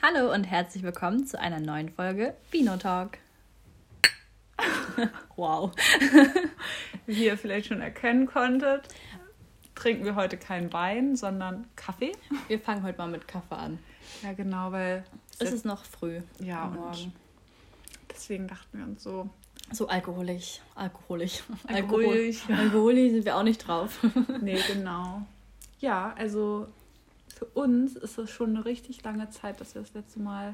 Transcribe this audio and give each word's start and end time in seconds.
Hallo 0.00 0.32
und 0.32 0.44
herzlich 0.44 0.84
willkommen 0.84 1.26
zu 1.26 1.40
einer 1.40 1.58
neuen 1.58 1.88
Folge 1.88 2.36
Vino 2.52 2.76
Talk. 2.76 3.18
wow. 5.36 5.72
Wie 7.06 7.24
ihr 7.24 7.36
vielleicht 7.36 7.66
schon 7.66 7.80
erkennen 7.80 8.26
konntet, 8.26 8.86
trinken 9.74 10.04
wir 10.04 10.14
heute 10.14 10.36
keinen 10.36 10.72
Wein, 10.72 11.16
sondern 11.16 11.66
Kaffee. 11.74 12.12
Wir 12.46 12.60
fangen 12.60 12.84
heute 12.84 12.96
mal 12.98 13.08
mit 13.08 13.26
Kaffee 13.26 13.56
an. 13.56 13.80
Ja, 14.22 14.34
genau, 14.34 14.70
weil 14.70 15.02
es 15.40 15.50
ist 15.50 15.64
noch 15.64 15.84
früh. 15.84 16.20
Ja, 16.38 16.66
und 16.66 17.10
deswegen 18.08 18.46
dachten 18.46 18.78
wir 18.78 18.84
uns 18.84 19.02
so. 19.02 19.28
So 19.72 19.88
alkoholisch. 19.88 20.60
Alkoholisch. 20.76 21.42
Alkoholisch. 21.66 22.42
Alkoholisch 22.48 23.10
sind 23.10 23.24
wir 23.24 23.36
auch 23.36 23.42
nicht 23.42 23.66
drauf. 23.66 23.98
nee, 24.40 24.60
genau. 24.68 25.22
Ja, 25.80 26.14
also 26.16 26.68
für 27.34 27.46
uns 27.46 27.96
ist 27.96 28.18
es 28.18 28.30
schon 28.30 28.56
eine 28.56 28.64
richtig 28.64 29.02
lange 29.04 29.30
Zeit, 29.30 29.60
dass 29.60 29.74
wir 29.74 29.82
das 29.82 29.94
letzte 29.94 30.20
Mal 30.20 30.52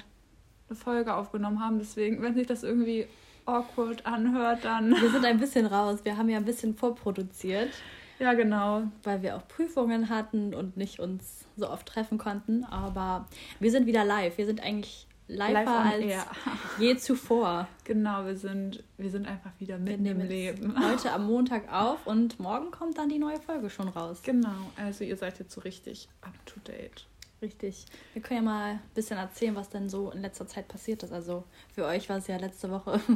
eine 0.69 0.77
Folge 0.77 1.15
aufgenommen 1.15 1.61
haben. 1.61 1.79
Deswegen, 1.79 2.23
wenn 2.23 2.35
sich 2.35 2.47
das 2.47 2.63
irgendwie 2.63 3.07
awkward 3.47 4.07
anhört, 4.07 4.65
dann. 4.65 4.91
Wir 4.91 5.11
sind 5.11 5.25
ein 5.25 5.39
bisschen 5.39 5.67
raus. 5.67 6.01
Wir 6.05 6.17
haben 6.17 6.29
ja 6.29 6.39
ein 6.39 6.45
bisschen 6.45 6.75
vorproduziert. 6.75 7.71
Ja, 8.19 8.35
genau. 8.35 8.85
Weil 9.03 9.23
wir 9.23 9.37
auch 9.37 9.47
Prüfungen 9.49 10.09
hatten 10.09 10.55
und 10.55 10.77
nicht 10.77 11.01
uns 11.01 11.45
so 11.57 11.69
oft 11.69 11.87
treffen 11.87 12.19
konnten. 12.19 12.65
Aber 12.65 13.27
wir 13.61 13.71
sind 13.71 13.87
wieder 13.87 14.05
live. 14.05 14.39
Wir 14.39 14.47
sind 14.47 14.63
eigentlich 14.63 15.07
live 15.29 15.69
als 15.69 16.05
air. 16.05 16.27
je 16.79 16.97
zuvor. 16.97 17.69
Genau, 17.85 18.25
wir 18.25 18.37
sind, 18.37 18.83
wir 18.97 19.11
sind 19.11 19.27
einfach 19.27 19.53
wieder 19.59 19.79
mitten 19.79 20.07
im 20.07 20.21
Leben. 20.21 20.75
Heute 20.79 21.13
am 21.13 21.27
Montag 21.27 21.73
auf 21.73 22.07
und 22.07 22.39
morgen 22.41 22.71
kommt 22.71 22.99
dann 22.99 23.09
die 23.09 23.19
neue 23.19 23.41
Folge 23.41 23.71
schon 23.71 23.89
raus. 23.89 24.21
Genau, 24.23 24.71
also 24.77 25.05
ihr 25.05 25.17
seid 25.17 25.39
jetzt 25.39 25.53
so 25.53 25.61
richtig 25.63 26.09
up 26.23 26.35
to 26.47 26.61
date. 26.61 27.07
Richtig. 27.43 27.85
Wir 28.15 28.23
können 28.23 28.45
ja 28.45 28.51
mal 28.51 28.71
ein 28.71 28.81
bisschen 28.95 29.19
erzählen, 29.19 29.55
was 29.55 29.69
denn 29.69 29.91
so 29.91 30.11
in 30.11 30.23
letzter 30.23 30.47
Zeit 30.47 30.67
passiert 30.67 31.03
ist. 31.03 31.13
Also 31.13 31.45
für 31.75 31.85
euch 31.85 32.09
war 32.09 32.17
es 32.17 32.27
ja 32.27 32.37
letzte 32.37 32.71
Woche. 32.71 33.01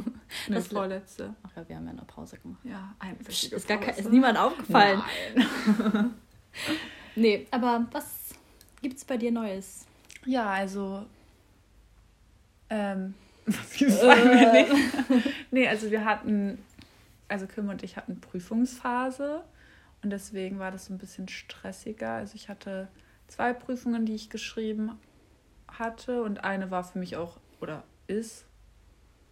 Ne, 0.47 0.55
das 0.55 0.67
vorletzte. 0.67 1.33
Ach 1.41 1.49
ja, 1.55 1.67
wir 1.67 1.75
haben 1.75 1.85
ja 1.85 1.91
eine 1.91 2.03
Pause 2.03 2.37
gemacht. 2.37 2.59
Ja, 2.63 2.93
eine 2.99 3.17
ist, 3.27 3.51
ist 3.51 4.11
niemand 4.11 4.37
aufgefallen. 4.37 5.01
Nein. 5.35 6.13
nee, 7.15 7.47
aber 7.49 7.87
was 7.91 8.35
gibt's 8.81 9.03
bei 9.05 9.17
dir 9.17 9.31
Neues? 9.31 9.87
Ja, 10.25 10.51
also 10.51 11.05
ähm, 12.69 13.13
wie 13.45 13.89
sagen 13.89 14.29
wir 14.31 14.51
nicht? 14.51 14.71
nee, 15.51 15.67
also 15.67 15.91
wir 15.91 16.05
hatten, 16.05 16.59
also 17.27 17.47
Kim 17.47 17.69
und 17.69 17.83
ich 17.83 17.97
hatten 17.97 18.19
Prüfungsphase 18.19 19.43
und 20.03 20.11
deswegen 20.11 20.59
war 20.59 20.71
das 20.71 20.85
so 20.85 20.93
ein 20.93 20.97
bisschen 20.97 21.27
stressiger. 21.27 22.13
Also 22.13 22.35
ich 22.35 22.49
hatte 22.49 22.87
zwei 23.27 23.53
Prüfungen, 23.53 24.05
die 24.05 24.15
ich 24.15 24.29
geschrieben 24.29 24.99
hatte 25.67 26.23
und 26.23 26.43
eine 26.43 26.71
war 26.71 26.83
für 26.83 26.99
mich 26.99 27.15
auch 27.15 27.37
oder 27.59 27.83
ist 28.07 28.45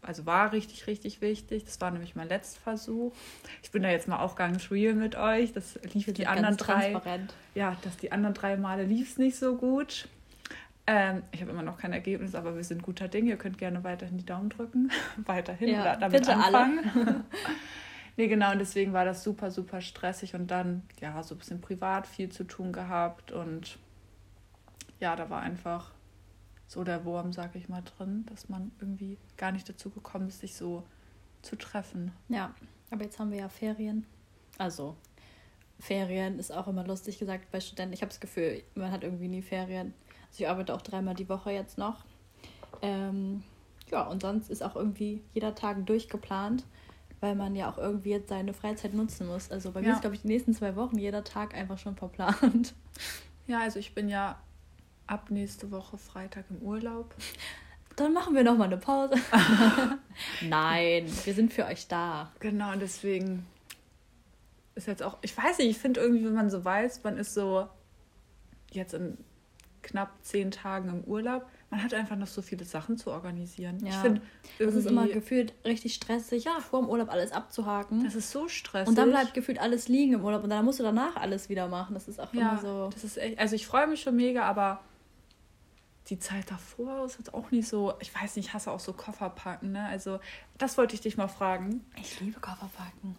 also 0.02 0.26
war 0.26 0.54
richtig, 0.54 0.88
richtig 0.88 1.22
wichtig. 1.22 1.66
Das 1.66 1.82
war 1.82 1.92
nämlich 1.92 2.16
mein 2.16 2.30
letzter 2.30 2.62
Versuch. 2.62 3.14
Ich 3.64 3.72
bin 3.72 3.84
da 3.84 3.90
jetzt 3.90 4.08
mal 4.08 4.20
auch 4.20 4.36
ganz 4.36 4.72
real 4.72 4.94
mit 4.94 5.16
euch. 5.16 5.54
Das 5.54 5.78
lief 5.94 6.12
die 6.14 6.28
anderen 6.28 6.56
drei. 6.56 7.02
Ja, 7.56 7.76
dass 7.82 7.98
die 7.98 8.12
anderen 8.12 8.34
drei 8.34 8.58
Male 8.58 8.84
lief 8.84 9.12
es 9.12 9.18
nicht 9.18 9.38
so 9.38 9.56
gut. 9.58 10.08
Ähm, 10.90 11.24
ich 11.34 11.42
habe 11.42 11.52
immer 11.52 11.64
noch 11.64 11.78
kein 11.78 11.92
Ergebnis, 11.92 12.34
aber 12.34 12.56
wir 12.56 12.64
sind 12.64 12.82
guter 12.82 13.10
Dinge. 13.10 13.32
Ihr 13.32 13.38
könnt 13.38 13.58
gerne 13.58 13.84
weiterhin 13.84 14.18
die 14.18 14.26
Daumen 14.26 14.50
drücken. 14.50 14.90
weiterhin 15.18 15.70
ja, 15.70 15.82
oder 15.82 15.98
damit 15.98 16.22
bitte 16.22 16.34
anfangen. 16.34 16.80
Alle. 16.96 17.24
nee, 18.18 18.28
genau, 18.28 18.54
und 18.54 18.60
deswegen 18.60 18.94
war 18.94 19.04
das 19.04 19.22
super, 19.22 19.52
super 19.52 19.82
stressig 19.82 20.34
und 20.34 20.50
dann, 20.50 20.84
ja, 21.02 21.22
so 21.24 21.36
ein 21.36 21.40
bisschen 21.40 21.60
privat 21.60 22.08
viel 22.08 22.30
zu 22.30 22.46
tun 22.46 22.72
gehabt 22.72 23.34
und 23.34 23.78
ja, 25.00 25.16
da 25.16 25.30
war 25.30 25.42
einfach 25.42 25.92
so 26.68 26.84
der 26.84 27.06
Wurm, 27.06 27.34
sag 27.34 27.56
ich 27.56 27.70
mal, 27.70 27.82
drin, 27.82 28.26
dass 28.30 28.50
man 28.50 28.72
irgendwie 28.80 29.18
gar 29.36 29.52
nicht 29.52 29.68
dazu 29.68 29.90
gekommen 29.90 30.28
ist, 30.28 30.40
sich 30.40 30.56
so 30.56 30.84
zu 31.42 31.56
treffen. 31.56 32.12
Ja, 32.30 32.54
aber 32.92 33.04
jetzt 33.04 33.20
haben 33.20 33.32
wir 33.32 33.40
ja 33.40 33.50
Ferien. 33.50 34.06
Also, 34.58 34.96
Ferien 35.80 36.40
ist 36.40 36.52
auch 36.52 36.68
immer 36.68 36.86
lustig 36.86 37.20
gesagt 37.20 37.52
bei 37.52 37.60
Studenten. 37.60 37.94
Ich 37.94 38.02
habe 38.02 38.10
das 38.10 38.20
Gefühl, 38.20 38.64
man 38.76 38.92
hat 38.92 39.04
irgendwie 39.04 39.28
nie 39.28 39.42
Ferien. 39.42 39.94
Also 40.30 40.44
ich 40.44 40.50
arbeite 40.50 40.74
auch 40.74 40.82
dreimal 40.82 41.16
die 41.16 41.30
Woche 41.30 41.52
jetzt 41.52 41.78
noch. 41.78 42.04
Ähm, 42.82 43.44
ja, 43.92 44.04
und 44.04 44.22
sonst 44.22 44.50
ist 44.50 44.64
auch 44.64 44.76
irgendwie 44.76 45.22
jeder 45.34 45.56
Tag 45.56 45.86
durchgeplant, 45.86 46.64
weil 47.20 47.36
man 47.36 47.56
ja 47.56 47.72
auch 47.72 47.78
irgendwie 47.78 48.10
jetzt 48.12 48.30
seine 48.30 48.54
Freizeit 48.54 48.94
nutzen 48.94 49.28
muss. 49.28 49.50
Also 49.52 49.72
bei 49.72 49.82
ja. 49.82 49.88
mir 49.88 49.94
ist, 49.94 50.02
glaube 50.02 50.16
ich, 50.16 50.22
die 50.22 50.28
nächsten 50.28 50.54
zwei 50.54 50.76
Wochen 50.76 50.98
jeder 50.98 51.24
Tag 51.24 51.56
einfach 51.56 51.78
schon 51.78 51.96
verplant. 51.96 52.74
Ja, 53.48 53.62
also 53.62 53.80
ich 53.80 53.96
bin 53.96 54.10
ja 54.10 54.38
ab 55.08 55.32
nächste 55.32 55.72
Woche 55.72 55.98
Freitag 55.98 56.46
im 56.50 56.58
Urlaub. 56.58 57.16
Dann 57.96 58.14
machen 58.14 58.36
wir 58.36 58.44
nochmal 58.44 58.68
eine 58.68 58.78
Pause. 58.78 59.16
Nein, 60.42 61.06
wir 61.24 61.34
sind 61.34 61.52
für 61.52 61.66
euch 61.66 61.88
da. 61.88 62.32
Genau, 62.40 62.74
und 62.74 62.82
deswegen 62.82 63.46
ist 64.76 64.88
jetzt 64.88 65.02
auch, 65.02 65.18
ich 65.22 65.36
weiß 65.36 65.58
nicht, 65.58 65.70
ich 65.70 65.78
finde 65.80 66.02
irgendwie, 66.02 66.26
wenn 66.26 66.36
man 66.36 66.50
so 66.50 66.64
weiß, 66.64 67.04
man 67.04 67.18
ist 67.18 67.34
so 67.34 67.68
jetzt 68.72 68.94
in 68.94 69.18
knapp 69.88 70.12
zehn 70.22 70.52
Tagen 70.52 70.90
im 70.90 71.04
Urlaub. 71.04 71.46
Man 71.70 71.84
hat 71.84 71.94
einfach 71.94 72.16
noch 72.16 72.28
so 72.28 72.42
viele 72.42 72.66
Sachen 72.66 72.98
zu 72.98 73.12
organisieren. 73.12 73.80
Ja. 73.82 73.90
Ich 73.90 73.96
finde, 73.96 74.22
es 74.60 74.76
ist 74.76 74.86
immer 74.86 75.08
gefühlt 75.08 75.54
richtig 75.66 75.96
stressig, 75.96 76.46
ja. 76.46 76.60
vor 76.60 76.82
dem 76.82 76.90
Urlaub 76.90 77.10
alles 77.10 77.32
abzuhaken. 77.32 78.04
Das 78.04 78.16
ist 78.16 78.32
so 78.32 78.48
stressig. 78.48 78.90
Und 78.90 78.98
dann 78.98 79.10
bleibt 79.10 79.34
gefühlt 79.34 79.60
alles 79.60 79.88
liegen 79.88 80.14
im 80.14 80.24
Urlaub 80.24 80.44
und 80.44 80.50
dann 80.50 80.64
musst 80.64 80.80
du 80.80 80.84
danach 80.84 81.16
alles 81.16 81.50
wieder 81.50 81.68
machen. 81.68 81.94
Das 81.94 82.08
ist 82.08 82.20
auch 82.20 82.34
ja, 82.34 82.52
immer 82.52 82.60
so. 82.60 82.90
Das 82.94 83.04
ist 83.04 83.18
echt, 83.18 83.40
also 83.40 83.56
ich 83.56 83.66
freue 83.66 83.88
mich 83.88 84.02
schon 84.02 84.16
mega, 84.16 84.44
aber 84.44 84.82
die 86.10 86.20
Zeit 86.20 86.50
davor 86.50 87.06
ist 87.06 87.18
jetzt 87.18 87.34
auch 87.34 87.52
nicht 87.52 87.68
so. 87.68 87.94
Ich 88.00 88.14
weiß 88.14 88.36
nicht, 88.36 88.48
ich 88.48 88.54
hasse 88.54 88.72
auch 88.72 88.80
so 88.80 88.94
Kofferpacken, 88.94 89.72
ne? 89.72 89.86
Also, 89.88 90.20
das 90.58 90.78
wollte 90.78 90.96
ich 90.96 91.02
dich 91.02 91.18
mal 91.18 91.28
fragen. 91.28 91.84
Ich 92.00 92.20
liebe 92.22 92.40
Kofferpacken. 92.40 93.16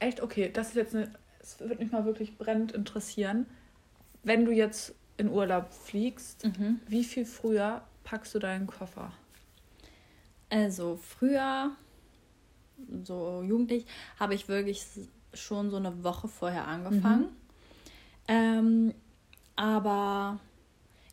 Echt? 0.00 0.20
Okay, 0.20 0.50
das 0.52 0.68
ist 0.70 0.76
jetzt 0.76 0.94
eine. 0.94 1.12
Es 1.40 1.60
wird 1.60 1.78
mich 1.78 1.92
mal 1.92 2.04
wirklich 2.04 2.36
brennend 2.36 2.72
interessieren. 2.72 3.46
Wenn 4.24 4.44
du 4.44 4.52
jetzt 4.52 4.94
in 5.18 5.30
Urlaub 5.30 5.72
fliegst, 5.72 6.44
mhm. 6.44 6.80
wie 6.86 7.04
viel 7.04 7.26
früher 7.26 7.82
packst 8.04 8.34
du 8.34 8.38
deinen 8.38 8.66
Koffer? 8.66 9.12
Also 10.48 10.96
früher, 10.96 11.72
so 13.04 13.42
jugendlich, 13.46 13.84
habe 14.18 14.34
ich 14.34 14.48
wirklich 14.48 14.86
schon 15.34 15.70
so 15.70 15.76
eine 15.76 16.02
Woche 16.02 16.28
vorher 16.28 16.66
angefangen. 16.66 17.22
Mhm. 17.22 17.28
Ähm, 18.28 18.94
aber 19.56 20.38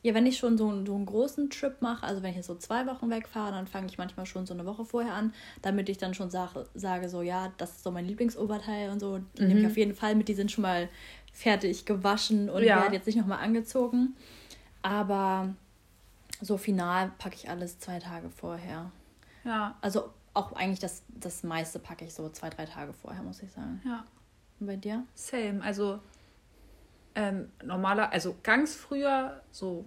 ja, 0.03 0.13
wenn 0.13 0.27
ich 0.27 0.37
schon 0.37 0.55
so, 0.55 0.69
einen, 0.69 0.85
so 0.85 0.93
einen 0.93 1.07
großen 1.07 1.49
Trip 1.49 1.81
mache, 1.81 2.05
also 2.05 2.21
wenn 2.21 2.29
ich 2.29 2.35
jetzt 2.35 2.45
so 2.45 2.55
zwei 2.55 2.85
Wochen 2.85 3.09
wegfahre, 3.09 3.51
dann 3.51 3.65
fange 3.65 3.87
ich 3.87 3.97
manchmal 3.97 4.27
schon 4.27 4.45
so 4.45 4.53
eine 4.53 4.65
Woche 4.65 4.85
vorher 4.85 5.15
an, 5.15 5.33
damit 5.63 5.89
ich 5.89 5.97
dann 5.97 6.13
schon 6.13 6.29
sage, 6.29 6.67
sage 6.75 7.09
so, 7.09 7.23
ja, 7.23 7.51
das 7.57 7.71
ist 7.71 7.83
so 7.83 7.89
mein 7.89 8.05
Lieblingsoberteil 8.05 8.91
und 8.91 8.99
so. 8.99 9.19
Die 9.37 9.41
mhm. 9.41 9.47
nehme 9.47 9.59
ich 9.61 9.65
auf 9.65 9.77
jeden 9.77 9.95
Fall 9.95 10.13
mit, 10.13 10.27
die 10.27 10.35
sind 10.35 10.51
schon 10.51 10.61
mal 10.61 10.89
fertig 11.35 11.85
gewaschen 11.85 12.49
und 12.49 12.63
ja. 12.63 12.81
werden 12.81 12.93
jetzt 12.93 13.05
nicht 13.05 13.17
nochmal 13.17 13.39
angezogen. 13.39 14.15
Aber 14.81 15.53
so 16.41 16.57
final 16.57 17.11
packe 17.17 17.35
ich 17.35 17.49
alles 17.49 17.77
zwei 17.77 17.99
Tage 17.99 18.29
vorher. 18.29 18.91
Ja. 19.43 19.77
Also 19.81 20.13
auch 20.33 20.53
eigentlich 20.53 20.79
das, 20.79 21.03
das 21.09 21.43
meiste 21.43 21.77
packe 21.77 22.05
ich 22.05 22.13
so 22.13 22.29
zwei, 22.29 22.49
drei 22.49 22.65
Tage 22.65 22.93
vorher, 22.93 23.21
muss 23.21 23.43
ich 23.43 23.51
sagen. 23.51 23.81
Ja. 23.85 24.05
Und 24.59 24.67
bei 24.67 24.77
dir? 24.77 25.05
Same. 25.13 25.61
Also 25.61 25.99
ähm, 27.15 27.51
normaler, 27.63 28.13
also 28.13 28.37
ganz 28.41 28.73
früher, 28.73 29.41
so 29.51 29.85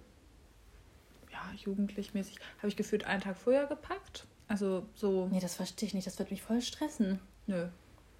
ja, 1.31 1.41
jugendlich 1.57 2.13
mäßig, 2.13 2.39
habe 2.59 2.67
ich 2.67 2.77
gefühlt 2.77 3.05
einen 3.05 3.21
Tag 3.21 3.37
vorher 3.37 3.65
gepackt. 3.65 4.27
Also 4.47 4.85
so. 4.93 5.27
Nee, 5.31 5.39
das 5.39 5.55
verstehe 5.55 5.87
ich 5.87 5.93
nicht. 5.95 6.05
Das 6.05 6.19
wird 6.19 6.29
mich 6.29 6.43
voll 6.43 6.61
stressen. 6.61 7.19
Nö, 7.47 7.69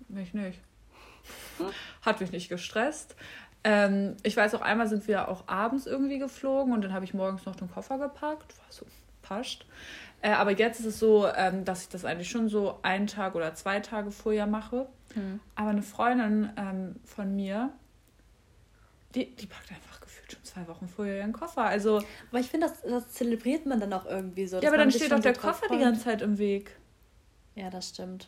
mich 0.07 0.34
nicht. 0.34 0.59
Hat 2.02 2.22
mich 2.22 2.31
nicht 2.31 2.50
gestresst. 2.50 3.16
Ähm, 3.64 4.16
ich 4.24 4.38
weiß 4.38 4.56
auch, 4.56 4.62
einmal 4.62 4.88
sind 4.88 5.08
wir 5.08 5.28
auch 5.28 5.47
abends 5.47 5.86
irgendwie 5.86 6.18
geflogen 6.18 6.74
und 6.74 6.81
dann 6.81 6.94
habe 6.94 7.06
ich 7.06 7.14
morgens 7.14 7.46
noch 7.46 7.56
den 7.56 7.70
Koffer 7.70 7.97
gepackt. 7.97 8.58
War 8.58 8.66
so, 8.69 8.86
passt. 9.22 9.66
Äh, 10.22 10.31
aber 10.31 10.51
jetzt 10.51 10.80
ist 10.80 10.86
es 10.86 11.00
so, 11.00 11.28
ähm, 11.28 11.66
dass 11.66 11.83
ich 11.83 11.89
das 11.89 12.06
eigentlich 12.06 12.30
schon 12.30 12.50
so 12.50 12.80
einen 12.81 13.07
Tag 13.07 13.36
oder 13.36 13.54
zwei 13.54 13.80
Tage 13.80 14.12
vorher 14.12 14.48
mache. 14.48 14.88
Mhm. 15.16 15.39
Aber 15.56 15.69
eine 15.69 15.81
Freundin 15.81 16.51
ähm, 16.57 16.95
von 17.06 17.36
mir, 17.36 17.72
die, 19.16 19.36
die 19.36 19.48
packt 19.48 19.72
einfach 19.72 20.00
gefühlt 20.01 20.31
schon 20.31 20.44
zwei 20.44 20.68
Wochen 20.68 20.88
vorher 20.88 21.18
ihren 21.18 21.33
Koffer. 21.33 21.63
Also, 21.63 21.98
aber 22.30 22.39
ich 22.39 22.50
finde, 22.50 22.68
das, 22.68 22.81
das 22.81 23.10
zelebriert 23.10 23.66
man 23.66 23.80
dann 23.80 23.92
auch 23.94 24.06
irgendwie 24.06 24.48
so. 24.48 24.60
Ja, 24.60 24.69
aber 24.69 24.78
dann 24.78 24.92
steht 24.92 25.12
doch 25.12 25.19
der 25.19 25.33
Koffer 25.33 25.68
freut. 25.68 25.80
die 25.80 25.83
ganze 25.83 26.04
Zeit 26.04 26.22
im 26.22 26.38
Weg. 26.38 26.78
Ja, 27.56 27.69
das 27.69 27.89
stimmt. 27.89 28.28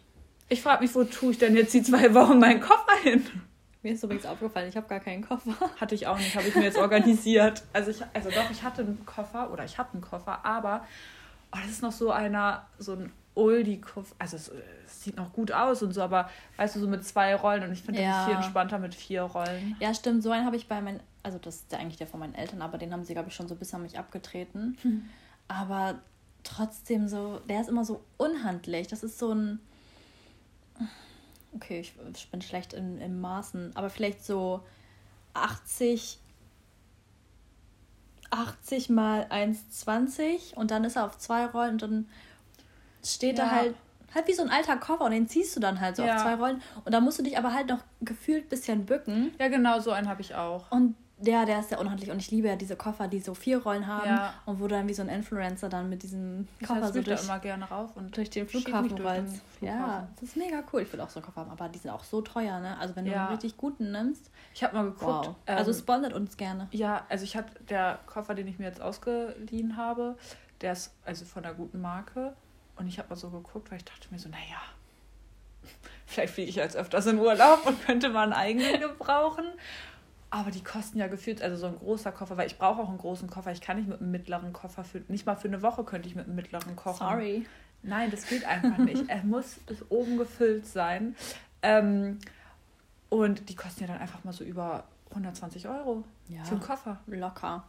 Ich 0.52 0.62
frage 0.62 0.84
mich, 0.84 0.94
wo 0.94 1.06
tue 1.06 1.32
ich 1.32 1.38
denn 1.38 1.56
jetzt 1.56 1.74
die 1.74 1.82
zwei 1.82 2.14
Wochen 2.14 2.38
meinen 2.38 2.60
Koffer 2.60 2.98
hin? 3.02 3.26
Mir 3.84 3.94
ist 3.94 4.04
übrigens 4.04 4.26
aufgefallen, 4.26 4.68
ich 4.68 4.76
habe 4.76 4.88
gar 4.88 5.00
keinen 5.00 5.26
Koffer. 5.26 5.54
Hatte 5.80 5.96
ich 5.96 6.08
auch 6.08 6.18
nicht, 6.18 6.36
habe 6.36 6.48
ich 6.48 6.56
mir 6.56 6.64
jetzt 6.64 6.78
organisiert. 6.78 7.64
Also, 7.72 7.92
ich, 7.92 8.04
also 8.14 8.30
doch, 8.30 8.52
ich 8.52 8.62
hatte 8.62 8.82
einen 8.82 9.06
Koffer 9.06 9.52
oder 9.52 9.64
ich 9.64 9.78
habe 9.78 9.94
einen 9.94 10.02
Koffer, 10.02 10.46
aber 10.46 10.86
oh, 11.54 11.58
das 11.62 11.72
ist 11.72 11.82
noch 11.82 11.94
so 11.94 12.12
einer, 12.12 12.68
so 12.78 12.94
ein 12.94 13.14
Oldie-Koffer. 13.34 14.14
Also 14.20 14.36
es, 14.36 14.52
es, 14.86 15.04
sieht 15.04 15.16
noch 15.16 15.32
gut 15.32 15.54
aus 15.54 15.82
und 15.84 15.94
so, 15.94 16.02
aber 16.02 16.30
weißt 16.58 16.76
du, 16.76 16.82
so 16.82 16.88
mit 16.90 17.06
zwei 17.06 17.34
Rollen 17.34 17.64
und 17.64 17.72
ich 17.72 17.82
finde, 17.82 18.02
ja. 18.02 18.18
das 18.18 18.26
viel 18.26 18.36
entspannter 18.36 18.78
mit 18.78 18.94
vier 18.94 19.22
Rollen. 19.24 19.78
Ja, 19.80 19.94
stimmt. 19.94 20.22
So 20.22 20.32
einen 20.32 20.46
habe 20.46 20.58
ich 20.58 20.68
bei 20.68 20.82
meinen, 20.82 21.00
also 21.24 21.38
das 21.38 21.56
ist 21.56 21.72
ja 21.72 21.80
eigentlich 21.80 21.98
der 21.98 22.08
von 22.08 22.20
meinen 22.20 22.36
Eltern, 22.36 22.62
aber 22.62 22.78
den 22.78 22.92
haben 22.92 23.06
sie, 23.06 23.14
glaube 23.14 23.30
ich, 23.30 23.36
schon 23.36 23.48
so 23.48 23.56
bis 23.56 23.74
an 23.74 23.84
mich 23.84 23.98
abgetreten. 23.98 24.78
Hm. 24.82 25.10
aber 25.48 26.00
trotzdem 26.44 27.08
so, 27.08 27.40
der 27.48 27.62
ist 27.62 27.70
immer 27.70 27.86
so 27.86 28.04
unhandlich. 28.18 28.88
Das 28.88 29.02
ist 29.02 29.18
so 29.18 29.34
ein. 29.34 29.60
Okay, 31.54 31.82
ich, 31.82 31.94
ich 32.16 32.30
bin 32.32 32.42
schlecht 32.42 32.74
in, 32.74 33.00
in 33.00 33.20
Maßen, 33.20 33.76
aber 33.76 33.90
vielleicht 33.90 34.24
so 34.24 34.62
80, 35.34 36.20
80 38.30 38.90
mal 38.90 39.24
1,20 39.30 40.56
und 40.56 40.72
dann 40.72 40.84
ist 40.84 40.96
er 40.96 41.06
auf 41.06 41.18
zwei 41.18 41.46
Rollen 41.46 41.74
und 41.74 41.82
dann 41.82 42.10
steht 43.04 43.38
ja. 43.38 43.46
da 43.46 43.52
halt 43.52 43.76
halt 44.14 44.28
wie 44.28 44.34
so 44.34 44.44
ein 44.44 44.50
alter 44.50 44.78
Koffer 44.78 45.06
und 45.06 45.12
den 45.12 45.28
ziehst 45.28 45.56
du 45.56 45.60
dann 45.60 45.80
halt 45.80 45.96
so 45.96 46.04
ja. 46.04 46.16
auf 46.16 46.22
zwei 46.22 46.36
Rollen 46.36 46.62
und 46.84 46.92
da 46.94 47.00
musst 47.00 47.20
du 47.20 47.24
dich 47.24 47.38
aber 47.38 47.54
halt 47.54 47.70
noch 47.70 47.80
gefühlt 48.02 48.46
ein 48.46 48.50
bisschen 48.50 48.86
bücken. 48.86 49.34
Ja, 49.40 49.48
genau, 49.48 49.80
so 49.80 49.92
einen 49.92 50.10
habe 50.10 50.22
ich 50.22 50.36
auch. 50.36 50.70
Und 50.72 50.96
der, 51.22 51.46
der 51.46 51.60
ist 51.60 51.70
sehr 51.70 51.80
unhandlich 51.80 52.10
und 52.10 52.20
ich 52.20 52.32
liebe 52.32 52.48
ja 52.48 52.56
diese 52.56 52.76
Koffer, 52.76 53.08
die 53.08 53.20
so 53.20 53.34
vier 53.34 53.62
Rollen 53.62 53.88
haben 53.88 54.08
ja. 54.08 54.34
und 54.46 54.60
wo 54.60 54.68
du 54.68 54.76
dann 54.76 54.88
wie 54.88 54.94
so 54.94 55.02
ein 55.02 55.10
Influencer 55.10 55.70
dann 55.70 55.90
mit 55.90 56.04
diesem 56.04 56.48
Koffer 56.60 56.82
heißt, 56.82 56.94
so 56.94 57.02
durch, 57.02 57.24
immer 57.24 57.40
gerne 57.40 57.66
rauf 57.66 57.96
und 57.96 58.16
durch 58.18 58.30
den 58.30 58.48
Flughafen 58.48 58.98
rollst. 58.98 59.42
Ja, 59.62 60.08
das 60.16 60.30
ist 60.30 60.38
mega 60.38 60.64
cool. 60.74 60.82
Ich 60.82 60.92
will 60.92 61.00
auch 61.00 61.10
so 61.10 61.20
einen 61.20 61.26
Koffer 61.26 61.42
haben, 61.42 61.52
aber 61.52 61.70
die 61.70 61.80
sind 61.80 61.92
auch 61.92 62.04
so 62.04 62.22
teuer, 62.22 62.60
ne? 62.60 62.78
Also 62.80 62.96
wenn 62.96 63.06
du 63.06 63.12
ja. 63.12 63.26
einen 63.26 63.36
richtig 63.36 63.58
guten 63.58 63.92
nimmst. 63.92 64.32
Ich 64.54 64.64
habe 64.64 64.76
mal 64.76 64.84
geguckt. 64.84 65.28
Wow. 65.28 65.36
Ähm, 65.46 65.58
also 65.58 65.74
sponsert 65.74 66.14
uns 66.14 66.36
gerne. 66.38 66.68
Ja, 66.72 67.06
also 67.10 67.24
ich 67.24 67.36
habe 67.36 67.48
der 67.70 68.00
Koffer, 68.08 68.34
den 68.34 68.48
ich 68.48 68.58
mir 68.58 68.66
jetzt 68.66 68.82
ausgeliehen 68.82 69.78
habe, 69.78 70.18
der 70.62 70.74
ist 70.74 70.94
also 71.06 71.26
von 71.26 71.46
einer 71.46 71.54
guten 71.54 71.82
Marke 71.82 72.36
und 72.78 72.88
ich 72.88 72.98
habe 72.98 73.10
mal 73.10 73.16
so 73.16 73.30
geguckt, 73.30 73.70
weil 73.70 73.78
ich 73.78 73.86
dachte 73.86 74.08
mir 74.10 74.20
so, 74.20 74.30
naja, 74.30 74.62
vielleicht 76.06 76.34
fliege 76.34 76.50
ich 76.50 76.56
jetzt 76.56 76.76
öfters 76.76 77.06
in 77.06 77.20
Urlaub 77.20 77.66
und 77.66 77.86
könnte 77.86 78.10
mal 78.10 78.24
einen 78.24 78.34
eigenen 78.34 78.80
gebrauchen. 78.82 79.46
Aber 80.34 80.50
die 80.50 80.64
kosten 80.64 80.98
ja 80.98 81.08
gefühlt, 81.08 81.42
also 81.42 81.58
so 81.58 81.68
ein 81.68 81.78
großer 81.78 82.14
Koffer, 82.14 82.38
weil 82.38 82.48
ich 82.48 82.58
brauche 82.58 82.82
auch 82.82 82.88
einen 82.88 82.98
großen 82.98 83.30
Koffer. 83.30 83.52
Ich 83.52 83.60
kann 83.60 83.76
nicht 83.76 83.90
mit 83.90 84.00
einem 84.00 84.12
mittleren 84.12 84.54
Koffer, 84.54 84.86
für, 84.86 85.04
nicht 85.10 85.26
mal 85.26 85.36
für 85.36 85.50
eine 85.50 85.62
Woche 85.62 85.84
könnte 85.84 86.08
ich 86.08 86.16
mit 86.16 86.26
einem 86.26 86.36
mittleren 86.36 86.78
Koffer. 86.78 87.10
Sorry. 87.10 87.46
Nein, 87.84 88.12
das 88.12 88.28
geht 88.28 88.46
einfach 88.46 88.78
nicht. 88.78 89.10
er 89.10 89.24
muss 89.24 89.56
bis 89.68 89.84
oben 89.90 90.18
gefüllt 90.18 90.66
sein. 90.66 91.18
Ähm, 91.62 92.20
und 93.10 93.50
die 93.50 93.56
kosten 93.56 93.82
ja 93.82 93.88
dann 93.88 93.98
einfach 93.98 94.24
mal 94.24 94.32
so 94.32 94.46
über 94.46 94.86
120 95.10 95.68
Euro 95.68 96.06
ja, 96.30 96.46
für 96.46 96.52
einen 96.52 96.62
Koffer. 96.62 97.00
Locker. 97.08 97.66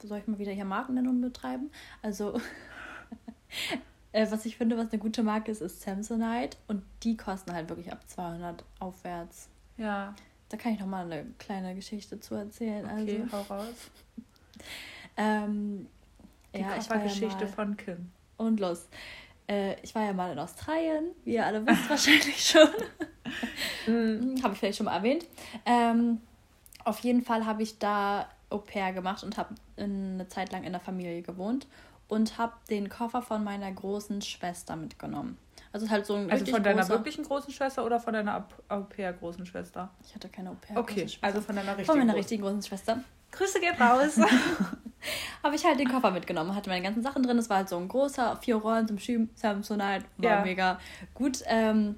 Soll 0.00 0.18
ich 0.18 0.28
mal 0.28 0.38
wieder 0.38 0.52
hier 0.52 0.64
Markennennung 0.64 1.20
betreiben? 1.20 1.72
Also, 2.02 2.40
äh, 4.12 4.30
was 4.30 4.46
ich 4.46 4.56
finde, 4.56 4.76
was 4.76 4.92
eine 4.92 5.00
gute 5.00 5.24
Marke 5.24 5.50
ist, 5.50 5.60
ist 5.60 5.80
Samsonite. 5.80 6.56
Und 6.68 6.84
die 7.02 7.16
kosten 7.16 7.52
halt 7.52 7.68
wirklich 7.68 7.90
ab 7.90 8.08
200 8.08 8.64
aufwärts. 8.78 9.48
Ja. 9.76 10.14
Da 10.48 10.56
kann 10.56 10.72
ich 10.72 10.80
noch 10.80 10.86
mal 10.86 11.04
eine 11.04 11.26
kleine 11.38 11.74
Geschichte 11.74 12.18
zu 12.20 12.34
erzählen. 12.34 12.84
Okay, 12.84 13.22
also. 13.22 13.32
hau 13.50 13.54
raus. 13.54 13.90
ähm, 15.16 15.86
Die 16.54 16.60
ja, 16.60 16.76
Geschichte 16.76 17.44
ja 17.44 17.46
von 17.46 17.76
Kim. 17.76 18.10
Und 18.36 18.60
los. 18.60 18.88
Äh, 19.48 19.80
ich 19.82 19.94
war 19.94 20.04
ja 20.04 20.12
mal 20.12 20.32
in 20.32 20.38
Australien, 20.38 21.10
wie 21.24 21.34
ihr 21.34 21.46
alle 21.46 21.66
wisst 21.66 21.90
wahrscheinlich 21.90 22.46
schon. 22.46 22.68
mm. 23.86 24.42
Habe 24.42 24.54
ich 24.54 24.58
vielleicht 24.58 24.78
schon 24.78 24.86
mal 24.86 24.96
erwähnt. 24.96 25.26
Ähm, 25.66 26.20
auf 26.84 27.00
jeden 27.00 27.22
Fall 27.22 27.44
habe 27.44 27.62
ich 27.62 27.78
da 27.78 28.28
Au 28.50 28.58
pair 28.58 28.92
gemacht 28.92 29.24
und 29.24 29.36
habe 29.36 29.54
eine 29.76 30.26
Zeit 30.28 30.52
lang 30.52 30.64
in 30.64 30.72
der 30.72 30.80
Familie 30.80 31.20
gewohnt 31.20 31.66
und 32.08 32.38
habe 32.38 32.54
den 32.70 32.88
Koffer 32.88 33.20
von 33.20 33.44
meiner 33.44 33.70
großen 33.70 34.22
Schwester 34.22 34.76
mitgenommen. 34.76 35.36
Also 35.82 35.90
halt 35.90 36.06
so 36.06 36.14
ein 36.14 36.30
Also 36.30 36.46
von 36.46 36.62
deiner 36.62 36.82
großer... 36.82 36.94
wirklichen 36.94 37.24
großen 37.24 37.52
Schwester 37.52 37.84
oder 37.84 38.00
von 38.00 38.12
deiner 38.12 38.46
Au 38.68 38.80
pair 38.82 39.12
großen 39.12 39.46
Schwester? 39.46 39.90
Ich 40.04 40.14
hatte 40.14 40.28
keine 40.28 40.50
Au 40.50 40.56
pair 40.60 40.76
Okay, 40.76 41.06
also 41.20 41.40
von 41.40 41.56
deiner 41.56 41.70
richtigen 41.70 41.86
Von 41.86 41.98
meiner 41.98 42.14
richtigen 42.14 42.42
großen 42.42 42.62
Schwester. 42.62 42.98
Grüße 43.30 43.60
geht 43.60 43.80
raus. 43.80 44.18
habe 45.42 45.54
ich 45.54 45.64
halt 45.64 45.78
den 45.78 45.88
Koffer 45.88 46.10
mitgenommen, 46.10 46.54
hatte 46.54 46.70
meine 46.70 46.82
ganzen 46.82 47.02
Sachen 47.02 47.22
drin. 47.22 47.38
Es 47.38 47.48
war 47.48 47.58
halt 47.58 47.68
so 47.68 47.76
ein 47.76 47.88
großer, 47.88 48.36
vier 48.36 48.56
Rollen 48.56 48.88
zum 48.88 48.98
Schieben, 48.98 49.30
Samsonite, 49.34 50.04
war 50.16 50.30
ja. 50.30 50.42
mega 50.42 50.80
gut. 51.14 51.42
Ähm, 51.46 51.96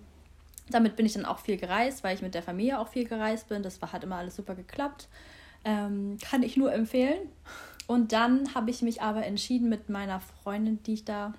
damit 0.71 0.97
bin 0.97 1.07
ich 1.07 1.15
dann 1.15 1.25
auch 1.25 1.39
viel 1.39 1.57
gereist, 1.57 2.05
weil 2.05 2.15
ich 2.15 2.23
mit 2.23 2.35
der 2.35 2.43
Familie 2.43 2.79
auch 2.79 2.89
viel 2.89 3.07
gereist 3.07 3.49
bin. 3.49 3.63
Das 3.63 3.81
war, 3.83 3.93
hat 3.93 4.05
immer 4.05 4.17
alles 4.17 4.37
super 4.37 4.55
geklappt. 4.55 5.09
Ähm, 5.65 6.19
kann 6.23 6.43
ich 6.43 6.57
nur 6.57 6.73
empfehlen. 6.73 7.29
Und 7.87 8.13
dann 8.13 8.55
habe 8.55 8.71
ich 8.71 8.83
mich 8.83 9.03
aber 9.03 9.27
entschieden 9.27 9.69
mit 9.69 9.89
meiner 9.89 10.21
Freundin, 10.21 10.83
die 10.85 10.95
ich 10.95 11.05
da, 11.05 11.35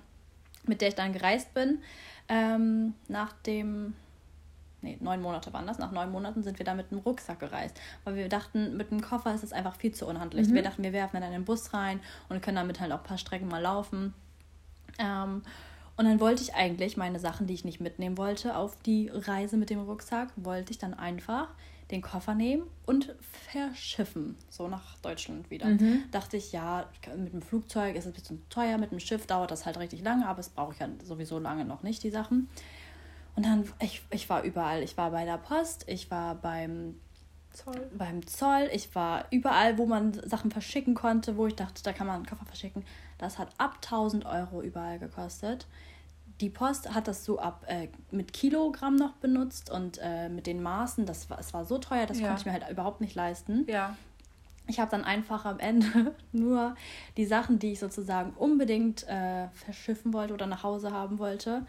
mit 0.64 0.80
der 0.80 0.88
ich 0.88 0.94
dann 0.94 1.12
gereist 1.12 1.54
bin, 1.54 1.78
ähm, 2.28 2.94
nach 3.08 3.32
dem, 3.46 3.94
nee, 4.80 4.96
neun 5.00 5.20
Monate 5.20 5.52
waren 5.52 5.66
das, 5.66 5.78
nach 5.78 5.92
neun 5.92 6.10
Monaten 6.10 6.42
sind 6.42 6.58
wir 6.58 6.66
da 6.66 6.74
mit 6.74 6.90
einem 6.90 7.00
Rucksack 7.00 7.40
gereist, 7.40 7.80
weil 8.04 8.14
wir 8.14 8.28
dachten, 8.28 8.76
mit 8.76 8.90
einem 8.90 9.00
Koffer 9.00 9.34
ist 9.34 9.44
es 9.44 9.52
einfach 9.52 9.76
viel 9.76 9.92
zu 9.92 10.06
unhandlich. 10.06 10.48
Mhm. 10.48 10.54
Wir 10.54 10.62
dachten, 10.62 10.82
wir 10.82 10.92
werfen 10.92 11.20
dann 11.20 11.24
in 11.24 11.32
den 11.32 11.44
Bus 11.44 11.72
rein 11.74 12.00
und 12.28 12.42
können 12.42 12.56
damit 12.56 12.80
halt 12.80 12.92
auch 12.92 12.98
ein 12.98 13.04
paar 13.04 13.18
Strecken 13.18 13.48
mal 13.48 13.62
laufen. 13.62 14.14
Ähm, 14.98 15.42
und 15.96 16.06
dann 16.06 16.20
wollte 16.20 16.42
ich 16.42 16.54
eigentlich 16.54 16.96
meine 16.96 17.18
Sachen, 17.18 17.46
die 17.46 17.54
ich 17.54 17.64
nicht 17.64 17.80
mitnehmen 17.80 18.16
wollte, 18.16 18.56
auf 18.56 18.76
die 18.82 19.08
Reise 19.12 19.56
mit 19.56 19.70
dem 19.70 19.80
Rucksack, 19.80 20.30
wollte 20.36 20.72
ich 20.72 20.78
dann 20.78 20.94
einfach 20.94 21.48
den 21.92 22.02
Koffer 22.02 22.34
nehmen 22.34 22.64
und 22.86 23.14
verschiffen, 23.50 24.36
so 24.48 24.66
nach 24.66 24.96
Deutschland 24.98 25.50
wieder. 25.50 25.66
Mhm. 25.66 26.04
Dachte 26.10 26.36
ich, 26.36 26.50
ja, 26.50 26.88
mit 27.16 27.32
dem 27.32 27.42
Flugzeug 27.42 27.94
ist 27.94 28.06
es 28.06 28.10
ein 28.10 28.14
bisschen 28.14 28.48
teuer, 28.48 28.78
mit 28.78 28.90
dem 28.90 28.98
Schiff 28.98 29.26
dauert 29.26 29.50
das 29.50 29.66
halt 29.66 29.78
richtig 29.78 30.02
lange, 30.02 30.26
aber 30.26 30.40
es 30.40 30.48
brauche 30.48 30.72
ich 30.72 30.80
ja 30.80 30.88
sowieso 31.04 31.38
lange 31.38 31.64
noch 31.64 31.82
nicht, 31.82 32.02
die 32.02 32.10
Sachen. 32.10 32.48
Und 33.36 33.46
dann, 33.46 33.64
ich, 33.80 34.02
ich 34.10 34.28
war 34.28 34.42
überall. 34.42 34.82
Ich 34.82 34.96
war 34.96 35.10
bei 35.10 35.24
der 35.24 35.38
Post, 35.38 35.84
ich 35.86 36.10
war 36.10 36.34
beim 36.34 36.96
Zoll. 37.52 37.90
beim 37.96 38.26
Zoll, 38.26 38.68
ich 38.72 38.94
war 38.94 39.26
überall, 39.30 39.78
wo 39.78 39.86
man 39.86 40.14
Sachen 40.28 40.50
verschicken 40.50 40.94
konnte, 40.94 41.36
wo 41.36 41.46
ich 41.46 41.54
dachte, 41.54 41.82
da 41.82 41.92
kann 41.92 42.06
man 42.06 42.16
einen 42.16 42.26
Koffer 42.26 42.46
verschicken. 42.46 42.84
Das 43.18 43.38
hat 43.38 43.48
ab 43.58 43.76
1000 43.82 44.26
Euro 44.26 44.62
überall 44.62 44.98
gekostet 44.98 45.66
die 46.42 46.50
Post 46.50 46.92
hat 46.92 47.06
das 47.06 47.24
so 47.24 47.38
ab 47.38 47.64
äh, 47.68 47.88
mit 48.10 48.32
Kilogramm 48.32 48.96
noch 48.96 49.12
benutzt 49.12 49.70
und 49.70 49.98
äh, 50.02 50.28
mit 50.28 50.48
den 50.48 50.60
Maßen, 50.60 51.06
das 51.06 51.30
war, 51.30 51.38
es 51.38 51.54
war 51.54 51.64
so 51.64 51.78
teuer, 51.78 52.04
das 52.04 52.18
ja. 52.18 52.26
konnte 52.26 52.40
ich 52.40 52.46
mir 52.46 52.52
halt 52.52 52.68
überhaupt 52.68 53.00
nicht 53.00 53.14
leisten. 53.14 53.64
Ja. 53.68 53.96
Ich 54.66 54.80
habe 54.80 54.90
dann 54.90 55.04
einfach 55.04 55.44
am 55.44 55.60
Ende 55.60 56.14
nur 56.32 56.74
die 57.16 57.26
Sachen, 57.26 57.60
die 57.60 57.72
ich 57.72 57.78
sozusagen 57.78 58.32
unbedingt 58.32 59.06
äh, 59.08 59.48
verschiffen 59.54 60.12
wollte 60.12 60.34
oder 60.34 60.46
nach 60.46 60.64
Hause 60.64 60.90
haben 60.90 61.20
wollte, 61.20 61.64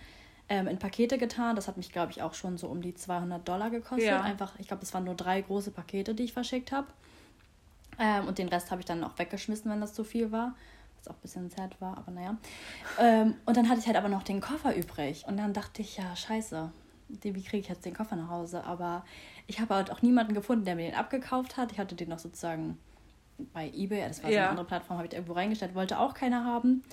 ähm, 0.50 0.68
in 0.68 0.80
Pakete 0.80 1.20
getan. 1.20 1.56
Das 1.56 1.68
hat 1.68 1.78
mich, 1.78 1.92
glaube 1.92 2.12
ich, 2.12 2.24
auch 2.24 2.34
schon 2.34 2.58
so 2.58 2.68
um 2.68 2.82
die 2.82 2.96
200 2.96 3.48
Dollar 3.48 3.70
gekostet. 3.70 4.08
Ja. 4.08 4.22
Einfach, 4.22 4.58
ich 4.58 4.68
glaube, 4.68 4.82
es 4.82 4.94
waren 4.94 5.04
nur 5.04 5.16
drei 5.16 5.42
große 5.42 5.70
Pakete, 5.70 6.16
die 6.16 6.24
ich 6.24 6.34
verschickt 6.34 6.72
habe. 6.72 6.88
Ähm, 8.00 8.28
und 8.28 8.40
den 8.40 8.50
Rest 8.50 8.72
habe 8.72 8.82
ich 8.82 8.86
dann 8.86 9.04
auch 9.04 9.20
weggeschmissen, 9.20 9.70
wenn 9.70 9.82
das 9.82 9.94
zu 9.94 10.04
viel 10.04 10.32
war 10.32 10.56
was 11.04 11.12
auch 11.12 11.18
ein 11.18 11.22
bisschen 11.22 11.50
sad 11.50 11.80
war, 11.82 11.98
aber 11.98 12.12
naja. 12.12 12.38
Ähm, 13.00 13.36
und 13.46 13.58
dann 13.58 13.70
hatte 13.70 13.80
ich 13.80 13.88
halt 13.88 13.98
aber 13.98 14.10
noch 14.10 14.24
den 14.24 14.42
Koffer 14.42 14.76
übrig. 14.76 15.26
Und 15.28 15.38
dann 15.38 15.54
dachte 15.54 15.82
ich, 15.82 15.98
ja, 15.98 16.16
scheiße, 16.16 16.72
wie 17.10 17.44
kriege 17.44 17.58
ich 17.58 17.68
jetzt 17.68 17.86
den 17.86 17.94
Koffer 17.94 18.16
nach 18.16 18.30
Hause? 18.30 18.64
Aber 18.64 19.06
ich 19.48 19.60
habe 19.60 19.76
halt 19.76 19.92
auch 19.92 20.02
niemanden 20.02 20.34
gefunden, 20.34 20.66
der 20.66 20.76
mir 20.76 20.90
den 20.90 20.96
abgekauft 20.96 21.58
hat. 21.58 21.72
Ich 21.72 21.80
hatte 21.80 21.96
den 21.96 22.10
noch 22.10 22.20
sozusagen 22.20 22.78
bei 23.52 23.70
eBay, 23.70 24.08
das 24.08 24.24
war 24.24 24.32
so 24.32 24.38
eine 24.38 24.50
andere 24.50 24.66
Plattform, 24.66 24.98
habe 24.98 25.08
ich 25.08 25.14
irgendwo 25.14 25.34
reingestellt, 25.34 25.76
wollte 25.76 26.00
auch 26.00 26.14
keiner 26.14 26.46
haben. 26.46 26.84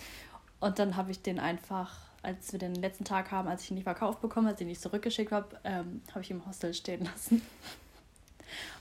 Und 0.58 0.78
dann 0.78 0.96
habe 0.96 1.10
ich 1.10 1.22
den 1.22 1.38
einfach, 1.38 1.96
als 2.22 2.52
wir 2.52 2.58
den 2.58 2.74
letzten 2.74 3.04
Tag 3.04 3.30
haben, 3.30 3.48
als 3.48 3.62
ich 3.62 3.70
ihn 3.70 3.74
nicht 3.74 3.84
verkauft 3.84 4.20
bekommen, 4.20 4.48
als 4.48 4.60
ich 4.60 4.62
ihn 4.62 4.68
nicht 4.68 4.80
zurückgeschickt 4.80 5.32
habe, 5.32 5.58
ähm, 5.64 6.02
habe 6.10 6.22
ich 6.22 6.30
ihn 6.30 6.38
im 6.38 6.46
Hostel 6.46 6.74
stehen 6.74 7.04
lassen. 7.04 7.42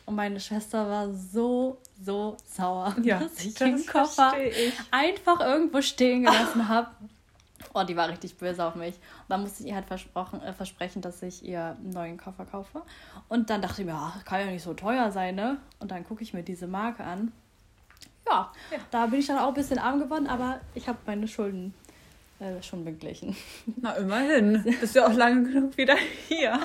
Und 0.09 0.15
meine 0.15 0.39
Schwester 0.39 0.89
war 0.89 1.13
so, 1.13 1.77
so 2.03 2.35
sauer, 2.43 2.95
ja, 3.03 3.19
dass 3.19 3.45
ich 3.45 3.53
das 3.53 3.59
den 3.59 3.85
Koffer 3.85 4.33
ich. 4.43 4.73
einfach 4.89 5.39
irgendwo 5.39 5.83
stehen 5.83 6.23
gelassen 6.23 6.67
habe. 6.67 6.89
Oh, 7.75 7.83
die 7.83 7.95
war 7.95 8.09
richtig 8.09 8.35
böse 8.35 8.65
auf 8.65 8.73
mich. 8.73 8.95
Und 8.95 9.29
dann 9.29 9.41
musste 9.41 9.61
ich 9.61 9.69
ihr 9.69 9.75
halt 9.75 9.85
versprochen, 9.85 10.41
äh, 10.41 10.51
versprechen, 10.51 11.03
dass 11.03 11.21
ich 11.21 11.45
ihr 11.45 11.77
einen 11.79 11.91
neuen 11.91 12.17
Koffer 12.17 12.45
kaufe. 12.45 12.81
Und 13.27 13.51
dann 13.51 13.61
dachte 13.61 13.83
ich 13.83 13.85
mir, 13.85 13.93
ach, 13.93 14.25
kann 14.25 14.39
ja 14.39 14.47
nicht 14.47 14.63
so 14.63 14.73
teuer 14.73 15.11
sein, 15.11 15.35
ne? 15.35 15.57
Und 15.77 15.91
dann 15.91 16.03
gucke 16.03 16.23
ich 16.23 16.33
mir 16.33 16.41
diese 16.41 16.65
Marke 16.65 17.03
an. 17.03 17.31
Ja, 18.27 18.51
ja, 18.71 18.79
da 18.89 19.05
bin 19.05 19.19
ich 19.19 19.27
dann 19.27 19.37
auch 19.37 19.49
ein 19.49 19.53
bisschen 19.53 19.77
arm 19.77 19.99
geworden, 19.99 20.25
aber 20.25 20.59
ich 20.73 20.87
habe 20.87 20.97
meine 21.05 21.27
Schulden 21.27 21.75
äh, 22.39 22.63
schon 22.63 22.83
beglichen. 22.83 23.35
Na, 23.79 23.93
immerhin. 23.93 24.63
Bist 24.79 24.95
ja 24.95 25.05
auch 25.05 25.13
lange 25.13 25.43
genug 25.43 25.77
wieder 25.77 25.97
hier. 26.27 26.59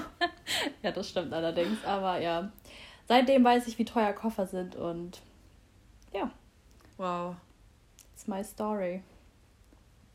ja, 0.82 0.92
das 0.92 1.10
stimmt 1.10 1.32
allerdings. 1.34 1.84
Aber 1.84 2.18
ja, 2.20 2.50
seitdem 3.08 3.44
weiß 3.44 3.66
ich, 3.66 3.78
wie 3.78 3.84
teuer 3.84 4.12
Koffer 4.12 4.46
sind 4.46 4.76
und 4.76 5.20
ja. 6.12 6.30
Wow. 6.96 7.36
It's 8.14 8.26
my 8.26 8.42
story. 8.44 9.02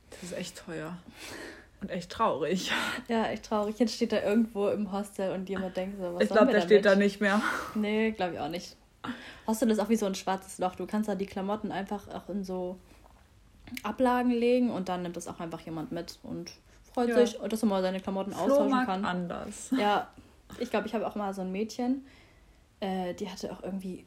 Das 0.10 0.24
ist 0.24 0.38
echt 0.38 0.58
teuer. 0.66 0.98
Und 1.82 1.92
echt 1.92 2.12
traurig. 2.12 2.72
Ja, 3.08 3.28
echt 3.28 3.46
traurig. 3.46 3.80
Jetzt 3.80 3.96
steht 3.96 4.12
da 4.12 4.22
irgendwo 4.22 4.68
im 4.70 4.92
Hostel 4.92 5.32
und 5.32 5.48
jemand 5.48 5.78
denkt 5.78 5.98
so, 5.98 6.14
was 6.14 6.24
Ich 6.24 6.30
glaube, 6.30 6.52
der 6.52 6.62
steht 6.62 6.86
da 6.86 6.96
nicht 6.96 7.22
mehr. 7.22 7.42
Nee, 7.76 8.12
glaube 8.12 8.34
ich 8.34 8.40
auch 8.40 8.50
nicht. 8.50 8.76
Hostel 9.48 9.70
ist 9.70 9.80
auch 9.80 9.90
wie 9.90 9.96
so 9.96 10.06
ein 10.06 10.16
schwarzes 10.16 10.58
Loch. 10.58 10.76
Du 10.76 10.86
kannst 10.86 11.08
da 11.08 11.16
die 11.16 11.26
Klamotten 11.26 11.72
einfach 11.72 12.08
auch 12.10 12.28
in 12.28 12.44
so 12.44 12.78
Ablagen 13.84 14.32
legen 14.32 14.72
und 14.72 14.90
dann 14.90 15.04
nimmt 15.04 15.16
das 15.16 15.28
auch 15.28 15.40
einfach 15.40 15.62
jemand 15.62 15.92
mit 15.92 16.20
und 16.24 16.52
freut 16.94 17.10
ja. 17.10 17.26
sich, 17.26 17.38
dass 17.38 17.64
er 17.64 17.68
mal 17.68 17.82
seine 17.82 18.00
Klamotten 18.00 18.34
Flohmarkt 18.34 18.52
austauschen 18.52 18.86
kann. 18.86 19.06
anders. 19.06 19.72
Ja, 19.78 20.10
ich 20.60 20.70
glaube, 20.70 20.88
ich 20.88 20.94
habe 20.94 21.08
auch 21.08 21.16
mal 21.16 21.34
so 21.34 21.42
ein 21.42 21.52
Mädchen, 21.52 22.06
äh, 22.80 23.14
die 23.14 23.30
hatte 23.30 23.52
auch 23.52 23.64
irgendwie 23.64 24.06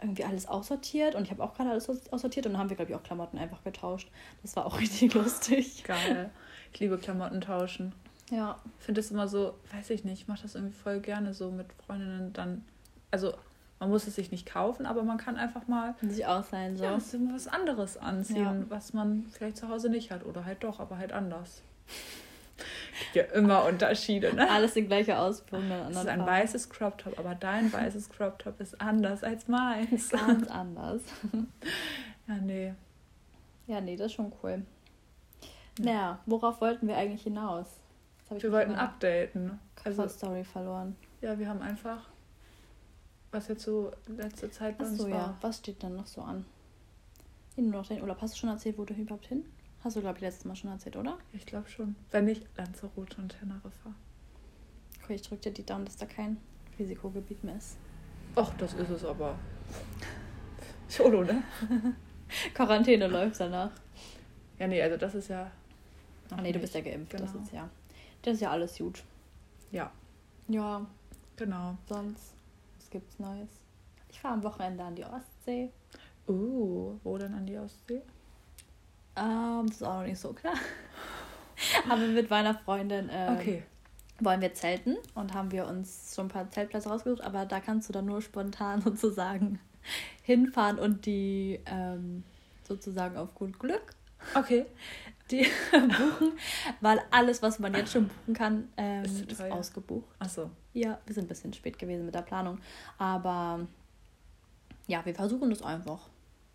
irgendwie 0.00 0.24
alles 0.24 0.46
aussortiert 0.46 1.14
und 1.14 1.24
ich 1.24 1.30
habe 1.30 1.42
auch 1.42 1.54
gerade 1.54 1.70
alles 1.70 1.88
aussortiert 1.88 2.46
und 2.46 2.52
dann 2.52 2.60
haben 2.60 2.68
wir, 2.68 2.76
glaube 2.76 2.90
ich, 2.90 2.96
auch 2.96 3.02
Klamotten 3.02 3.38
einfach 3.38 3.64
getauscht. 3.64 4.10
Das 4.42 4.54
war 4.56 4.66
auch 4.66 4.78
richtig 4.80 5.14
lustig. 5.14 5.84
Geil. 5.84 6.30
Ich 6.72 6.80
liebe 6.80 6.98
Klamotten 6.98 7.40
tauschen. 7.40 7.92
Ja. 8.30 8.58
Ich 8.78 8.84
finde 8.84 9.00
das 9.00 9.10
immer 9.10 9.28
so, 9.28 9.54
weiß 9.72 9.90
ich 9.90 10.04
nicht, 10.04 10.22
ich 10.22 10.28
mache 10.28 10.42
das 10.42 10.54
irgendwie 10.54 10.74
voll 10.74 11.00
gerne 11.00 11.32
so 11.32 11.50
mit 11.50 11.66
Freundinnen 11.86 12.32
dann. 12.32 12.64
Also, 13.10 13.32
man 13.78 13.90
muss 13.90 14.06
es 14.06 14.16
sich 14.16 14.30
nicht 14.30 14.46
kaufen, 14.46 14.84
aber 14.84 15.02
man 15.02 15.18
kann 15.18 15.36
einfach 15.36 15.68
mal. 15.68 15.94
Sich 16.02 16.26
ausleihen, 16.26 16.76
so. 16.76 16.84
Ja, 16.84 16.98
was 17.32 17.46
anderes 17.46 17.96
anziehen, 17.96 18.62
ja. 18.62 18.64
was 18.68 18.92
man 18.92 19.26
vielleicht 19.30 19.56
zu 19.56 19.68
Hause 19.68 19.88
nicht 19.88 20.10
hat. 20.10 20.24
Oder 20.24 20.44
halt 20.44 20.64
doch, 20.64 20.80
aber 20.80 20.98
halt 20.98 21.12
anders. 21.12 21.62
Ja 23.14 23.24
immer 23.24 23.64
Unterschiede, 23.64 24.34
ne? 24.34 24.48
Alles 24.50 24.74
die 24.74 24.86
gleiche 24.86 25.18
Ausführung. 25.18 25.68
Das 25.68 25.90
ist 25.90 25.96
ein 25.98 26.18
Farben. 26.18 26.26
weißes 26.26 26.70
Crop 26.70 26.98
Top, 26.98 27.18
aber 27.18 27.34
dein 27.34 27.72
weißes 27.72 28.08
Crop 28.10 28.38
Top 28.38 28.60
ist 28.60 28.80
anders 28.80 29.22
als 29.22 29.48
meins. 29.48 30.08
Ganz 30.10 30.48
anders. 30.48 31.02
ja, 32.28 32.34
nee. 32.42 32.74
Ja, 33.66 33.80
nee, 33.80 33.96
das 33.96 34.06
ist 34.06 34.12
schon 34.14 34.32
cool. 34.42 34.62
Ja. 35.78 35.84
Naja, 35.84 36.18
worauf 36.26 36.60
wollten 36.60 36.88
wir 36.88 36.96
eigentlich 36.96 37.22
hinaus? 37.22 37.66
wir 38.30 38.50
wollten 38.52 38.74
updaten. 38.74 39.58
Also 39.84 40.08
Story 40.08 40.42
verloren. 40.42 40.96
Ja, 41.20 41.38
wir 41.38 41.48
haben 41.48 41.62
einfach, 41.62 42.08
was 43.30 43.48
jetzt 43.48 43.62
so 43.64 43.92
letzte 44.08 44.50
Zeit 44.50 44.78
bei 44.78 44.84
Ach 44.84 44.88
so, 44.88 45.04
uns 45.04 45.12
war. 45.12 45.18
ja. 45.18 45.38
Was 45.40 45.58
steht 45.58 45.82
dann 45.82 45.96
noch 45.96 46.06
so 46.06 46.22
an? 46.22 46.44
Nur 47.56 47.70
noch 47.70 47.86
den 47.86 48.00
Urlaub. 48.02 48.20
Hast 48.20 48.34
du 48.34 48.38
schon 48.38 48.48
erzählt, 48.50 48.76
wo 48.78 48.84
du 48.84 48.94
überhaupt 48.94 49.26
hin? 49.26 49.44
Hast 49.86 49.94
du, 49.94 50.00
glaube 50.00 50.18
ich, 50.18 50.22
letztes 50.22 50.44
Mal 50.44 50.56
schon 50.56 50.70
erzählt, 50.70 50.96
oder? 50.96 51.16
Ich 51.32 51.46
glaube 51.46 51.68
schon. 51.68 51.94
Wenn 52.10 52.24
nicht, 52.24 52.44
Lanzarote 52.56 53.18
und 53.18 53.28
Teneriffa. 53.28 53.94
Okay, 55.00 55.14
ich 55.14 55.22
drücke 55.22 55.42
dir 55.42 55.52
die 55.52 55.64
Daumen, 55.64 55.84
dass 55.84 55.96
da 55.96 56.06
kein 56.06 56.38
Risikogebiet 56.76 57.44
mehr 57.44 57.54
ist. 57.56 57.76
Ach, 58.34 58.52
das 58.58 58.74
ist 58.74 58.90
es 58.90 59.04
aber. 59.04 59.38
Solo, 60.88 61.22
ne? 61.22 61.40
Quarantäne 62.54 63.06
läuft 63.06 63.38
danach. 63.38 63.70
Ja, 64.58 64.66
nee, 64.66 64.82
also 64.82 64.96
das 64.96 65.14
ist 65.14 65.28
ja. 65.28 65.52
Ach 66.30 66.40
nee, 66.40 66.50
du 66.50 66.58
bist 66.58 66.74
ja 66.74 66.80
geimpft. 66.80 67.12
Genau. 67.12 67.22
Das 67.22 67.34
ist 67.36 67.52
ja. 67.52 67.70
Das 68.22 68.34
ist 68.34 68.40
ja 68.40 68.50
alles 68.50 68.76
gut. 68.78 69.04
Ja. 69.70 69.92
Ja. 70.48 70.84
Genau. 71.36 71.78
Sonst, 71.88 72.34
was 72.76 72.90
gibt's 72.90 73.20
Neues? 73.20 73.50
Ich 74.08 74.18
fahre 74.18 74.34
am 74.34 74.42
Wochenende 74.42 74.82
an 74.82 74.96
die 74.96 75.04
Ostsee. 75.04 75.70
Uh, 76.26 76.98
wo 77.04 77.18
denn 77.18 77.34
an 77.34 77.46
die 77.46 77.56
Ostsee? 77.56 78.02
Ähm, 79.16 79.66
das 79.66 79.76
ist 79.76 79.82
auch 79.82 80.00
noch 80.00 80.06
nicht 80.06 80.18
so 80.18 80.32
klar. 80.32 80.54
Aber 81.90 82.06
mit 82.06 82.30
meiner 82.30 82.54
Freundin 82.54 83.08
ähm, 83.10 83.34
okay. 83.34 83.62
wollen 84.20 84.40
wir 84.40 84.52
zelten 84.54 84.96
und 85.14 85.34
haben 85.34 85.50
wir 85.52 85.66
uns 85.66 86.14
schon 86.14 86.26
ein 86.26 86.30
paar 86.30 86.50
Zeltplätze 86.50 86.88
rausgesucht, 86.88 87.22
aber 87.22 87.46
da 87.46 87.60
kannst 87.60 87.88
du 87.88 87.92
dann 87.92 88.04
nur 88.04 88.20
spontan 88.20 88.80
sozusagen 88.84 89.58
hinfahren 90.22 90.78
und 90.78 91.06
die 91.06 91.60
ähm, 91.66 92.24
sozusagen 92.64 93.16
auf 93.16 93.34
gut 93.34 93.58
Glück. 93.58 93.94
Okay. 94.34 94.66
Die 95.30 95.44
buchen, 95.72 96.38
weil 96.80 97.00
alles, 97.10 97.42
was 97.42 97.58
man 97.58 97.74
jetzt 97.74 97.90
schon 97.90 98.06
buchen 98.06 98.32
kann, 98.32 98.68
ähm, 98.76 99.02
ist, 99.02 99.28
ist 99.28 99.42
ausgebucht. 99.42 100.06
Ach 100.20 100.28
so. 100.28 100.50
Ja, 100.72 101.00
wir 101.04 101.14
sind 101.16 101.24
ein 101.24 101.28
bisschen 101.28 101.52
spät 101.52 101.80
gewesen 101.80 102.06
mit 102.06 102.14
der 102.14 102.22
Planung. 102.22 102.60
Aber 102.96 103.66
ja, 104.86 105.04
wir 105.04 105.16
versuchen 105.16 105.50
das 105.50 105.62
einfach. 105.62 106.08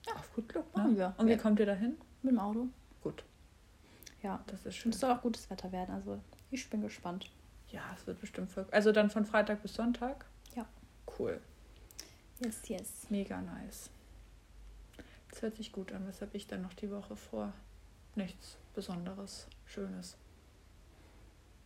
Ja, 0.08 0.14
auf 0.14 0.34
gut 0.34 0.48
Glück 0.48 0.74
machen 0.74 0.96
wir. 0.96 1.14
Und 1.18 1.28
wie 1.28 1.36
kommt 1.36 1.60
ihr 1.60 1.66
da 1.66 1.74
hin? 1.74 1.98
Mit 2.22 2.34
dem 2.34 2.40
Auto. 2.40 2.68
Gut. 3.02 3.24
Ja. 4.22 4.44
Das 4.48 4.66
ist 4.66 4.76
schön. 4.76 4.92
Es 4.92 5.00
soll 5.00 5.12
auch 5.12 5.22
gutes 5.22 5.50
Wetter 5.50 5.72
werden, 5.72 5.94
also 5.94 6.20
ich 6.52 6.70
bin 6.70 6.82
gespannt. 6.82 7.30
Ja, 7.70 7.82
es 7.96 8.06
wird 8.06 8.20
bestimmt 8.20 8.52
voll. 8.52 8.66
Also 8.72 8.92
dann 8.92 9.10
von 9.10 9.26
Freitag 9.26 9.62
bis 9.62 9.74
Sonntag? 9.74 10.26
Ja. 10.56 10.66
Cool. 11.18 11.40
Yes, 12.40 12.68
yes. 12.68 12.90
Mega 13.10 13.40
nice. 13.42 13.90
Das 15.30 15.42
hört 15.42 15.56
sich 15.56 15.72
gut 15.72 15.94
an. 15.94 16.06
Was 16.08 16.22
habe 16.22 16.36
ich 16.36 16.48
dann 16.48 16.62
noch 16.62 16.74
die 16.74 16.92
Woche 16.92 17.16
vor? 17.16 17.54
Nichts 18.16 18.58
Besonderes, 18.74 19.48
Schönes. 19.66 20.18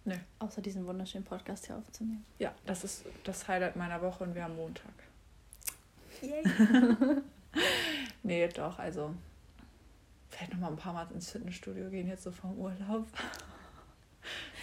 Nee. 0.03 0.19
Außer 0.38 0.62
diesen 0.62 0.85
wunderschönen 0.85 1.25
Podcast 1.25 1.65
hier 1.65 1.77
aufzunehmen. 1.77 2.25
Ja, 2.38 2.53
das 2.67 2.83
ist 2.83 3.05
das 3.24 3.47
Highlight 3.47 3.75
meiner 3.75 4.01
Woche 4.01 4.24
und 4.24 4.35
wir 4.35 4.43
haben 4.43 4.55
Montag. 4.55 4.93
Yay. 6.21 6.43
nee, 8.24 8.47
doch, 8.50 8.77
also 8.77 9.15
vielleicht 10.36 10.54
noch 10.54 10.60
mal 10.60 10.68
ein 10.68 10.75
paar 10.75 10.94
Mal 10.94 11.08
ins 11.13 11.32
Fitnessstudio 11.32 11.89
gehen, 11.89 12.08
jetzt 12.08 12.24
so 12.24 12.32
vom 12.32 12.58
Urlaub. 12.58 13.08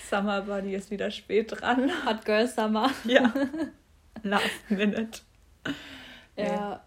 Summer 0.08 0.42
Body 0.42 0.74
ist 0.74 0.90
wieder 0.90 1.10
spät 1.10 1.52
dran. 1.52 1.90
Hot 2.04 2.24
Girl 2.24 2.46
Summer. 2.46 2.90
Ja. 3.04 3.32
Last 4.22 4.44
Minute. 4.68 5.20
Ja. 6.36 6.82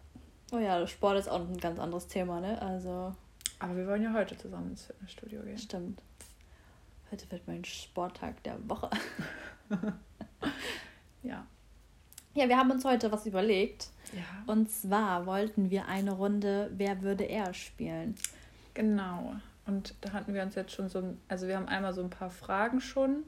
Oh 0.52 0.60
ja, 0.60 0.86
Sport 0.86 1.20
ist 1.20 1.28
auch 1.28 1.40
ein 1.40 1.58
ganz 1.58 1.80
anderes 1.80 2.08
Thema, 2.08 2.40
ne? 2.40 2.62
Also. 2.62 3.16
Aber 3.60 3.76
wir 3.76 3.88
wollen 3.88 4.04
ja 4.04 4.14
heute 4.14 4.38
zusammen 4.38 4.72
ins 4.72 4.84
Fitnessstudio 4.86 5.42
gehen. 5.42 5.58
Stimmt. 5.58 6.02
Heute 7.12 7.30
wird 7.32 7.48
mein 7.48 7.66
Sporttag 7.66 8.44
der 8.44 8.58
Woche. 8.70 8.90
ja. 11.24 11.46
Ja, 12.34 12.50
wir 12.50 12.58
haben 12.58 12.70
uns 12.70 12.84
heute 12.84 13.12
was 13.12 13.26
überlegt. 13.26 13.90
Ja. 14.14 14.54
Und 14.54 14.70
zwar 14.70 15.26
wollten 15.26 15.70
wir 15.72 15.88
eine 15.88 16.12
Runde 16.12 16.70
Wer 16.76 17.02
würde 17.02 17.24
er 17.24 17.54
spielen. 17.54 18.16
Genau. 18.76 19.34
Und 19.66 19.96
da 20.02 20.14
hatten 20.14 20.36
wir 20.36 20.44
uns 20.44 20.54
jetzt 20.54 20.74
schon 20.74 20.90
so, 20.90 21.16
also 21.28 21.48
wir 21.48 21.58
haben 21.58 21.68
einmal 21.68 21.94
so 21.94 22.04
ein 22.04 22.12
paar 22.12 22.30
Fragen 22.30 22.80
schon 22.80 23.24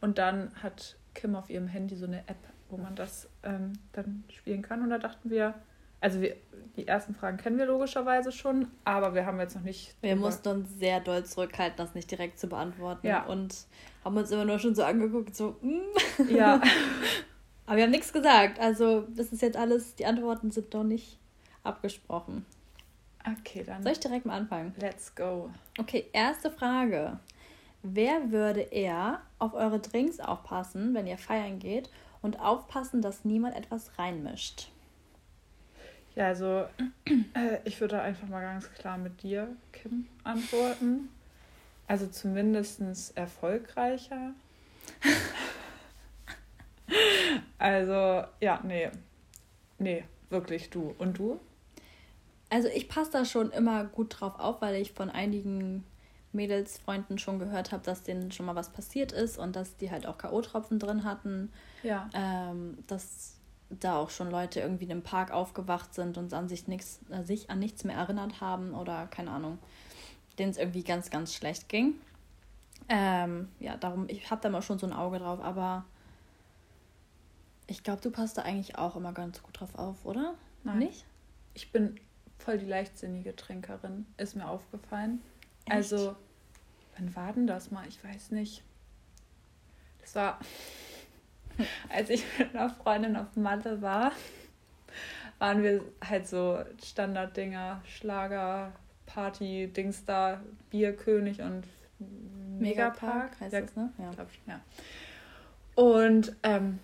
und 0.00 0.18
dann 0.18 0.52
hat 0.62 0.96
Kim 1.14 1.34
auf 1.34 1.50
ihrem 1.50 1.66
Handy 1.66 1.96
so 1.96 2.06
eine 2.06 2.20
App, 2.28 2.38
wo 2.70 2.76
man 2.76 2.94
das 2.94 3.28
ähm, 3.42 3.72
dann 3.92 4.22
spielen 4.28 4.62
kann. 4.62 4.82
Und 4.82 4.90
da 4.90 4.98
dachten 4.98 5.28
wir, 5.28 5.54
also 6.00 6.20
wir, 6.20 6.36
die 6.76 6.86
ersten 6.86 7.14
Fragen 7.14 7.36
kennen 7.36 7.58
wir 7.58 7.66
logischerweise 7.66 8.32
schon, 8.32 8.68
aber 8.84 9.14
wir 9.14 9.26
haben 9.26 9.38
jetzt 9.40 9.56
noch 9.56 9.62
nicht. 9.62 9.94
Wir 10.00 10.16
mussten 10.16 10.48
uns 10.48 10.78
sehr 10.78 11.00
doll 11.00 11.24
zurückhalten, 11.24 11.76
das 11.76 11.94
nicht 11.94 12.10
direkt 12.10 12.38
zu 12.38 12.48
beantworten. 12.48 13.06
Ja. 13.06 13.24
Und 13.24 13.54
haben 14.04 14.16
uns 14.16 14.30
immer 14.30 14.44
nur 14.44 14.58
schon 14.58 14.74
so 14.74 14.84
angeguckt, 14.84 15.34
so, 15.34 15.56
mm. 15.60 16.28
Ja. 16.28 16.60
aber 17.66 17.76
wir 17.76 17.84
haben 17.84 17.90
nichts 17.90 18.12
gesagt. 18.12 18.58
Also, 18.60 19.06
das 19.16 19.32
ist 19.32 19.42
jetzt 19.42 19.56
alles, 19.56 19.94
die 19.94 20.06
Antworten 20.06 20.50
sind 20.50 20.72
doch 20.74 20.84
nicht 20.84 21.18
abgesprochen. 21.62 22.46
Okay, 23.26 23.64
dann. 23.64 23.82
Soll 23.82 23.92
ich 23.92 24.00
direkt 24.00 24.26
mal 24.26 24.36
anfangen? 24.36 24.74
Let's 24.78 25.14
go. 25.14 25.50
Okay, 25.78 26.06
erste 26.12 26.50
Frage. 26.50 27.18
Wer 27.82 28.30
würde 28.30 28.60
eher 28.60 29.20
auf 29.38 29.54
eure 29.54 29.80
Drinks 29.80 30.20
aufpassen, 30.20 30.94
wenn 30.94 31.06
ihr 31.06 31.18
feiern 31.18 31.58
geht 31.58 31.90
und 32.20 32.38
aufpassen, 32.38 33.02
dass 33.02 33.24
niemand 33.24 33.56
etwas 33.56 33.98
reinmischt? 33.98 34.68
Ja, 36.14 36.28
also 36.28 36.66
äh, 37.34 37.58
ich 37.64 37.80
würde 37.80 38.00
einfach 38.00 38.28
mal 38.28 38.42
ganz 38.42 38.72
klar 38.74 38.98
mit 38.98 39.22
dir, 39.22 39.48
Kim, 39.72 40.06
antworten. 40.24 41.08
Also 41.88 42.06
zumindest 42.06 42.80
erfolgreicher. 43.16 44.32
also, 47.58 48.24
ja, 48.40 48.60
nee. 48.62 48.90
Nee, 49.78 50.04
wirklich 50.30 50.70
du. 50.70 50.94
Und 50.98 51.18
du? 51.18 51.40
Also 52.52 52.68
ich 52.68 52.86
passe 52.86 53.10
da 53.10 53.24
schon 53.24 53.50
immer 53.50 53.84
gut 53.84 54.20
drauf 54.20 54.38
auf, 54.38 54.60
weil 54.60 54.74
ich 54.74 54.92
von 54.92 55.08
einigen 55.08 55.84
Mädelsfreunden 56.32 57.16
schon 57.16 57.38
gehört 57.38 57.72
habe, 57.72 57.82
dass 57.82 58.02
denen 58.02 58.30
schon 58.30 58.44
mal 58.44 58.54
was 58.54 58.68
passiert 58.68 59.10
ist 59.10 59.38
und 59.38 59.56
dass 59.56 59.78
die 59.78 59.90
halt 59.90 60.06
auch 60.06 60.18
K.O.-Tropfen 60.18 60.78
drin 60.78 61.02
hatten. 61.02 61.50
Ja. 61.82 62.10
Ähm, 62.12 62.76
dass 62.88 63.36
da 63.70 63.96
auch 63.96 64.10
schon 64.10 64.30
Leute 64.30 64.60
irgendwie 64.60 64.84
im 64.84 65.00
Park 65.00 65.30
aufgewacht 65.30 65.94
sind 65.94 66.18
und 66.18 66.34
an 66.34 66.50
sich, 66.50 66.68
nix, 66.68 67.00
äh, 67.08 67.22
sich 67.22 67.48
an 67.48 67.58
nichts 67.58 67.84
mehr 67.84 67.96
erinnert 67.96 68.42
haben 68.42 68.74
oder 68.74 69.06
keine 69.06 69.30
Ahnung, 69.30 69.58
denen 70.38 70.50
es 70.50 70.58
irgendwie 70.58 70.84
ganz, 70.84 71.08
ganz 71.08 71.32
schlecht 71.32 71.70
ging. 71.70 71.94
Ähm, 72.90 73.48
ja, 73.60 73.78
darum, 73.78 74.04
ich 74.08 74.30
habe 74.30 74.42
da 74.42 74.50
mal 74.50 74.60
schon 74.60 74.78
so 74.78 74.86
ein 74.86 74.92
Auge 74.92 75.20
drauf, 75.20 75.40
aber 75.40 75.86
ich 77.66 77.82
glaube, 77.82 78.02
du 78.02 78.10
passt 78.10 78.36
da 78.36 78.42
eigentlich 78.42 78.76
auch 78.76 78.94
immer 78.94 79.14
ganz 79.14 79.42
gut 79.42 79.58
drauf 79.58 79.74
auf, 79.74 80.04
oder? 80.04 80.34
Nein. 80.64 80.80
Nicht? 80.80 81.06
Ich 81.54 81.72
bin 81.72 81.98
voll 82.42 82.58
die 82.58 82.66
leichtsinnige 82.66 83.34
Trinkerin, 83.36 84.06
ist 84.16 84.36
mir 84.36 84.48
aufgefallen. 84.48 85.22
Echt? 85.64 85.74
Also, 85.74 86.16
wann 86.96 87.14
war 87.14 87.32
denn 87.32 87.46
das 87.46 87.70
mal? 87.70 87.86
Ich 87.88 88.02
weiß 88.02 88.32
nicht. 88.32 88.62
Das 90.00 90.14
war, 90.14 90.40
als 91.88 92.10
ich 92.10 92.24
mit 92.38 92.54
einer 92.54 92.70
Freundin 92.70 93.16
auf 93.16 93.36
Malle 93.36 93.80
war, 93.80 94.12
waren 95.38 95.62
wir 95.62 95.82
halt 96.04 96.26
so 96.26 96.62
Standarddinger, 96.82 97.82
Schlager, 97.84 98.72
Party, 99.06 99.68
Dings 99.68 100.04
da, 100.04 100.40
Bierkönig 100.70 101.40
und 101.40 101.64
Megapark. 102.58 103.40
Heißt 103.40 103.52
ja, 103.52 103.60
das, 103.60 103.76
ne? 103.76 103.92
Ja. 103.98 104.10
Ich, 104.10 104.40
ja. 104.46 104.60
Und 105.74 106.36
ähm, 106.42 106.78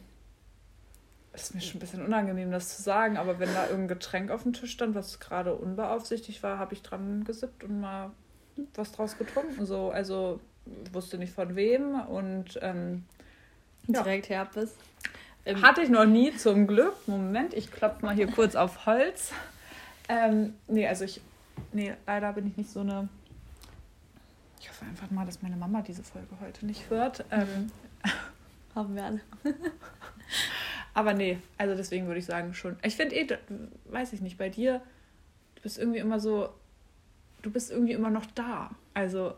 ist 1.42 1.54
mir 1.54 1.60
schon 1.60 1.76
ein 1.76 1.80
bisschen 1.80 2.04
unangenehm, 2.04 2.50
das 2.50 2.76
zu 2.76 2.82
sagen, 2.82 3.16
aber 3.16 3.38
wenn 3.38 3.52
da 3.52 3.64
irgendein 3.64 3.88
Getränk 3.88 4.30
auf 4.30 4.42
dem 4.42 4.52
Tisch 4.52 4.72
stand, 4.72 4.94
was 4.94 5.20
gerade 5.20 5.54
unbeaufsichtigt 5.54 6.42
war, 6.42 6.58
habe 6.58 6.74
ich 6.74 6.82
dran 6.82 7.24
gesippt 7.24 7.64
und 7.64 7.80
mal 7.80 8.10
was 8.74 8.92
draus 8.92 9.18
getrunken. 9.18 9.66
So, 9.66 9.90
also 9.90 10.40
wusste 10.92 11.18
nicht 11.18 11.32
von 11.32 11.56
wem 11.56 12.00
und 12.00 12.58
ähm, 12.62 13.04
direkt 13.86 14.28
ja. 14.28 14.36
Herpes. 14.36 14.74
Ähm, 15.44 15.62
Hatte 15.62 15.82
ich 15.82 15.88
noch 15.88 16.04
nie 16.04 16.36
zum 16.36 16.66
Glück. 16.66 16.94
Moment, 17.06 17.54
ich 17.54 17.70
klopfe 17.70 18.04
mal 18.04 18.14
hier 18.14 18.30
kurz 18.30 18.54
auf 18.54 18.86
Holz. 18.86 19.32
Ähm, 20.08 20.54
nee, 20.66 20.86
also 20.86 21.04
ich. 21.04 21.20
Nee, 21.72 21.94
leider 22.06 22.32
bin 22.32 22.46
ich 22.46 22.56
nicht 22.56 22.70
so 22.70 22.80
eine. 22.80 23.08
Ich 24.60 24.68
hoffe 24.68 24.84
einfach 24.84 25.10
mal, 25.10 25.26
dass 25.26 25.42
meine 25.42 25.56
Mama 25.56 25.82
diese 25.82 26.02
Folge 26.02 26.28
heute 26.40 26.66
nicht 26.66 26.90
hört. 26.90 27.24
Ähm, 27.30 27.70
Haben 28.74 28.94
wir 28.94 29.04
alle. 29.04 29.20
aber 30.98 31.14
nee, 31.14 31.38
also 31.58 31.76
deswegen 31.76 32.08
würde 32.08 32.18
ich 32.18 32.26
sagen 32.26 32.54
schon. 32.54 32.76
Ich 32.82 32.96
finde 32.96 33.14
eh, 33.14 33.38
weiß 33.84 34.12
ich 34.14 34.20
nicht, 34.20 34.36
bei 34.36 34.48
dir, 34.48 34.82
du 35.54 35.62
bist 35.62 35.78
irgendwie 35.78 36.00
immer 36.00 36.18
so. 36.18 36.48
Du 37.40 37.52
bist 37.52 37.70
irgendwie 37.70 37.92
immer 37.92 38.10
noch 38.10 38.26
da. 38.34 38.72
Also 38.94 39.34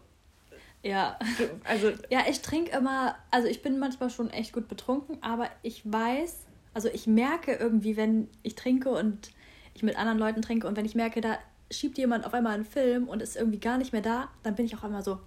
ja. 0.82 1.18
Also 1.64 1.92
ja, 2.08 2.20
ich 2.30 2.40
trinke 2.40 2.74
immer, 2.74 3.14
also 3.30 3.46
ich 3.46 3.60
bin 3.60 3.78
manchmal 3.78 4.08
schon 4.08 4.30
echt 4.30 4.54
gut 4.54 4.68
betrunken, 4.68 5.18
aber 5.20 5.50
ich 5.62 5.82
weiß, 5.84 6.46
also 6.72 6.88
ich 6.88 7.06
merke 7.06 7.52
irgendwie, 7.52 7.98
wenn 7.98 8.28
ich 8.42 8.54
trinke 8.54 8.88
und 8.88 9.30
ich 9.74 9.82
mit 9.82 9.98
anderen 9.98 10.18
Leuten 10.18 10.40
trinke 10.40 10.66
und 10.66 10.78
wenn 10.78 10.86
ich 10.86 10.94
merke, 10.94 11.20
da 11.20 11.38
schiebt 11.70 11.98
jemand 11.98 12.24
auf 12.24 12.32
einmal 12.32 12.54
einen 12.54 12.64
Film 12.64 13.06
und 13.06 13.20
ist 13.20 13.36
irgendwie 13.36 13.60
gar 13.60 13.76
nicht 13.76 13.92
mehr 13.92 14.00
da, 14.00 14.30
dann 14.42 14.54
bin 14.54 14.64
ich 14.64 14.74
auch 14.78 14.84
immer 14.84 15.02
so 15.02 15.18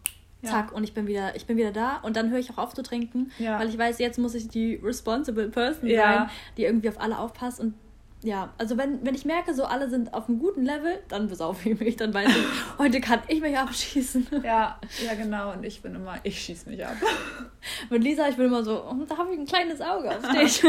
zack 0.43 0.71
ja. 0.71 0.77
und 0.77 0.83
ich 0.83 0.93
bin 0.93 1.07
wieder 1.07 1.35
ich 1.35 1.45
bin 1.45 1.57
wieder 1.57 1.71
da 1.71 1.97
und 1.97 2.15
dann 2.15 2.29
höre 2.29 2.39
ich 2.39 2.51
auch 2.51 2.57
auf 2.57 2.73
zu 2.73 2.83
trinken, 2.83 3.31
ja. 3.39 3.59
weil 3.59 3.69
ich 3.69 3.77
weiß, 3.77 3.99
jetzt 3.99 4.19
muss 4.19 4.35
ich 4.35 4.47
die 4.47 4.75
responsible 4.75 5.49
person 5.49 5.89
ja. 5.89 6.01
sein, 6.01 6.29
die 6.57 6.63
irgendwie 6.65 6.89
auf 6.89 6.99
alle 6.99 7.17
aufpasst 7.17 7.59
und 7.59 7.73
ja, 8.23 8.53
also 8.57 8.77
wenn, 8.77 9.05
wenn 9.05 9.15
ich 9.15 9.25
merke, 9.25 9.53
so 9.53 9.65
alle 9.65 9.89
sind 9.89 10.13
auf 10.13 10.29
einem 10.29 10.39
guten 10.39 10.63
Level, 10.63 10.99
dann 11.09 11.27
besaufe 11.27 11.69
ich 11.69 11.79
mich, 11.79 11.97
dann 11.97 12.13
weiß 12.13 12.29
ich, 12.29 12.45
heute 12.77 13.01
kann 13.01 13.19
ich 13.27 13.41
mich 13.41 13.57
abschießen. 13.57 14.27
Ja, 14.43 14.79
ja 15.05 15.13
genau. 15.15 15.51
Und 15.51 15.63
ich 15.63 15.81
bin 15.81 15.93
immer, 15.93 16.15
ich 16.23 16.41
schieße 16.41 16.69
mich 16.69 16.85
ab. 16.85 16.95
Mit 17.89 18.03
Lisa, 18.03 18.29
ich 18.29 18.37
bin 18.37 18.45
immer 18.45 18.63
so, 18.63 18.81
oh, 18.85 18.95
da 19.07 19.17
habe 19.17 19.33
ich 19.33 19.39
ein 19.39 19.45
kleines 19.45 19.81
Auge 19.81 20.09
auf 20.09 20.31
dich. 20.31 20.63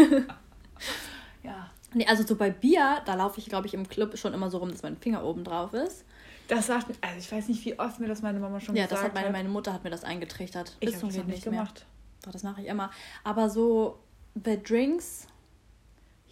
ja. 1.45 1.71
Nee, 1.93 2.07
also 2.07 2.27
so 2.27 2.35
bei 2.35 2.51
Bier, 2.51 3.03
da 3.07 3.15
laufe 3.15 3.39
ich, 3.39 3.47
glaube 3.47 3.69
ich, 3.69 3.75
im 3.75 3.89
Club 3.89 4.19
schon 4.19 4.35
immer 4.35 4.51
so 4.51 4.59
rum, 4.59 4.73
dass 4.73 4.83
mein 4.83 4.97
Finger 4.97 5.25
oben 5.25 5.45
drauf 5.45 5.75
ist. 5.75 6.05
Das 6.49 6.67
sagt, 6.67 6.87
also 7.01 7.19
ich 7.19 7.31
weiß 7.31 7.49
nicht, 7.49 7.65
wie 7.65 7.79
oft 7.79 8.01
mir 8.01 8.09
das 8.09 8.23
meine 8.23 8.39
Mama 8.39 8.61
schon 8.61 8.77
ja, 8.77 8.85
gesagt 8.85 9.01
hat. 9.01 9.09
Ja, 9.09 9.13
das 9.13 9.17
hat 9.17 9.23
meine, 9.23 9.33
meine 9.37 9.49
Mutter 9.49 9.73
hat 9.73 9.85
mir 9.85 9.91
das 9.91 10.05
eingetrichtert. 10.05 10.77
Ich 10.81 10.95
habe 10.95 11.07
das 11.07 11.17
nicht, 11.17 11.27
nicht 11.27 11.45
gemacht. 11.45 11.81
Mehr. 11.81 12.23
Doch, 12.25 12.33
das 12.33 12.43
mache 12.43 12.63
ich 12.63 12.69
immer. 12.69 12.91
Aber 13.23 13.49
so 13.49 13.99
bei 14.35 14.57
Drinks 14.57 15.27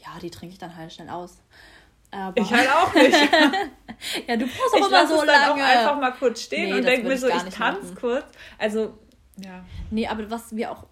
ja, 0.04 0.19
die 0.21 0.31
trinke 0.31 0.52
ich 0.52 0.59
dann 0.59 0.76
halt 0.76 0.92
schnell 0.92 1.09
aus. 1.09 1.38
Aber 2.11 2.40
ich 2.40 2.52
halt 2.52 2.69
auch 2.69 2.92
nicht. 2.95 3.12
ja, 4.28 4.37
du 4.37 4.47
brauchst 4.47 4.75
auch 4.75 4.88
immer 4.88 5.07
so 5.07 5.25
lange. 5.25 5.62
Auch 5.62 5.66
einfach 5.66 6.00
mal 6.00 6.12
kurz 6.12 6.42
stehen 6.42 6.71
nee, 6.71 6.75
und 6.75 6.85
denke 6.85 7.09
mir 7.09 7.16
so, 7.16 7.28
ich, 7.28 7.35
ich 7.35 7.54
tanze 7.54 7.95
kurz. 7.95 8.26
Also, 8.59 8.99
ja. 9.37 9.64
Nee, 9.90 10.07
aber 10.07 10.31
was 10.31 10.54
wir 10.54 10.73
auch 10.73 10.87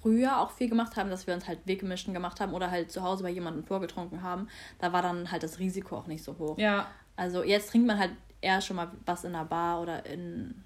früher 0.00 0.38
auch 0.38 0.52
viel 0.52 0.68
gemacht 0.68 0.96
haben, 0.96 1.10
dass 1.10 1.26
wir 1.26 1.34
uns 1.34 1.48
halt 1.48 1.58
Weggemischen 1.64 2.14
gemacht 2.14 2.40
haben 2.40 2.54
oder 2.54 2.70
halt 2.70 2.92
zu 2.92 3.02
Hause 3.02 3.24
bei 3.24 3.30
jemandem 3.30 3.64
vorgetrunken 3.64 4.22
haben, 4.22 4.48
da 4.78 4.92
war 4.92 5.02
dann 5.02 5.30
halt 5.32 5.42
das 5.42 5.58
Risiko 5.58 5.96
auch 5.96 6.06
nicht 6.06 6.22
so 6.22 6.38
hoch. 6.38 6.58
Ja. 6.58 6.86
Also 7.20 7.44
jetzt 7.44 7.68
trinkt 7.68 7.86
man 7.86 7.98
halt 7.98 8.12
eher 8.40 8.62
schon 8.62 8.76
mal 8.76 8.90
was 9.04 9.24
in 9.24 9.34
einer 9.34 9.44
Bar 9.44 9.82
oder 9.82 10.06
in, 10.06 10.64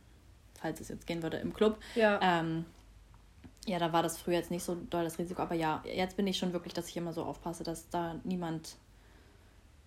falls 0.56 0.80
es 0.80 0.86
jetzt 0.88 1.04
gehen 1.04 1.20
würde, 1.20 1.38
im 1.38 1.52
Club. 1.52 1.80
Ja. 1.96 2.20
Ähm, 2.22 2.64
ja, 3.66 3.80
da 3.80 3.92
war 3.92 4.04
das 4.04 4.18
früher 4.18 4.34
jetzt 4.34 4.52
nicht 4.52 4.62
so 4.62 4.76
doll 4.88 5.02
das 5.02 5.18
Risiko, 5.18 5.42
aber 5.42 5.56
ja, 5.56 5.82
jetzt 5.84 6.16
bin 6.16 6.28
ich 6.28 6.38
schon 6.38 6.52
wirklich, 6.52 6.72
dass 6.72 6.88
ich 6.88 6.96
immer 6.96 7.12
so 7.12 7.24
aufpasse, 7.24 7.64
dass 7.64 7.88
da 7.88 8.20
niemand 8.22 8.76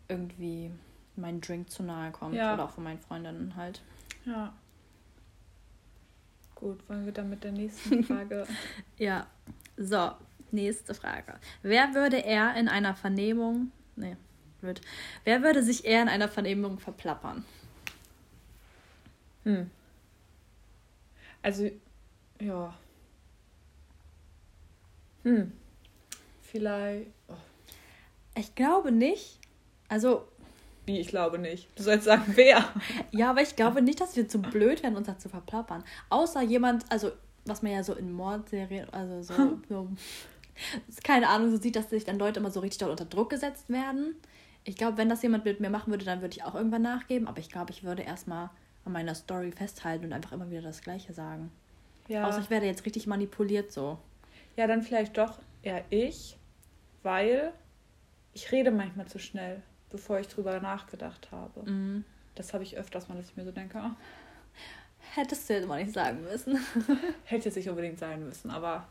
irgendwie 0.10 0.70
meinen 1.16 1.40
Drink 1.40 1.70
zu 1.70 1.84
nahe 1.84 2.12
kommt 2.12 2.36
ja. 2.36 2.54
oder 2.54 2.66
auch 2.66 2.72
von 2.72 2.84
meinen 2.84 3.00
Freundinnen 3.00 3.56
halt. 3.56 3.82
Ja. 4.26 4.52
Gut, 6.54 6.90
wollen 6.90 7.06
wir 7.06 7.14
dann 7.14 7.30
mit 7.30 7.46
der 7.46 7.54
nächsten 7.54 8.04
Frage? 8.04 8.46
ja. 8.98 9.26
So, 9.78 10.12
nächste 10.52 10.94
Frage. 10.94 11.40
Wer 11.62 11.94
würde 11.94 12.18
er 12.18 12.56
in 12.56 12.68
einer 12.68 12.94
Vernehmung, 12.94 13.72
nee, 13.96 14.18
blöd. 14.74 14.82
Wer 15.24 15.42
würde 15.44 15.64
sich 15.64 15.86
eher 15.86 16.02
in 16.02 16.10
einer 16.10 16.28
Vernehmung 16.28 16.80
verplappern? 16.80 17.46
Hm. 19.44 19.70
Also, 21.42 21.70
ja. 22.42 22.74
Hm. 25.24 25.52
Vielleicht. 26.42 27.12
Oh. 27.28 27.34
Ich 28.36 28.56
glaube 28.56 28.92
nicht. 28.92 29.40
Also. 29.88 30.28
Wie, 30.86 31.00
ich 31.00 31.08
glaube 31.08 31.40
nicht. 31.40 31.68
Du 31.78 31.84
sollst 31.84 32.06
sagen, 32.06 32.24
wer. 32.36 32.64
ja, 33.12 33.30
aber 33.30 33.42
ich 33.42 33.56
glaube 33.56 33.82
nicht, 33.82 34.00
dass 34.00 34.16
wir 34.16 34.28
zu 34.28 34.40
blöd 34.40 34.84
werden, 34.84 34.96
uns 34.96 35.08
da 35.08 35.18
zu 35.18 35.30
verplappern. 35.30 35.84
Außer 36.10 36.42
jemand, 36.42 36.90
also, 36.92 37.12
was 37.46 37.62
man 37.62 37.72
ja 37.72 37.84
so 37.84 37.94
in 37.94 38.12
Mordserien, 38.12 38.90
also 38.94 39.22
so, 39.22 39.60
so 39.70 39.90
keine 41.04 41.30
Ahnung, 41.30 41.52
so 41.52 41.58
sieht, 41.58 41.76
dass 41.76 41.90
sich 41.90 42.06
dann 42.06 42.20
Leute 42.20 42.40
immer 42.40 42.52
so 42.52 42.60
richtig 42.60 42.80
doll 42.80 42.92
unter 42.92 43.06
Druck 43.06 43.30
gesetzt 43.30 43.70
werden. 43.70 44.16
Ich 44.68 44.76
glaube, 44.76 44.98
wenn 44.98 45.08
das 45.08 45.24
jemand 45.24 45.46
mit 45.46 45.62
mir 45.62 45.70
machen 45.70 45.92
würde, 45.92 46.04
dann 46.04 46.20
würde 46.20 46.36
ich 46.36 46.44
auch 46.44 46.54
irgendwann 46.54 46.82
nachgeben. 46.82 47.30
Aber 47.30 47.40
ich 47.40 47.50
glaube, 47.50 47.72
ich 47.72 47.86
würde 47.86 48.04
erstmal 48.04 48.50
an 48.84 48.92
meiner 48.92 49.16
Story 49.16 49.54
festhalten 49.54 50.04
und 50.04 50.12
einfach 50.12 50.34
immer 50.34 50.52
wieder 50.52 50.62
das 50.62 50.82
Gleiche 50.82 51.14
sagen. 51.14 51.52
Ja. 52.10 52.28
Außer 52.28 52.42
ich 52.42 52.50
werde 52.50 52.66
jetzt 52.66 52.86
richtig 52.86 53.08
manipuliert 53.08 53.72
so. 53.72 53.98
Ja, 54.58 54.68
dann 54.68 54.82
vielleicht 54.82 55.18
doch 55.18 55.40
eher 55.62 55.86
ich, 55.90 56.38
weil 57.02 57.54
ich 58.34 58.52
rede 58.52 58.72
manchmal 58.72 59.06
zu 59.06 59.20
schnell, 59.20 59.64
bevor 59.90 60.20
ich 60.20 60.28
drüber 60.28 60.60
nachgedacht 60.60 61.32
habe. 61.32 61.70
Mhm. 61.70 62.04
Das 62.36 62.54
habe 62.54 62.66
ich 62.66 62.78
öfters 62.78 63.08
mal, 63.08 63.16
dass 63.16 63.30
ich 63.30 63.38
mir 63.38 63.46
so 63.46 63.52
denke, 63.52 63.82
oh, 63.82 63.92
hättest 65.16 65.50
du 65.50 65.54
jetzt 65.54 65.68
mal 65.68 65.82
nicht 65.82 65.94
sagen 65.94 66.24
müssen. 66.24 66.56
Hätte 67.26 67.46
jetzt 67.46 67.56
nicht 67.56 67.70
unbedingt 67.70 68.00
sein 68.00 68.24
müssen, 68.24 68.52
aber. 68.52 68.88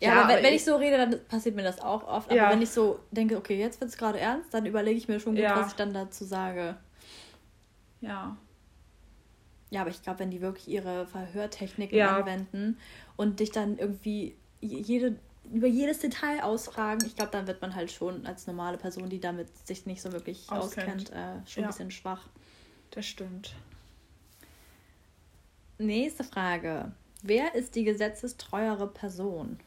Ja, 0.00 0.08
ja 0.08 0.22
aber 0.22 0.34
wenn, 0.34 0.44
wenn 0.44 0.54
ich, 0.54 0.60
ich, 0.60 0.64
so 0.64 0.76
rede, 0.76 0.96
dann 0.96 1.20
passiert 1.26 1.54
mir 1.54 1.62
das 1.62 1.80
auch 1.80 2.06
oft. 2.06 2.30
Aber 2.30 2.36
ja. 2.36 2.50
wenn 2.50 2.62
ich 2.62 2.70
so 2.70 3.00
denke, 3.10 3.36
okay, 3.36 3.58
jetzt 3.58 3.80
wird 3.80 3.90
es 3.90 3.96
gerade 3.96 4.18
ernst, 4.18 4.52
dann 4.52 4.66
überlege 4.66 4.96
ich 4.96 5.08
mir 5.08 5.20
schon 5.20 5.34
gut, 5.34 5.42
ja. 5.42 5.56
was 5.56 5.68
ich 5.68 5.74
dann 5.74 5.92
dazu 5.92 6.24
sage. 6.24 6.76
Ja. 8.00 8.36
Ja, 9.70 9.80
aber 9.80 9.90
ich 9.90 10.02
glaube, 10.02 10.20
wenn 10.20 10.30
die 10.30 10.40
wirklich 10.40 10.68
ihre 10.68 11.06
Verhörtechniken 11.06 12.00
anwenden 12.00 12.78
und 13.16 13.40
dich 13.40 13.50
dann 13.50 13.78
irgendwie 13.78 14.36
jede, 14.60 15.16
über 15.52 15.66
jedes 15.66 15.98
Detail 15.98 16.42
ausfragen, 16.42 17.04
ich 17.04 17.16
glaube, 17.16 17.32
dann 17.32 17.46
wird 17.46 17.60
man 17.60 17.74
halt 17.74 17.90
schon 17.90 18.26
als 18.26 18.46
normale 18.46 18.78
Person, 18.78 19.08
die 19.08 19.20
damit 19.20 19.48
sich 19.66 19.86
nicht 19.86 20.02
so 20.02 20.12
wirklich 20.12 20.50
auskennt, 20.50 21.10
auskennt 21.10 21.10
äh, 21.10 21.48
schon 21.48 21.64
ein 21.64 21.70
bisschen 21.70 21.90
schwach. 21.90 22.28
Das 22.90 23.06
stimmt. 23.06 23.54
Nächste 25.78 26.24
Frage. 26.24 26.92
Wer 27.22 27.54
ist 27.54 27.74
die 27.74 27.84
gesetzestreuere 27.84 28.86
Person? 28.88 29.58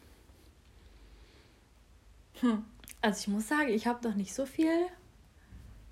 Hm. 2.41 2.65
Also 3.01 3.19
ich 3.21 3.27
muss 3.27 3.47
sagen, 3.47 3.69
ich 3.69 3.87
habe 3.87 3.99
doch 4.01 4.15
nicht 4.15 4.33
so 4.33 4.45
viel 4.45 4.87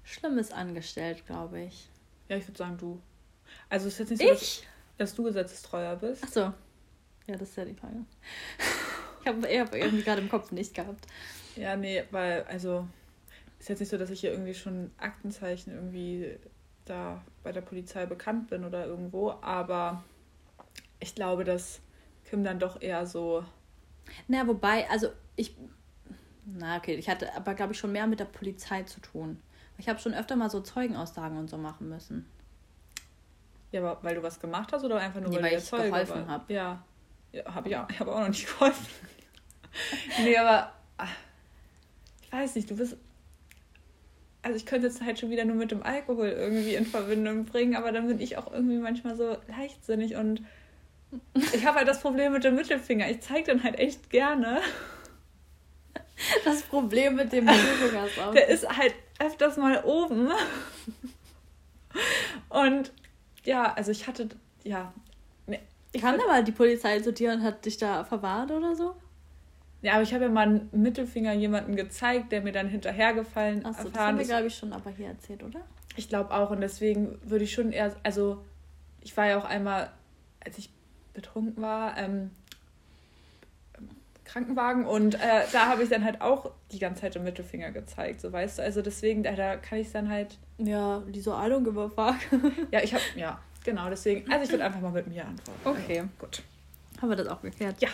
Schlimmes 0.03 0.51
angestellt, 0.51 1.25
glaube 1.25 1.61
ich. 1.61 1.87
Ja, 2.29 2.37
ich 2.37 2.47
würde 2.47 2.57
sagen, 2.57 2.77
du. 2.77 3.01
Also 3.69 3.87
es 3.87 3.93
ist 3.93 3.99
jetzt 3.99 4.19
nicht 4.19 4.21
so, 4.21 4.33
ich? 4.33 4.67
Dass, 4.97 5.09
dass 5.09 5.15
du 5.15 5.23
gesetzestreuer 5.23 5.95
bist. 5.95 6.23
Ach 6.25 6.31
so. 6.31 6.53
Ja, 7.27 7.35
das 7.37 7.49
ist 7.49 7.57
ja 7.57 7.65
die 7.65 7.75
Frage. 7.75 8.05
Ich 9.19 9.33
habe 9.33 9.59
hab 9.59 9.75
irgendwie 9.75 10.03
gerade 10.03 10.21
im 10.21 10.29
Kopf 10.29 10.53
nicht 10.53 10.73
gehabt. 10.73 11.05
Ja, 11.57 11.75
nee, 11.75 12.01
weil, 12.11 12.43
also, 12.43 12.87
ist 13.59 13.67
jetzt 13.67 13.81
nicht 13.81 13.89
so, 13.89 13.97
dass 13.97 14.09
ich 14.09 14.21
hier 14.21 14.31
irgendwie 14.31 14.53
schon 14.53 14.89
Aktenzeichen 14.97 15.73
irgendwie 15.73 16.37
da 16.89 17.21
bei 17.43 17.51
der 17.51 17.61
Polizei 17.61 18.05
bekannt 18.05 18.49
bin 18.49 18.65
oder 18.65 18.85
irgendwo, 18.85 19.31
aber 19.41 20.03
ich 20.99 21.15
glaube, 21.15 21.43
dass 21.43 21.81
Kim 22.25 22.43
dann 22.43 22.59
doch 22.59 22.81
eher 22.81 23.05
so. 23.05 23.43
Na, 24.27 24.47
wobei, 24.47 24.89
also 24.89 25.09
ich. 25.35 25.55
Na, 26.45 26.77
okay, 26.77 26.95
ich 26.95 27.09
hatte 27.09 27.35
aber, 27.35 27.53
glaube 27.53 27.73
ich, 27.73 27.79
schon 27.79 27.91
mehr 27.91 28.07
mit 28.07 28.19
der 28.19 28.25
Polizei 28.25 28.83
zu 28.83 29.01
tun. 29.01 29.41
Ich 29.77 29.89
habe 29.89 29.99
schon 29.99 30.13
öfter 30.13 30.35
mal 30.35 30.49
so 30.49 30.61
Zeugenaussagen 30.61 31.37
und 31.37 31.49
so 31.49 31.57
machen 31.57 31.89
müssen. 31.89 32.25
Ja, 33.71 33.81
aber 33.81 34.03
weil 34.03 34.15
du 34.15 34.23
was 34.23 34.39
gemacht 34.39 34.71
hast 34.71 34.83
oder 34.83 34.97
einfach 34.99 35.19
nur, 35.19 35.29
nee, 35.29 35.35
weil, 35.35 35.43
weil 35.43 35.57
ich 35.57 35.65
Zeuge 35.65 35.89
geholfen 35.89 36.27
habe? 36.27 36.53
Ja. 36.53 36.83
ja 37.33 37.53
habe 37.53 37.69
ich, 37.69 37.75
auch, 37.75 37.89
ich 37.89 37.99
hab 37.99 38.07
auch 38.07 38.19
noch 38.19 38.29
nicht 38.29 38.47
geholfen 38.59 38.87
nee, 40.19 40.37
aber 40.37 40.71
ach, 40.97 41.15
ich 42.21 42.31
weiß 42.31 42.55
nicht, 42.55 42.69
du 42.69 42.75
bist. 42.75 42.97
Also 44.47 44.55
ich 44.55 44.65
könnte 44.65 44.87
es 44.87 45.01
halt 45.01 45.19
schon 45.19 45.29
wieder 45.29 45.43
nur 45.43 45.57
mit 45.57 45.71
dem 45.71 45.83
Alkohol 45.83 46.29
irgendwie 46.29 46.75
in 46.75 46.85
Verbindung 46.85 47.43
bringen, 47.43 47.75
aber 47.75 47.91
dann 47.91 48.07
bin 48.07 48.21
ich 48.21 48.37
auch 48.37 48.49
irgendwie 48.49 48.77
manchmal 48.77 49.17
so 49.17 49.35
leichtsinnig 49.49 50.15
und 50.15 50.41
ich 51.53 51.65
habe 51.65 51.79
halt 51.79 51.87
das 51.89 51.99
Problem 51.99 52.31
mit 52.31 52.45
dem 52.45 52.55
Mittelfinger. 52.55 53.09
Ich 53.09 53.19
zeige 53.19 53.51
den 53.51 53.63
halt 53.63 53.77
echt 53.77 54.09
gerne. 54.09 54.61
Das 56.45 56.61
Problem 56.61 57.15
mit 57.15 57.33
dem 57.33 57.43
Mittelfinger 57.43 58.05
ist 58.05 58.19
auch. 58.19 58.31
Der 58.31 58.47
ist 58.47 58.69
halt 58.69 58.95
öfters 59.19 59.57
mal 59.57 59.83
oben. 59.83 60.29
Und 62.47 62.93
ja, 63.43 63.73
also 63.73 63.91
ich 63.91 64.07
hatte, 64.07 64.29
ja. 64.63 64.93
Ne, 65.45 65.59
ich 65.91 66.01
Kam 66.01 66.21
aber 66.21 66.41
die 66.41 66.53
Polizei 66.53 67.01
zu 67.01 67.11
dir 67.11 67.33
und 67.33 67.43
hat 67.43 67.65
dich 67.65 67.75
da 67.75 68.05
verwahrt 68.05 68.51
oder 68.51 68.75
so? 68.75 68.95
Ja, 69.81 69.93
aber 69.93 70.03
ich 70.03 70.13
habe 70.13 70.25
ja 70.25 70.29
mal 70.29 70.47
einen 70.47 70.69
Mittelfinger 70.71 71.33
jemandem 71.33 71.75
gezeigt, 71.75 72.31
der 72.31 72.41
mir 72.41 72.51
dann 72.51 72.67
hinterhergefallen 72.67 73.59
ist. 73.59 73.65
Achso, 73.65 73.89
das 73.89 73.99
haben 73.99 74.17
wir, 74.17 74.25
glaube 74.25 74.47
ich, 74.47 74.55
schon 74.55 74.73
aber 74.73 74.89
hier 74.89 75.07
erzählt, 75.07 75.43
oder? 75.43 75.61
Ich 75.95 76.09
glaube 76.09 76.33
auch. 76.33 76.49
Und 76.49 76.61
deswegen 76.61 77.19
würde 77.23 77.43
ich 77.43 77.53
schon 77.53 77.71
eher, 77.71 77.95
also 78.03 78.43
ich 79.01 79.15
war 79.15 79.27
ja 79.27 79.37
auch 79.37 79.45
einmal, 79.45 79.91
als 80.43 80.57
ich 80.57 80.69
betrunken 81.13 81.61
war, 81.61 81.97
ähm, 81.97 82.31
Krankenwagen 84.27 84.85
und 84.85 85.15
äh, 85.15 85.43
da 85.51 85.67
habe 85.67 85.83
ich 85.83 85.89
dann 85.89 86.03
halt 86.03 86.21
auch 86.21 86.51
die 86.71 86.79
ganze 86.79 87.01
Zeit 87.01 87.15
den 87.15 87.23
Mittelfinger 87.23 87.71
gezeigt, 87.71 88.21
so 88.21 88.31
weißt 88.31 88.59
du. 88.59 88.61
Also 88.61 88.81
deswegen, 88.81 89.23
da, 89.23 89.31
da 89.31 89.55
kann 89.55 89.79
ich 89.79 89.91
dann 89.91 90.09
halt. 90.09 90.37
Ja, 90.57 91.01
die 91.07 91.21
so 91.21 91.31
I 91.31 91.49
don't 91.49 91.63
give 91.63 91.79
a 91.79 91.87
fuck. 91.87 92.41
ja, 92.71 92.83
ich 92.83 92.93
habe, 92.93 93.03
ja, 93.15 93.39
genau, 93.63 93.89
deswegen. 93.89 94.29
Also 94.31 94.43
ich 94.43 94.51
würde 94.51 94.65
einfach 94.65 94.81
mal 94.81 94.91
mit 94.91 95.07
mir 95.07 95.25
antworten. 95.25 95.61
Okay. 95.63 95.99
Also, 95.99 96.09
gut. 96.19 96.43
Haben 97.01 97.09
wir 97.09 97.15
das 97.15 97.27
auch 97.27 97.41
geklärt? 97.41 97.81
Ja. 97.81 97.89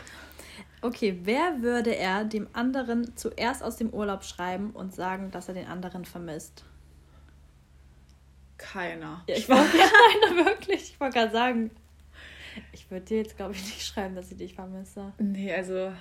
Okay, 0.81 1.19
wer 1.23 1.61
würde 1.61 1.95
er 1.95 2.25
dem 2.25 2.47
anderen 2.53 3.15
zuerst 3.15 3.63
aus 3.63 3.77
dem 3.77 3.89
Urlaub 3.89 4.23
schreiben 4.23 4.71
und 4.71 4.93
sagen, 4.93 5.31
dass 5.31 5.47
er 5.47 5.53
den 5.53 5.67
anderen 5.67 6.05
vermisst? 6.05 6.65
Keiner. 8.57 9.23
Ja, 9.27 9.35
ich 9.35 9.47
wollte 9.49 9.71
keiner 9.71 10.45
wirklich. 10.45 10.91
Ich 10.91 10.99
wollte 10.99 11.19
gerade 11.19 11.31
sagen, 11.31 11.71
ich 12.71 12.89
würde 12.89 13.05
dir 13.05 13.17
jetzt, 13.17 13.37
glaube 13.37 13.53
ich, 13.53 13.63
nicht 13.63 13.85
schreiben, 13.85 14.15
dass 14.15 14.31
ich 14.31 14.37
dich 14.37 14.53
vermisse. 14.53 15.13
Nee, 15.17 15.53
also. 15.53 15.93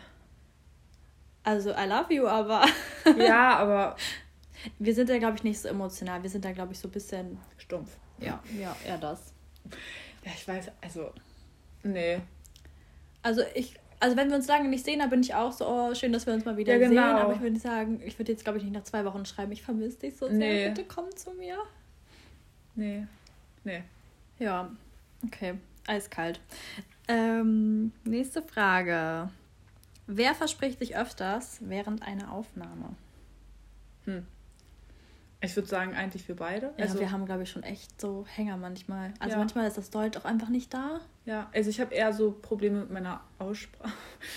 Also, 1.45 1.71
I 1.71 1.87
love 1.87 2.13
you, 2.13 2.27
aber. 2.27 2.65
ja, 3.19 3.57
aber. 3.59 3.97
Wir 4.79 4.95
sind 4.95 5.09
ja, 5.09 5.19
glaube 5.19 5.37
ich, 5.37 5.43
nicht 5.43 5.61
so 5.61 5.69
emotional. 5.69 6.23
Wir 6.23 6.31
sind 6.31 6.45
da, 6.45 6.53
glaube 6.53 6.73
ich, 6.73 6.79
so 6.79 6.89
ein 6.89 6.93
bisschen. 6.93 7.39
Stumpf. 7.57 7.97
Ja, 8.19 8.43
ja, 8.59 8.77
eher 8.85 8.99
das. 8.99 9.33
Ja, 10.25 10.33
ich 10.35 10.47
weiß, 10.47 10.71
also. 10.81 11.13
Nee. 11.83 12.21
Also, 13.23 13.43
ich. 13.55 13.75
Also, 14.03 14.17
wenn 14.17 14.31
wir 14.31 14.37
uns 14.37 14.49
lange 14.49 14.69
nicht 14.69 14.85
sehen, 14.85 14.99
dann 14.99 15.11
bin 15.11 15.21
ich 15.21 15.33
auch 15.33 15.53
so, 15.53 15.65
oh, 15.65 15.95
schön, 15.95 16.13
dass 16.13 16.27
wir 16.27 16.35
uns 16.35 16.45
mal 16.45 16.57
wieder 16.57 16.73
ja, 16.73 16.89
genau. 16.89 17.03
sehen. 17.03 17.23
Aber 17.23 17.35
ich 17.35 17.41
würde 17.41 17.61
sagen, 17.61 18.01
ich 18.05 18.19
würde 18.19 18.33
jetzt, 18.33 18.43
glaube 18.43 18.59
ich, 18.59 18.65
nicht 18.65 18.75
nach 18.75 18.83
zwei 18.83 19.05
Wochen 19.05 19.25
schreiben, 19.25 19.53
ich 19.53 19.63
vermisse 19.63 20.01
dich 20.01 20.17
so 20.17 20.27
sehr. 20.27 20.37
Nee. 20.37 20.69
Bitte 20.71 20.85
komm 20.85 21.15
zu 21.15 21.31
mir. 21.35 21.57
Nee. 22.75 23.07
Nee. 23.63 23.85
Ja, 24.41 24.73
okay. 25.25 25.55
Eiskalt. 25.87 26.41
Ähm, 27.07 27.93
nächste 28.03 28.43
Frage. 28.43 29.31
Wer 30.09 30.35
verspricht 30.35 30.81
sich 30.81 30.97
öfters 30.97 31.59
während 31.61 32.03
einer 32.03 32.33
Aufnahme? 32.33 32.97
Hm. 34.07 34.27
Ich 35.45 35.57
würde 35.57 35.69
sagen, 35.69 35.95
eigentlich 35.95 36.29
wir 36.29 36.37
beide. 36.37 36.67
Ja, 36.77 36.85
also, 36.85 37.01
wir 37.01 37.11
haben, 37.11 37.27
glaube 37.27 37.43
ich, 37.43 37.51
schon 37.51 37.65
echt 37.65 38.01
so 38.01 38.25
Hänger 38.29 38.57
manchmal. 38.57 39.13
Also 39.19 39.33
ja. 39.33 39.39
manchmal 39.39 39.67
ist 39.67 39.77
das 39.77 39.91
Deut 39.91 40.17
auch 40.17 40.25
einfach 40.25 40.49
nicht 40.49 40.73
da. 40.73 41.01
Ja, 41.25 41.51
also 41.53 41.69
ich 41.69 41.81
habe 41.81 41.93
eher 41.93 42.13
so 42.13 42.31
Probleme 42.31 42.81
mit 42.81 42.91
meiner 42.91 43.21
Aussprache. 43.41 43.93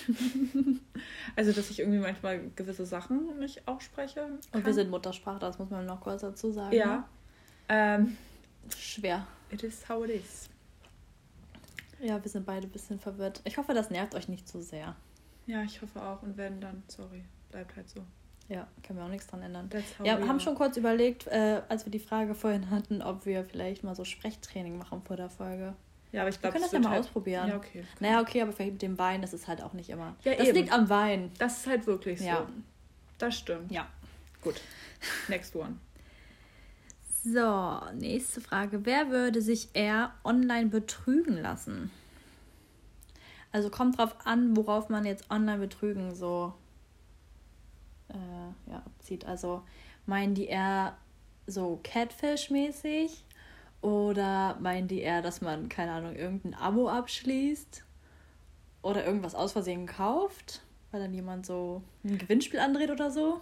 also, 1.35 1.51
dass 1.51 1.69
ich 1.69 1.79
irgendwie 1.79 1.99
manchmal 1.99 2.49
gewisse 2.55 2.87
Sachen 2.87 3.37
nicht 3.37 3.67
ausspreche. 3.67 4.21
Kann. 4.21 4.39
Und 4.51 4.65
wir 4.65 4.73
sind 4.73 4.89
Muttersprache, 4.89 5.37
das 5.37 5.59
muss 5.59 5.69
man 5.69 5.85
noch 5.85 6.01
kurz 6.01 6.21
dazu 6.21 6.51
sagen. 6.51 6.75
Ja. 6.75 6.95
Ne? 6.95 7.03
Ähm, 7.69 8.17
Schwer. 8.75 9.27
It 9.51 9.63
is 9.63 9.87
how 9.87 10.03
it 10.03 10.09
is. 10.09 10.49
Ja, 12.01 12.21
wir 12.21 12.29
sind 12.31 12.47
beide 12.47 12.65
ein 12.65 12.71
bisschen 12.71 12.99
verwirrt. 12.99 13.41
Ich 13.43 13.57
hoffe, 13.57 13.75
das 13.75 13.91
nervt 13.91 14.15
euch 14.15 14.27
nicht 14.27 14.47
zu 14.47 14.59
so 14.59 14.69
sehr. 14.69 14.95
Ja, 15.45 15.61
ich 15.61 15.81
hoffe 15.81 16.01
auch. 16.01 16.23
Und 16.23 16.35
wenn, 16.37 16.59
dann, 16.59 16.83
sorry, 16.87 17.23
bleibt 17.51 17.75
halt 17.75 17.89
so. 17.89 18.01
Ja, 18.47 18.67
können 18.83 18.99
wir 18.99 19.05
auch 19.05 19.09
nichts 19.09 19.27
dran 19.27 19.41
ändern. 19.41 19.69
Ja, 20.03 20.19
wir 20.19 20.27
haben 20.27 20.39
schon 20.39 20.55
kurz 20.55 20.77
überlegt, 20.77 21.25
äh, 21.27 21.61
als 21.67 21.85
wir 21.85 21.91
die 21.91 21.99
Frage 21.99 22.35
vorhin 22.35 22.69
hatten, 22.69 23.01
ob 23.01 23.25
wir 23.25 23.43
vielleicht 23.43 23.83
mal 23.83 23.95
so 23.95 24.05
Sprechtraining 24.05 24.77
machen 24.77 25.01
vor 25.01 25.17
der 25.17 25.29
Folge. 25.29 25.73
Ja, 26.11 26.21
aber 26.21 26.29
ich 26.29 26.39
glaube, 26.39 26.53
wir 26.53 26.61
können 26.61 26.63
das, 26.63 26.71
ja 26.71 26.79
mal 26.79 26.91
halt... 26.91 26.99
ausprobieren. 27.01 27.49
Ja, 27.49 27.55
okay. 27.57 27.83
Naja, 27.99 28.21
okay, 28.21 28.41
aber 28.41 28.51
vielleicht 28.51 28.73
mit 28.73 28.81
dem 28.83 28.97
Wein, 28.97 29.21
das 29.21 29.33
ist 29.33 29.47
halt 29.47 29.61
auch 29.63 29.73
nicht 29.73 29.89
immer. 29.89 30.15
Ja, 30.23 30.35
das 30.35 30.47
eben. 30.47 30.57
liegt 30.57 30.71
am 30.71 30.89
Wein. 30.89 31.31
Das 31.39 31.57
ist 31.57 31.67
halt 31.67 31.87
wirklich 31.87 32.19
so. 32.19 32.25
Ja. 32.25 32.47
Das 33.17 33.35
stimmt. 33.35 33.71
Ja. 33.71 33.87
Gut. 34.41 34.61
Next 35.27 35.55
one. 35.55 35.77
So, 37.23 37.81
nächste 37.95 38.39
Frage. 38.39 38.85
Wer 38.85 39.09
würde 39.09 39.41
sich 39.41 39.69
eher 39.73 40.13
online 40.23 40.67
betrügen 40.67 41.41
lassen? 41.41 41.89
Also 43.51 43.69
kommt 43.71 43.97
drauf 43.97 44.15
an, 44.25 44.55
worauf 44.55 44.89
man 44.89 45.05
jetzt 45.05 45.31
online 45.31 45.57
betrügen 45.57 46.13
so 46.13 46.53
äh, 48.09 48.71
ja, 48.71 48.77
abzieht. 48.77 49.25
Also 49.25 49.63
meinen 50.05 50.35
die 50.35 50.45
eher 50.45 50.97
so 51.47 51.79
Catfish-mäßig 51.83 53.23
oder 53.81 54.57
meinen 54.59 54.87
die 54.87 55.01
eher, 55.01 55.21
dass 55.21 55.41
man, 55.41 55.69
keine 55.69 55.91
Ahnung, 55.91 56.15
irgendein 56.15 56.53
Abo 56.55 56.89
abschließt 56.89 57.83
oder 58.81 59.05
irgendwas 59.05 59.35
aus 59.35 59.51
Versehen 59.51 59.85
kauft, 59.85 60.61
weil 60.91 61.01
dann 61.01 61.13
jemand 61.13 61.45
so 61.45 61.83
ein 62.03 62.17
Gewinnspiel 62.17 62.59
andreht 62.59 62.91
oder 62.91 63.11
so? 63.11 63.41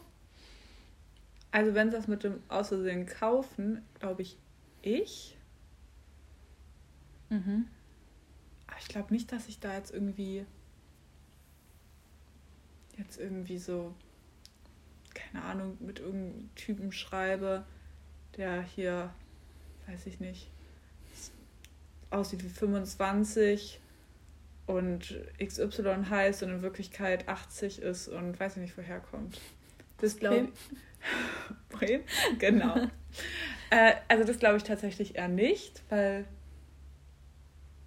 Also 1.52 1.76
wenn 1.76 1.90
es 1.90 1.94
das 1.94 2.08
mit 2.08 2.24
dem 2.24 2.42
Außersehen 2.50 3.06
kaufen, 3.06 3.84
glaube 4.00 4.24
ich, 4.24 4.38
ich. 4.82 5.38
Mhm. 7.30 7.68
Aber 8.68 8.78
ich 8.80 8.88
glaube 8.88 9.14
nicht, 9.14 9.32
dass 9.32 9.48
ich 9.48 9.60
da 9.60 9.74
jetzt 9.74 9.94
irgendwie 9.94 10.46
jetzt 12.98 13.20
irgendwie 13.20 13.58
so, 13.58 13.94
keine 15.34 15.46
Ahnung, 15.46 15.78
mit 15.80 16.00
irgendeinem 16.00 16.50
Typen 16.56 16.92
schreibe, 16.92 17.66
der 18.38 18.62
hier, 18.62 19.14
weiß 19.88 20.06
ich 20.06 20.20
nicht, 20.20 20.50
aussieht 22.12 22.44
wie 22.44 22.50
25 22.50 23.80
und 24.68 25.16
XY 25.44 26.06
heißt 26.10 26.44
und 26.44 26.50
in 26.50 26.62
Wirklichkeit 26.62 27.28
80 27.28 27.82
ist 27.82 28.08
und 28.08 28.40
weiß 28.40 28.58
ich 28.58 28.62
nicht, 28.62 28.78
woher 28.78 29.00
kommt. 29.00 29.42
Das 29.98 30.18
glaube 30.18 30.50
ich. 30.54 30.78
Bremen? 31.70 32.04
Genau. 32.40 32.76
äh, 33.72 33.96
also 34.08 34.24
das 34.24 34.38
glaube 34.38 34.58
ich 34.58 34.64
tatsächlich 34.64 35.16
eher 35.16 35.28
nicht, 35.28 35.82
weil. 35.90 36.26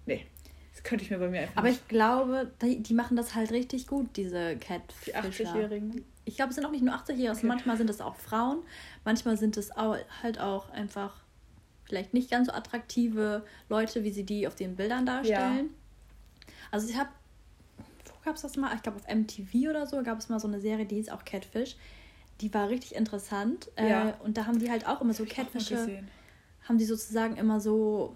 Nee. 0.05 0.25
Das 0.73 0.83
könnte 0.83 1.03
ich 1.03 1.09
mir 1.09 1.17
bei 1.17 1.29
mir 1.29 1.41
einfach 1.41 1.57
Aber 1.57 1.69
nicht. 1.69 1.81
ich 1.81 1.87
glaube, 1.87 2.51
die, 2.61 2.83
die, 2.83 2.93
machen 2.93 3.17
das 3.17 3.33
halt 3.33 3.51
richtig 3.51 3.87
gut, 3.87 4.15
diese 4.15 4.57
Catfisher. 4.57 5.21
Die 5.21 5.45
80-Jährigen? 5.45 6.05
Ich 6.27 6.35
glaube, 6.35 6.49
es 6.49 6.55
sind 6.55 6.65
auch 6.65 6.71
nicht 6.71 6.83
nur 6.83 6.93
80-Jährige, 6.93 7.31
okay. 7.31 7.45
manchmal 7.45 7.77
sind 7.77 7.89
es 7.89 8.01
auch 8.01 8.15
Frauen, 8.15 8.59
manchmal 9.05 9.37
sind 9.37 9.57
es 9.57 9.71
auch, 9.75 9.97
halt 10.21 10.39
auch 10.39 10.69
einfach 10.69 11.21
vielleicht 11.85 12.13
nicht 12.13 12.29
ganz 12.29 12.47
so 12.47 12.53
attraktive 12.53 13.45
Leute, 13.69 14.03
wie 14.03 14.11
sie 14.11 14.23
die 14.23 14.47
auf 14.47 14.55
den 14.55 14.75
Bildern 14.75 15.05
darstellen. 15.05 15.69
Ja. 15.69 16.53
Also 16.71 16.89
ich 16.89 16.97
habe, 16.97 17.09
wo 17.77 18.25
gab 18.25 18.35
es 18.35 18.41
das 18.41 18.57
mal? 18.57 18.75
Ich 18.75 18.83
glaube 18.83 18.97
auf 18.97 19.07
MTV 19.07 19.69
oder 19.69 19.87
so 19.87 20.03
gab 20.03 20.19
es 20.19 20.27
mal 20.29 20.39
so 20.39 20.47
eine 20.47 20.59
Serie, 20.59 20.85
die 20.85 20.95
hieß 20.95 21.09
auch 21.09 21.23
Catfish 21.23 21.77
die 22.41 22.53
war 22.53 22.69
richtig 22.69 22.95
interessant. 22.95 23.69
Äh, 23.75 23.89
ja. 23.89 24.09
Äh, 24.09 24.13
und 24.23 24.37
da 24.37 24.45
haben 24.45 24.59
die 24.59 24.69
halt 24.69 24.87
auch 24.87 25.01
immer 25.01 25.13
so 25.13 25.25
Catfische, 25.25 26.03
haben 26.67 26.77
die 26.77 26.85
sozusagen 26.85 27.35
immer 27.37 27.59
so, 27.59 28.15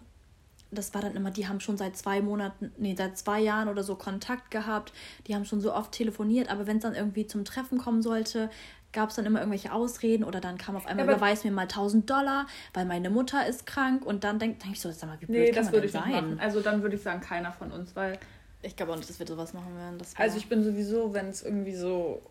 das 0.71 0.93
war 0.93 1.01
dann 1.01 1.15
immer, 1.15 1.31
die 1.31 1.47
haben 1.47 1.59
schon 1.59 1.77
seit 1.77 1.97
zwei 1.97 2.21
Monaten, 2.21 2.71
nee, 2.77 2.95
seit 2.97 3.17
zwei 3.17 3.39
Jahren 3.39 3.67
oder 3.67 3.83
so 3.83 3.95
Kontakt 3.95 4.51
gehabt. 4.51 4.93
Die 5.27 5.35
haben 5.35 5.45
schon 5.45 5.61
so 5.61 5.73
oft 5.73 5.91
telefoniert, 5.91 6.49
aber 6.49 6.67
wenn 6.67 6.77
es 6.77 6.83
dann 6.83 6.95
irgendwie 6.95 7.27
zum 7.27 7.45
Treffen 7.45 7.77
kommen 7.77 8.01
sollte, 8.01 8.49
gab 8.93 9.09
es 9.09 9.15
dann 9.15 9.25
immer 9.25 9.39
irgendwelche 9.39 9.71
Ausreden 9.71 10.23
oder 10.23 10.41
dann 10.41 10.57
kam 10.57 10.75
auf 10.75 10.85
einmal, 10.85 11.05
ja, 11.05 11.13
überweis 11.13 11.43
mir 11.43 11.51
mal 11.51 11.63
1000 11.63 12.09
Dollar, 12.09 12.47
weil 12.73 12.85
meine 12.85 13.09
Mutter 13.09 13.45
ist 13.47 13.65
krank 13.65 14.05
und 14.05 14.23
dann 14.23 14.39
denke 14.39 14.59
denk 14.59 14.73
ich 14.73 14.81
so, 14.81 14.91
sag 14.91 15.09
mal, 15.09 15.21
wie 15.21 15.25
blöd 15.25 15.37
nee, 15.37 15.51
kann 15.51 15.63
das 15.63 15.71
würde 15.71 15.85
ich 15.85 15.91
sein? 15.91 16.11
Machen. 16.11 16.39
Also 16.39 16.61
dann 16.61 16.81
würde 16.81 16.95
ich 16.95 17.01
sagen, 17.01 17.21
keiner 17.21 17.51
von 17.51 17.71
uns, 17.71 17.95
weil... 17.95 18.17
Ich 18.63 18.75
glaube 18.75 18.91
auch 18.91 18.97
nicht, 18.97 19.09
dass 19.09 19.17
wir 19.17 19.25
sowas 19.25 19.53
machen 19.53 19.75
werden. 19.75 19.97
also 20.17 20.37
ich 20.37 20.47
bin 20.47 20.63
sowieso, 20.63 21.13
wenn 21.13 21.29
es 21.29 21.41
irgendwie 21.41 21.73
so 21.73 22.21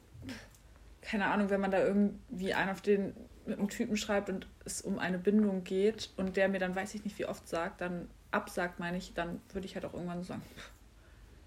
keine 1.02 1.26
Ahnung, 1.26 1.50
wenn 1.50 1.60
man 1.60 1.70
da 1.70 1.84
irgendwie 1.84 2.54
einen 2.54 2.70
auf 2.70 2.80
den 2.80 3.14
mit 3.46 3.58
einem 3.58 3.68
Typen 3.68 3.96
schreibt 3.96 4.28
und 4.28 4.46
es 4.64 4.82
um 4.82 4.98
eine 4.98 5.18
Bindung 5.18 5.64
geht 5.64 6.10
und 6.16 6.36
der 6.36 6.48
mir 6.48 6.58
dann 6.60 6.76
weiß 6.76 6.94
ich 6.94 7.04
nicht 7.04 7.18
wie 7.18 7.26
oft 7.26 7.48
sagt, 7.48 7.80
dann 7.80 8.08
absagt, 8.30 8.78
meine 8.78 8.96
ich, 8.96 9.14
dann 9.14 9.40
würde 9.52 9.66
ich 9.66 9.74
halt 9.74 9.84
auch 9.84 9.94
irgendwann 9.94 10.22
sagen, 10.22 10.42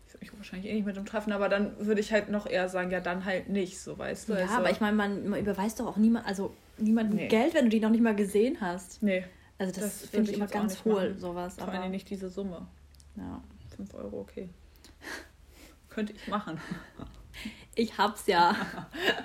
ich 0.08 0.14
würde 0.14 0.26
mich 0.26 0.38
wahrscheinlich 0.38 0.72
eh 0.72 0.76
nicht 0.76 0.86
mit 0.86 0.96
dem 0.96 1.06
treffen, 1.06 1.34
aber 1.34 1.50
dann 1.50 1.86
würde 1.86 2.02
ich 2.02 2.12
halt 2.12 2.30
noch 2.30 2.46
eher 2.46 2.70
sagen, 2.70 2.92
ja, 2.92 3.00
dann 3.00 3.26
halt 3.26 3.50
nicht, 3.50 3.80
so 3.80 3.98
weißt 3.98 4.30
du. 4.30 4.34
Ja, 4.34 4.42
also, 4.42 4.54
aber 4.56 4.72
ich 4.72 4.80
meine, 4.80 4.96
man, 4.96 5.28
man, 5.30 5.40
überweist 5.40 5.80
doch 5.80 5.88
auch 5.88 5.98
niemand, 5.98 6.28
also 6.28 6.54
niemandem 6.78 7.18
nee. 7.18 7.28
Geld, 7.28 7.54
wenn 7.54 7.66
du 7.66 7.70
die 7.70 7.80
noch 7.80 7.90
nicht 7.90 8.04
mal 8.04 8.16
gesehen 8.16 8.58
hast. 8.62 9.02
Nee. 9.02 9.24
Also 9.58 9.74
das, 9.74 10.02
das 10.02 10.10
finde 10.10 10.32
ich 10.32 10.38
immer 10.38 10.48
ganz 10.48 10.84
hohl, 10.84 11.16
sowas. 11.18 11.56
Vor 11.56 11.68
allem 11.68 11.92
nicht 11.92 12.10
diese 12.10 12.30
Summe. 12.30 12.68
Ja. 13.16 13.42
5 13.78 13.94
Euro, 13.96 14.22
okay. 14.22 14.50
Könnte 15.90 16.14
ich 16.14 16.28
machen. 16.28 16.60
Ich 17.76 17.98
hab's 17.98 18.28
ja. 18.28 18.56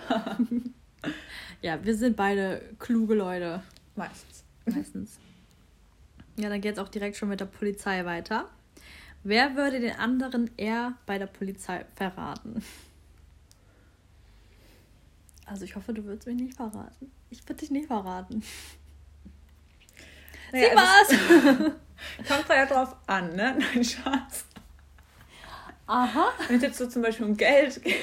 ja, 1.62 1.84
wir 1.84 1.94
sind 1.94 2.16
beide 2.16 2.62
kluge 2.78 3.14
Leute. 3.14 3.62
Meistens. 3.94 4.44
Meistens. 4.64 5.18
Ja, 6.38 6.48
dann 6.48 6.60
geht's 6.60 6.78
auch 6.78 6.88
direkt 6.88 7.16
schon 7.16 7.28
mit 7.28 7.40
der 7.40 7.46
Polizei 7.46 8.04
weiter. 8.04 8.48
Wer 9.24 9.56
würde 9.56 9.80
den 9.80 9.96
anderen 9.96 10.50
eher 10.56 10.94
bei 11.04 11.18
der 11.18 11.26
Polizei 11.26 11.84
verraten? 11.96 12.62
Also 15.46 15.64
ich 15.64 15.74
hoffe, 15.74 15.92
du 15.92 16.04
würdest 16.04 16.28
mich 16.28 16.36
nicht 16.36 16.54
verraten. 16.54 17.10
Ich 17.30 17.42
würde 17.42 17.60
dich 17.60 17.70
nicht 17.70 17.88
verraten. 17.88 18.42
Naja, 20.50 20.70
Sie 20.70 20.76
also 20.78 21.28
war's! 21.36 21.72
Kommt 22.26 22.48
ja 22.48 22.64
drauf 22.64 22.96
an, 23.06 23.36
ne? 23.36 23.58
Nein, 23.74 23.84
Schatz. 23.84 24.46
Aha. 25.86 26.32
Wenn 26.46 26.56
es 26.56 26.62
jetzt 26.62 26.78
so 26.78 26.86
zum 26.86 27.02
Beispiel 27.02 27.26
um 27.26 27.36
Geld 27.36 27.82
geht. 27.82 27.96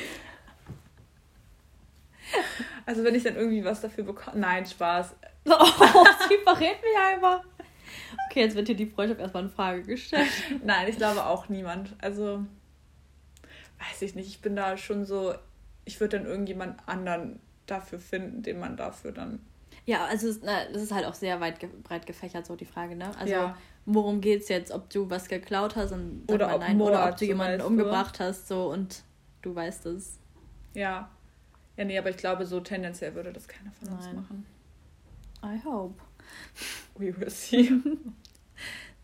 Also 2.85 3.03
wenn 3.03 3.15
ich 3.15 3.23
dann 3.23 3.35
irgendwie 3.35 3.65
was 3.65 3.81
dafür 3.81 4.03
bekomme. 4.03 4.37
Nein, 4.37 4.63
Spaß. 4.63 5.15
Oh, 5.45 6.05
sie 6.29 6.37
verrät 6.43 6.83
mich 6.83 6.97
einfach. 7.03 7.41
Okay, 8.35 8.43
jetzt 8.43 8.57
wird 8.57 8.67
hier 8.67 8.75
die 8.75 8.85
Freundschaft 8.85 9.21
erstmal 9.21 9.43
in 9.43 9.49
Frage 9.49 9.83
gestellt. 9.83 10.27
Nein, 10.65 10.89
ich 10.89 10.97
glaube 10.97 11.25
auch 11.25 11.47
niemand. 11.47 11.95
Also, 12.01 12.45
weiß 13.79 14.01
ich 14.01 14.13
nicht, 14.13 14.27
ich 14.27 14.41
bin 14.41 14.57
da 14.57 14.75
schon 14.75 15.05
so, 15.05 15.33
ich 15.85 16.01
würde 16.01 16.17
dann 16.17 16.27
irgendjemand 16.27 16.77
anderen 16.85 17.39
dafür 17.65 17.97
finden, 17.97 18.43
den 18.43 18.59
man 18.59 18.75
dafür 18.75 19.13
dann. 19.13 19.39
Ja, 19.85 20.03
also 20.03 20.37
na, 20.43 20.65
das 20.65 20.81
ist 20.81 20.91
halt 20.91 21.05
auch 21.05 21.13
sehr 21.13 21.39
weit 21.39 21.61
ge 21.61 21.69
breit 21.81 22.05
gefächert, 22.05 22.45
so 22.45 22.57
die 22.57 22.65
Frage, 22.65 22.97
ne? 22.97 23.09
Also 23.17 23.31
ja. 23.31 23.57
worum 23.85 24.19
geht's 24.19 24.49
jetzt? 24.49 24.69
Ob 24.73 24.89
du 24.89 25.09
was 25.09 25.29
geklaut 25.29 25.77
hast 25.77 25.93
und 25.93 26.29
oder 26.29 26.53
ob, 26.53 26.59
nein, 26.59 26.81
oder 26.81 27.07
ob 27.07 27.15
du 27.15 27.23
jemanden 27.23 27.61
umgebracht 27.61 28.19
hast, 28.19 28.49
so 28.49 28.69
und 28.69 29.03
du 29.43 29.55
weißt 29.55 29.85
es. 29.85 30.19
Ja. 30.73 31.09
Ja, 31.77 31.85
nee, 31.85 31.97
aber 31.97 32.09
ich 32.09 32.17
glaube, 32.17 32.45
so 32.45 32.59
tendenziell 32.59 33.15
würde 33.15 33.31
das 33.31 33.47
keiner 33.47 33.71
von 33.71 33.87
uns 33.93 34.07
nein. 34.07 34.15
machen. 34.17 34.45
I 35.41 35.63
hope. 35.63 36.01
We 36.97 37.17
will 37.17 37.29
see. 37.29 37.71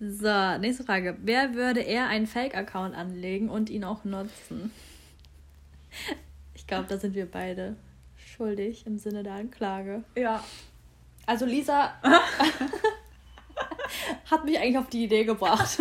So, 0.04 0.58
nächste 0.58 0.84
Frage. 0.84 1.16
Wer 1.22 1.54
würde 1.54 1.82
eher 1.82 2.08
einen 2.08 2.26
Fake-Account 2.26 2.96
anlegen 2.96 3.50
und 3.50 3.70
ihn 3.70 3.84
auch 3.84 4.04
nutzen? 4.04 4.72
Ich 6.56 6.66
glaube, 6.66 6.88
da 6.90 6.98
sind 6.98 7.14
wir 7.14 7.30
beide 7.30 7.76
schuldig 8.16 8.88
im 8.88 8.98
Sinne 8.98 9.22
der 9.22 9.34
Anklage. 9.34 10.04
Ja. 10.16 10.44
Also 11.28 11.46
Lisa 11.46 11.94
hat 14.32 14.44
mich 14.44 14.58
eigentlich 14.58 14.80
auf 14.80 14.90
die 14.90 15.04
Idee 15.04 15.24
gebracht. 15.24 15.78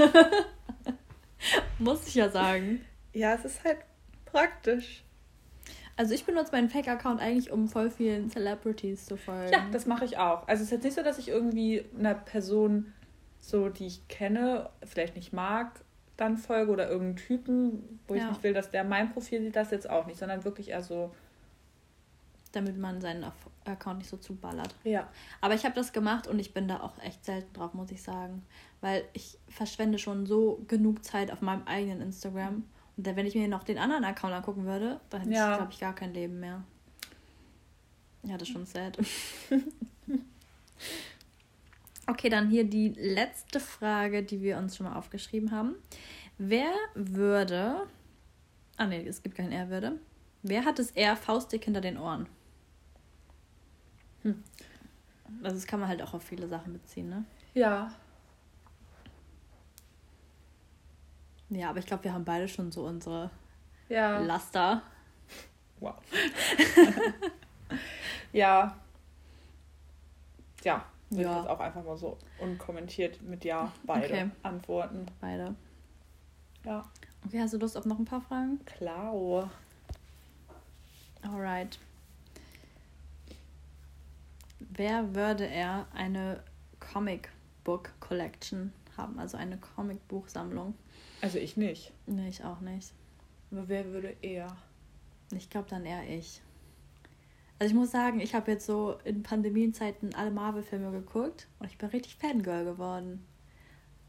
Muss 1.78 2.06
ich 2.06 2.16
ja 2.16 2.28
sagen. 2.28 2.85
Ja, 3.14 3.33
es 3.33 3.46
ist 3.46 3.64
halt 3.64 3.78
praktisch. 4.26 5.02
Also 5.96 6.12
ich 6.12 6.26
benutze 6.26 6.52
meinen 6.52 6.68
Fake-Account 6.68 7.22
eigentlich, 7.22 7.50
um 7.50 7.68
voll 7.68 7.90
vielen 7.90 8.28
Celebrities 8.28 9.06
zu 9.06 9.16
folgen. 9.16 9.50
Ja, 9.50 9.66
das 9.72 9.87
mache 9.87 10.04
ich 10.04 10.18
auch. 10.18 10.46
Also 10.46 10.62
es 10.62 10.66
ist 10.66 10.72
jetzt 10.72 10.85
nicht 10.85 10.96
so, 10.96 11.02
dass 11.02 11.18
ich 11.18 11.28
irgendwie 11.28 11.87
einer 11.98 12.14
Person, 12.14 12.92
so 13.40 13.68
die 13.68 13.87
ich 13.87 14.07
kenne, 14.09 14.70
vielleicht 14.85 15.16
nicht 15.16 15.33
mag, 15.33 15.83
dann 16.16 16.37
folge 16.37 16.70
oder 16.70 16.88
irgendeinen 16.88 17.16
Typen, 17.16 18.00
wo 18.07 18.14
ja. 18.14 18.22
ich 18.22 18.29
nicht 18.29 18.42
will, 18.42 18.53
dass 18.53 18.70
der 18.70 18.85
mein 18.85 19.12
Profil 19.12 19.42
sieht, 19.42 19.57
das 19.57 19.70
jetzt 19.70 19.88
auch 19.88 20.07
nicht, 20.07 20.18
sondern 20.18 20.44
wirklich 20.44 20.68
eher 20.70 20.83
so. 20.83 21.14
Damit 22.53 22.76
man 22.76 23.00
seinen 23.00 23.24
Account 23.64 23.98
nicht 23.98 24.11
so 24.11 24.16
zuballert. 24.16 24.74
Ja. 24.83 25.09
Aber 25.40 25.55
ich 25.55 25.64
habe 25.64 25.74
das 25.74 25.92
gemacht 25.92 26.26
und 26.26 26.40
ich 26.40 26.53
bin 26.53 26.66
da 26.66 26.81
auch 26.81 26.98
echt 26.98 27.24
selten 27.24 27.53
drauf, 27.53 27.74
muss 27.74 27.92
ich 27.92 28.03
sagen. 28.03 28.44
Weil 28.81 29.05
ich 29.12 29.38
verschwende 29.48 29.98
schon 29.98 30.26
so 30.26 30.61
genug 30.66 31.05
Zeit 31.05 31.31
auf 31.31 31.42
meinem 31.42 31.62
eigenen 31.66 32.00
Instagram. 32.00 32.64
Und 32.96 33.07
wenn 33.07 33.24
ich 33.24 33.37
mir 33.37 33.46
noch 33.46 33.62
den 33.62 33.79
anderen 33.79 34.05
Account 34.05 34.35
angucken 34.35 34.64
würde, 34.64 35.00
dann 35.11 35.20
hätte 35.22 35.33
ja. 35.33 35.53
ich, 35.53 35.57
glaube 35.59 35.72
ich, 35.72 35.79
gar 35.79 35.94
kein 35.94 36.12
Leben 36.12 36.40
mehr. 36.40 36.64
Ja, 38.24 38.37
das 38.37 38.48
ist 38.48 38.53
schon 38.53 38.66
sad. 38.66 38.98
okay, 42.11 42.29
dann 42.29 42.51
hier 42.51 42.64
die 42.64 42.88
letzte 42.90 43.61
Frage, 43.61 44.23
die 44.23 44.42
wir 44.42 44.59
uns 44.59 44.77
schon 44.77 44.87
mal 44.87 44.96
aufgeschrieben 44.96 45.51
haben. 45.51 45.77
Wer 46.38 46.73
würde. 46.94 47.87
Ah, 48.77 48.87
nee, 48.87 49.07
es 49.07 49.23
gibt 49.23 49.37
kein 49.37 49.53
Er 49.53 49.68
würde. 49.68 49.99
Wer 50.42 50.64
hat 50.64 50.79
es 50.79 50.90
eher 50.90 51.16
faustdick 51.16 51.64
hinter 51.64 51.81
den 51.81 51.99
Ohren? 51.99 52.27
Hm. 54.23 54.42
Also, 55.42 55.57
das 55.57 55.66
kann 55.66 55.81
man 55.81 55.88
halt 55.88 56.03
auch 56.03 56.14
auf 56.14 56.23
viele 56.23 56.49
Sachen 56.49 56.73
beziehen, 56.73 57.09
ne? 57.09 57.25
Ja. 57.55 57.92
Ja, 61.51 61.70
aber 61.70 61.79
ich 61.81 61.87
glaube, 61.87 62.05
wir 62.05 62.12
haben 62.12 62.25
beide 62.25 62.49
schon 62.49 62.70
so 62.73 62.85
unsere 62.87 63.31
ja. 63.88 64.18
Laster. 64.18 64.83
Wow. 65.79 65.96
ja. 68.33 68.77
Ja, 70.62 70.89
ich 71.11 71.18
ja. 71.18 71.38
jetzt 71.38 71.49
auch 71.49 71.61
einfach 71.61 71.85
mal 71.85 71.96
so 71.96 72.18
unkommentiert 72.38 73.20
mit 73.23 73.44
Ja 73.44 73.73
beide 73.85 74.07
okay. 74.07 74.31
antworten. 74.42 75.07
Beide. 75.20 75.55
Ja. 76.64 76.85
Okay, 77.27 77.40
hast 77.40 77.55
du 77.55 77.59
Lust 77.59 77.77
auf 77.77 77.85
noch 77.85 77.99
ein 77.99 78.05
paar 78.05 78.20
Fragen? 78.20 78.64
Klar. 78.64 79.51
Alright. 81.23 81.79
Wer 84.59 85.14
würde 85.14 85.46
er 85.46 85.87
eine 85.92 86.42
Comic 86.79 87.31
Book 87.64 87.90
Collection 88.01 88.73
haben, 88.96 89.18
also 89.18 89.37
eine 89.37 89.59
Comic 89.59 90.07
Buchsammlung? 90.09 90.75
Also 91.20 91.38
ich 91.38 91.57
nicht. 91.57 91.92
Nee, 92.07 92.29
ich 92.29 92.44
auch 92.44 92.61
nicht. 92.61 92.92
Aber 93.51 93.68
wer 93.68 93.87
würde 93.87 94.16
eher? 94.23 94.57
Ich 95.33 95.51
glaube 95.51 95.68
dann 95.68 95.85
eher 95.85 96.09
ich. 96.09 96.40
Also 97.61 97.75
ich 97.75 97.79
muss 97.79 97.90
sagen, 97.90 98.20
ich 98.20 98.35
habe 98.35 98.51
jetzt 98.53 98.64
so 98.64 98.96
in 99.05 99.23
Pandemienzeiten 99.23 100.14
alle 100.14 100.31
Marvel-Filme 100.31 100.92
geguckt 100.92 101.46
und 101.59 101.66
ich 101.66 101.77
bin 101.77 101.90
richtig 101.90 102.16
Fangirl 102.16 102.64
geworden. 102.64 103.23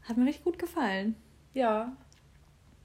Hat 0.04 0.16
mir 0.16 0.24
richtig 0.24 0.44
gut 0.44 0.58
gefallen. 0.58 1.16
Ja. 1.52 1.94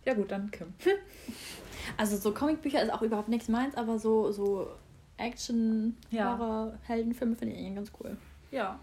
Ja 0.04 0.14
gut, 0.14 0.30
dann 0.30 0.52
Kim. 0.52 0.74
also 1.98 2.18
so 2.18 2.34
Comicbücher 2.34 2.82
ist 2.82 2.92
auch 2.92 3.02
überhaupt 3.02 3.30
nichts 3.30 3.48
meins, 3.48 3.76
aber 3.76 3.98
so, 3.98 4.34
so 4.34 4.70
Action, 5.16 5.96
ja. 6.12 6.38
Horror, 6.38 6.78
Heldenfilme 6.84 7.38
finde 7.38 7.56
ich 7.56 7.62
eigentlich 7.62 7.76
ganz 7.76 7.92
cool. 8.02 8.18
Ja. 8.52 8.78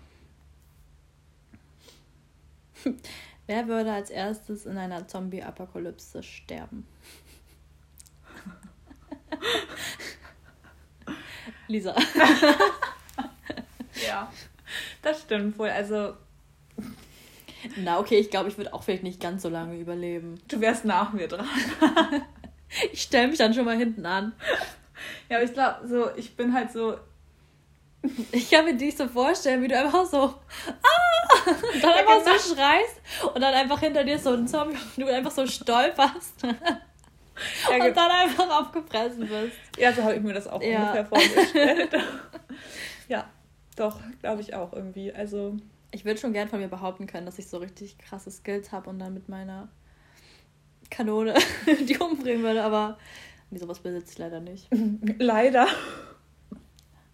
Wer 3.47 3.68
würde 3.68 3.92
als 3.92 4.09
erstes 4.09 4.64
in 4.64 4.79
einer 4.79 5.07
Zombie-Apokalypse 5.07 6.23
sterben? 6.23 6.87
Lisa. 11.68 11.94
ja, 14.07 14.31
das 15.03 15.22
stimmt 15.22 15.59
wohl. 15.59 15.68
Also. 15.68 16.14
Na, 17.77 17.98
okay, 17.98 18.18
ich 18.18 18.31
glaube, 18.31 18.48
ich 18.48 18.59
würde 18.59 18.74
auch 18.74 18.83
vielleicht 18.83 19.05
nicht 19.05 19.20
ganz 19.20 19.42
so 19.42 19.48
lange 19.48 19.79
überleben. 19.79 20.40
Du 20.48 20.61
wärst 20.61 20.85
nach 20.85 21.12
mir 21.12 21.29
dran. 21.29 21.48
ich 22.92 23.03
stelle 23.03 23.29
mich 23.29 23.38
dann 23.38 23.55
schon 23.55 23.64
mal 23.64 23.77
hinten 23.77 24.07
an. 24.07 24.33
Ja, 25.29 25.37
aber 25.37 25.44
ich 25.44 25.53
glaube, 25.53 25.87
so, 25.87 26.09
ich 26.16 26.37
bin 26.37 26.55
halt 26.55 26.72
so 26.72 26.96
ich 28.33 28.50
kann 28.50 28.64
mir 28.64 28.77
dich 28.77 28.96
so 28.96 29.09
vorstellen, 29.09 29.62
wie 29.62 29.68
du 29.68 29.79
einfach 29.79 30.07
so, 30.07 30.18
ah! 30.18 31.44
Und 31.46 31.83
dann 31.83 31.92
einfach 31.92 32.18
so 32.18 32.24
genau. 32.24 32.62
schreist 32.62 33.00
und 33.35 33.40
dann 33.40 33.55
einfach 33.55 33.81
hinter 33.81 34.05
dir 34.05 34.18
so 34.18 34.31
ein 34.31 34.46
Zombie 34.46 34.77
und 34.96 35.07
du 35.07 35.12
einfach 35.12 35.31
so 35.31 35.46
stolperst. 35.46 36.42
Ja, 37.70 37.85
und 37.85 37.97
dann 37.97 38.11
einfach 38.11 38.61
aufgefressen 38.61 39.29
bist. 39.29 39.57
Ja, 39.79 39.92
so 39.92 40.03
habe 40.03 40.14
ich 40.14 40.23
mir 40.23 40.35
das 40.35 40.47
auch 40.47 40.62
ja. 40.62 40.81
ungefähr 40.81 41.07
vorgestellt. 41.07 41.90
ja, 43.09 43.29
doch, 43.77 44.01
glaube 44.20 44.40
ich 44.40 44.55
auch 44.55 44.73
irgendwie. 44.73 45.12
Also. 45.12 45.57
Ich 45.90 46.05
würde 46.05 46.18
schon 46.18 46.33
gern 46.33 46.49
von 46.49 46.59
mir 46.59 46.68
behaupten 46.68 47.07
können, 47.07 47.25
dass 47.25 47.38
ich 47.38 47.49
so 47.49 47.59
richtig 47.59 47.99
krasse 47.99 48.31
Skills 48.31 48.73
habe 48.73 48.90
und 48.90 48.99
dann 48.99 49.14
mit 49.14 49.29
meiner 49.29 49.68
Kanone 50.90 51.35
die 51.88 51.97
umbringen 51.99 52.42
würde, 52.42 52.62
aber 52.62 52.99
sowas 53.53 53.79
besitze 53.79 54.12
ich 54.12 54.18
leider 54.18 54.40
nicht. 54.40 54.68
Leider. 55.18 55.66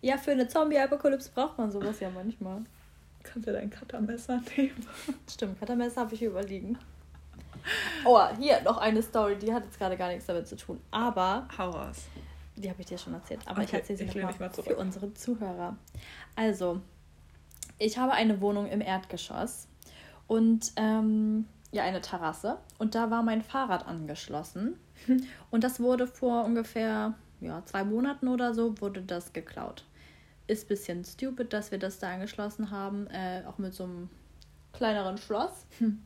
Ja, 0.01 0.17
für 0.17 0.33
eine 0.33 0.49
Zombie-Apokalypse 0.49 1.31
braucht 1.35 1.59
man 1.59 1.71
sowas 1.71 2.01
ja 2.01 2.09
manchmal. 2.11 2.63
Kannst 3.23 3.47
du 3.47 3.53
dein 3.53 3.69
Cuttermesser 3.69 4.41
nehmen? 4.57 4.87
Stimmt, 5.31 5.59
Cuttermesser 5.59 6.03
habe 6.03 6.15
ich 6.15 6.21
hier 6.21 6.31
überliegen. 6.31 6.79
Oh, 8.05 8.21
hier 8.39 8.61
noch 8.63 8.79
eine 8.79 9.03
Story, 9.03 9.37
die 9.37 9.53
hat 9.53 9.65
jetzt 9.65 9.79
gerade 9.79 9.97
gar 9.97 10.09
nichts 10.09 10.27
damit 10.27 10.49
zu 10.49 10.57
tun. 10.57 10.81
Aber. 10.91 11.47
Hau 11.57 11.71
raus. 11.71 12.05
Die 12.57 12.69
habe 12.69 12.81
ich 12.81 12.87
dir 12.87 12.99
schon 12.99 13.15
erzählt, 13.15 13.41
aber 13.47 13.63
okay, 13.63 13.67
ich 13.67 13.75
erzähle 13.75 13.99
sie 13.99 14.05
nochmal 14.07 14.35
mal 14.39 14.51
für 14.51 14.77
unsere 14.77 15.15
Zuhörer. 15.15 15.77
Also, 16.37 16.81
ich 17.79 17.97
habe 17.97 18.13
eine 18.13 18.41
Wohnung 18.41 18.67
im 18.67 18.81
Erdgeschoss 18.81 19.67
und 20.27 20.73
ähm, 20.77 21.47
ja, 21.73 21.85
eine 21.85 22.01
Terrasse. 22.01 22.59
Und 22.79 22.95
da 22.95 23.11
war 23.11 23.23
mein 23.23 23.43
Fahrrad 23.43 23.87
angeschlossen. 23.87 24.79
Und 25.51 25.65
das 25.65 25.81
wurde 25.81 26.07
vor 26.07 26.45
ungefähr 26.45 27.15
ja, 27.41 27.65
zwei 27.65 27.85
Monaten 27.85 28.29
oder 28.29 28.53
so, 28.53 28.79
wurde 28.83 29.01
das 29.01 29.33
geklaut 29.33 29.85
ist 30.51 30.65
ein 30.65 30.69
bisschen 30.69 31.05
stupid, 31.05 31.53
dass 31.53 31.71
wir 31.71 31.79
das 31.79 31.99
da 31.99 32.13
angeschlossen 32.13 32.71
haben, 32.71 33.07
äh, 33.07 33.43
auch 33.47 33.59
mit 33.59 33.73
so 33.73 33.85
einem 33.85 34.11
kleineren 34.73 35.17
Schloss. 35.17 35.65
Hm. 35.79 36.03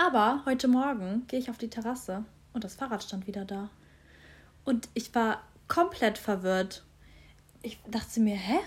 Aber 0.00 0.42
heute 0.46 0.68
Morgen 0.68 1.26
gehe 1.26 1.40
ich 1.40 1.50
auf 1.50 1.58
die 1.58 1.70
Terrasse 1.70 2.24
und 2.52 2.62
das 2.62 2.76
Fahrrad 2.76 3.02
stand 3.02 3.26
wieder 3.26 3.44
da. 3.44 3.68
Und 4.64 4.88
ich 4.94 5.12
war 5.12 5.42
komplett 5.66 6.18
verwirrt. 6.18 6.84
Ich 7.62 7.80
dachte 7.88 8.20
mir, 8.20 8.36
hä? 8.36 8.60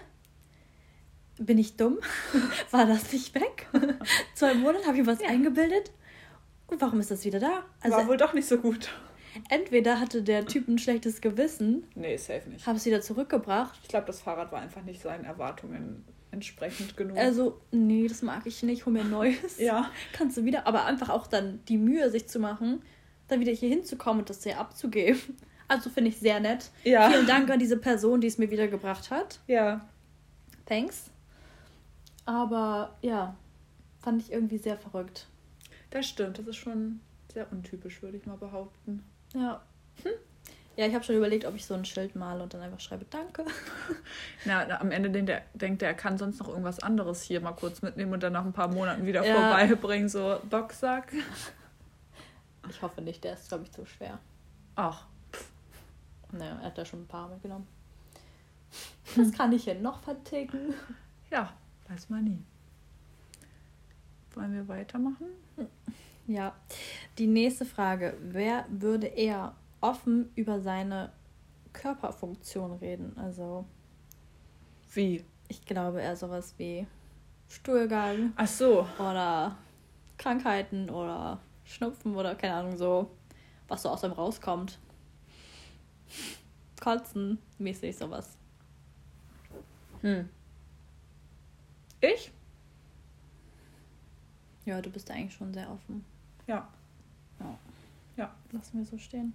Bin 1.38 1.58
ich 1.58 1.78
dumm? 1.78 2.00
war 2.72 2.86
das 2.86 3.14
nicht 3.14 3.34
weg? 3.34 3.66
Zwei 4.36 4.56
Monate 4.56 4.86
habe 4.86 5.00
ich 5.00 5.08
was 5.08 5.22
ja. 5.22 5.30
eingebildet. 5.30 5.92
Und 6.68 6.82
warum 6.82 7.00
ist 7.00 7.12
das 7.12 7.24
wieder 7.24 7.40
da? 7.40 7.64
Also, 7.80 7.96
war 7.96 8.08
wohl 8.10 8.18
doch 8.18 8.34
nicht 8.34 8.48
so 8.50 8.58
gut. 8.58 8.90
Entweder 9.48 10.02
hatte 10.02 10.24
der 10.24 10.46
Typ 10.46 10.68
ein 10.68 10.80
schlechtes 10.80 11.22
Gewissen. 11.22 11.88
Nee, 11.96 12.18
safe 12.18 12.50
nicht. 12.50 12.68
Habe 12.68 12.76
es 12.76 12.86
wieder 12.86 13.00
zurückgebracht. 13.00 13.80
Ich 13.84 13.88
glaube, 13.88 14.06
das 14.06 14.22
Fahrrad 14.22 14.52
war 14.52 14.60
einfach 14.60 14.84
nicht 14.84 15.02
seinen 15.02 15.24
Erwartungen 15.24 16.04
entsprechend 16.32 16.98
genug. 16.98 17.18
Also, 17.18 17.62
nee, 17.72 18.08
das 18.08 18.22
mag 18.22 18.46
ich 18.46 18.64
nicht. 18.64 18.86
Hol 18.86 18.94
mir 18.94 19.02
ein 19.02 19.10
neues. 19.10 19.60
ja. 19.60 19.92
Kannst 20.14 20.38
du 20.38 20.46
wieder. 20.46 20.68
Aber 20.68 20.86
einfach 20.86 21.10
auch 21.10 21.28
dann 21.28 21.64
die 21.68 21.78
Mühe, 21.78 22.10
sich 22.10 22.28
zu 22.28 22.40
machen, 22.40 22.82
dann 23.28 23.40
wieder 23.40 23.52
hier 23.52 23.70
hinzukommen 23.70 24.22
und 24.22 24.30
das 24.30 24.44
hier 24.44 24.60
abzugeben. 24.60 25.20
Also 25.68 25.90
finde 25.90 26.10
ich 26.10 26.18
sehr 26.18 26.42
nett. 26.42 26.70
Ja. 26.84 27.10
Vielen 27.10 27.28
Dank 27.28 27.50
an 27.50 27.58
diese 27.58 27.78
Person, 27.78 28.20
die 28.20 28.28
es 28.28 28.38
mir 28.38 28.52
wiedergebracht 28.52 29.10
hat. 29.10 29.40
Ja. 29.48 29.88
Thanks. 30.66 31.12
Aber 32.26 32.98
ja, 33.02 33.38
fand 34.00 34.22
ich 34.22 34.32
irgendwie 34.32 34.58
sehr 34.58 34.78
verrückt. 34.78 35.28
Das 35.90 36.08
stimmt. 36.08 36.40
Das 36.40 36.48
ist 36.48 36.58
schon 36.58 37.00
sehr 37.32 37.50
untypisch, 37.52 38.02
würde 38.02 38.18
ich 38.18 38.26
mal 38.26 38.36
behaupten. 38.36 39.04
Ja. 39.34 39.62
Hm. 40.04 40.12
Ja, 40.82 40.88
ich 40.88 40.96
habe 40.96 41.04
schon 41.04 41.16
überlegt, 41.16 41.46
ob 41.46 41.54
ich 41.54 41.64
so 41.64 41.76
ein 41.76 41.86
Schild 41.86 42.16
male 42.16 42.42
und 42.42 42.56
dann 42.56 42.62
einfach 42.64 42.80
schreibe 42.80 43.06
Danke. 43.06 43.46
Na, 44.46 44.66
na, 44.68 44.82
am 44.82 44.90
Ende 44.90 45.12
denkt 45.12 45.30
er, 45.30 45.44
denkt 45.54 45.84
er, 45.84 45.90
er 45.90 45.94
kann 45.94 46.18
sonst 46.18 46.40
noch 46.40 46.48
irgendwas 46.48 46.80
anderes 46.80 47.22
hier 47.22 47.40
mal 47.40 47.52
kurz 47.52 47.84
mitnehmen 47.84 48.12
und 48.14 48.24
dann 48.24 48.34
nach 48.34 48.44
ein 48.44 48.52
paar 48.52 48.68
Monaten 48.68 49.06
wieder 49.06 49.24
Ja. 49.24 49.36
vorbeibringen, 49.36 50.10
so 50.10 50.40
Boxsack. 50.50 51.14
Ich 52.68 52.82
hoffe 52.82 53.00
nicht, 53.04 53.24
der 53.24 53.34
ist, 53.34 53.48
glaube 53.50 53.66
ich, 53.66 53.72
zu 53.72 53.86
schwer. 53.86 54.18
Ach, 54.76 55.06
Naja, 56.32 56.58
er 56.62 56.66
hat 56.66 56.78
da 56.80 56.84
schon 56.84 57.04
ein 57.04 57.08
paar 57.08 57.28
mitgenommen. 57.30 57.68
Was 59.16 59.32
kann 59.34 59.52
ich 59.54 59.66
hier 59.66 59.76
noch 59.76 60.02
verticken? 60.02 60.74
ja, 61.30 61.54
weiß 61.90 62.10
man 62.10 62.24
nie. 62.24 62.44
Wollen 64.34 64.54
wir 64.54 64.68
weitermachen? 64.68 65.28
Ja, 66.26 66.56
die 67.20 67.28
nächste 67.28 67.66
Frage. 67.66 68.18
Wer 68.22 68.66
würde 68.70 69.06
eher 69.06 69.54
offen 69.82 70.32
über 70.36 70.62
seine 70.62 71.12
Körperfunktion 71.74 72.74
reden? 72.74 73.18
Also, 73.18 73.66
Wie? 74.94 75.26
ich 75.48 75.66
glaube 75.66 76.02
eher 76.02 76.16
sowas 76.16 76.54
wie 76.58 76.88
Stuhlgang 77.50 78.32
Ach 78.38 78.48
so. 78.48 78.88
oder 78.98 79.58
Krankheiten 80.18 80.90
oder 80.90 81.40
Schnupfen 81.66 82.16
oder 82.16 82.36
keine 82.36 82.54
Ahnung, 82.54 82.78
so, 82.78 83.12
was 83.68 83.82
so 83.82 83.90
aus 83.90 84.04
einem 84.04 84.14
rauskommt. 84.14 84.80
Kotzen, 86.80 87.38
mäßig 87.58 87.98
sowas. 87.98 88.38
Hm. 90.02 90.30
Ich? 92.00 92.32
Ja, 94.66 94.82
du 94.82 94.90
bist 94.90 95.10
eigentlich 95.12 95.34
schon 95.34 95.54
sehr 95.54 95.70
offen. 95.70 96.04
Ja. 96.48 96.68
Ja. 97.40 97.58
Ja. 98.18 98.36
Lassen 98.52 98.80
wir 98.80 98.86
so 98.86 98.98
stehen. 98.98 99.34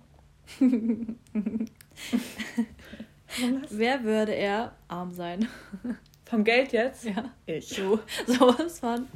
Wer 3.71 4.05
würde 4.05 4.33
er 4.33 4.73
arm 4.89 5.13
sein? 5.13 5.49
Vom 6.25 6.45
Geld 6.45 6.73
jetzt? 6.73 7.05
Ja. 7.05 7.31
Ich. 7.47 7.69
So, 7.69 8.01
sowas 8.27 8.81
von. 8.81 9.07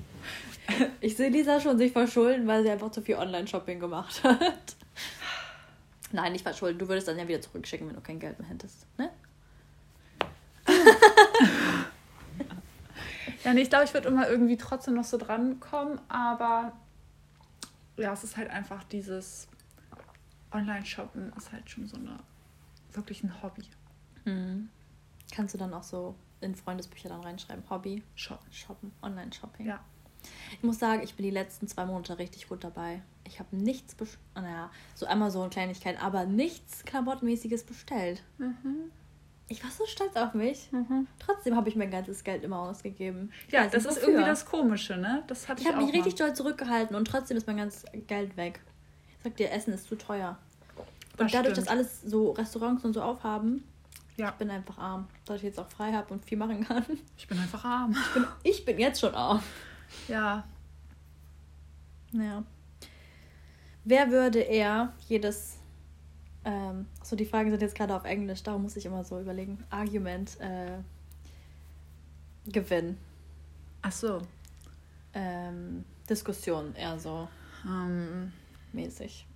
Ich 1.01 1.17
sehe 1.17 1.31
Lisa 1.31 1.61
schon 1.61 1.79
sich 1.79 1.93
verschulden, 1.93 2.47
weil 2.47 2.63
sie 2.63 2.71
einfach 2.71 2.91
zu 2.91 3.03
viel 3.03 3.17
Online-Shopping 3.17 3.81
gemacht 3.81 4.23
hat. 4.23 4.77
Nein, 6.13 6.33
nicht 6.33 6.43
verschulden. 6.43 6.79
Du 6.79 6.89
würdest 6.89 7.09
dann 7.09 7.19
ja 7.19 7.27
wieder 7.27 7.41
zurückschicken, 7.41 7.89
wenn 7.89 7.95
du 7.95 8.01
kein 8.01 8.19
Geld 8.21 8.39
mehr 8.39 8.49
hättest. 8.49 8.87
Ne? 8.99 9.11
Ja, 13.45 13.55
nee, 13.55 13.63
ich 13.63 13.71
glaube, 13.71 13.85
ich 13.85 13.95
würde 13.95 14.09
immer 14.09 14.29
irgendwie 14.29 14.57
trotzdem 14.57 14.95
noch 14.95 15.05
so 15.05 15.17
drankommen, 15.17 15.99
aber 16.09 16.73
ja, 17.97 18.13
es 18.13 18.23
ist 18.23 18.37
halt 18.37 18.51
einfach 18.51 18.85
dieses 18.85 19.49
Online-Shoppen 20.53 21.33
ist 21.37 21.53
halt 21.53 21.69
schon 21.71 21.87
so 21.87 21.97
eine 21.97 22.19
wirklich 22.93 23.23
ein 23.23 23.43
Hobby. 23.43 23.65
Mhm. 24.25 24.69
Kannst 25.33 25.55
du 25.55 25.59
dann 25.59 25.73
auch 25.73 25.83
so 25.83 26.15
in 26.41 26.55
Freundesbücher 26.55 27.09
dann 27.09 27.21
reinschreiben? 27.21 27.63
Hobby, 27.71 28.03
Shoppen. 28.15 28.53
Shoppen, 28.53 28.93
Online-Shopping. 29.03 29.67
Ja. 29.67 29.81
Ich 30.53 30.63
muss 30.63 30.79
sagen, 30.79 31.03
ich 31.03 31.15
bin 31.15 31.25
die 31.25 31.31
letzten 31.31 31.67
zwei 31.67 31.87
Monate 31.87 32.19
richtig 32.19 32.49
gut 32.49 32.63
dabei. 32.65 33.01
Ich 33.25 33.39
habe 33.39 33.57
nichts, 33.57 33.97
naja, 34.35 34.71
so 34.95 35.07
Amazon-Kleinigkeit, 35.07 36.03
aber 36.03 36.27
nichts 36.27 36.85
Klamottenmäßiges 36.85 37.65
bestellt. 37.65 38.23
Mhm. 38.39 38.91
Ich 39.49 39.65
war 39.65 39.71
so 39.71 39.85
stolz 39.87 40.15
auf 40.15 40.35
mich. 40.35 40.71
Trotzdem 41.19 41.57
habe 41.57 41.69
ich 41.69 41.75
mein 41.75 41.91
ganzes 41.91 42.23
Geld 42.23 42.45
immer 42.45 42.61
ausgegeben. 42.61 43.33
Ja, 43.51 43.67
das 43.67 43.85
ist 43.85 43.99
irgendwie 43.99 44.25
das 44.25 44.47
Komische, 44.47 44.97
ne? 44.97 45.25
Das 45.27 45.49
hatte 45.49 45.63
Ich 45.63 45.67
ich, 45.69 45.75
habe 45.75 45.85
mich 45.85 45.93
richtig 45.93 46.15
doll 46.15 46.35
zurückgehalten 46.35 46.95
und 46.95 47.07
trotzdem 47.07 47.37
ist 47.37 47.49
mein 47.49 47.57
ganzes 47.57 47.85
Geld 48.07 48.37
weg. 48.37 48.61
Ich 49.21 49.25
sag 49.25 49.37
dir, 49.37 49.51
Essen 49.53 49.75
ist 49.75 49.87
zu 49.87 49.97
teuer. 49.97 50.39
Und 50.77 50.87
Das 51.27 51.33
dadurch, 51.33 51.53
stimmt. 51.53 51.67
dass 51.67 51.69
alles 51.69 52.03
so 52.03 52.31
Restaurants 52.33 52.85
und 52.85 52.95
so 52.95 53.03
aufhaben, 53.03 53.65
Ja. 54.17 54.31
ich 54.31 54.35
bin 54.37 54.51
einfach 54.51 54.79
arm. 54.79 55.09
Dass 55.27 55.37
ich 55.37 55.43
jetzt 55.43 55.61
auch 55.61 55.69
frei 55.69 55.93
habe 55.93 56.13
und 56.15 56.25
viel 56.25 56.39
machen 56.39 56.65
kann. 56.65 56.85
Ich 57.19 57.29
bin 57.29 57.39
einfach 57.39 57.65
arm. 57.65 57.95
Ich 58.43 58.65
bin 58.65 58.79
jetzt 58.79 59.01
schon 59.01 59.15
arm. 59.15 59.43
Ja. 60.09 60.45
Ja. 62.13 62.43
Wer 63.85 64.11
würde 64.11 64.41
eher 64.41 64.93
jedes. 65.09 65.59
Ähm, 66.45 66.87
so, 67.03 67.17
die 67.17 67.27
Fragen 67.27 67.51
sind 67.51 67.61
jetzt 67.61 67.75
gerade 67.75 67.95
auf 67.95 68.05
Englisch, 68.05 68.43
darum 68.43 68.63
muss 68.63 68.77
ich 68.77 68.87
immer 68.87 69.05
so 69.05 69.21
überlegen. 69.21 69.63
Argument 69.69 70.41
äh, 70.41 70.79
gewinnen. 72.51 72.97
Ach 73.83 73.93
so. 73.93 74.23
Ähm, 75.13 75.85
Diskussion 76.09 76.75
eher 76.75 76.99
so 76.99 77.29
Ähm, 77.67 78.33
mäßig. 78.73 79.27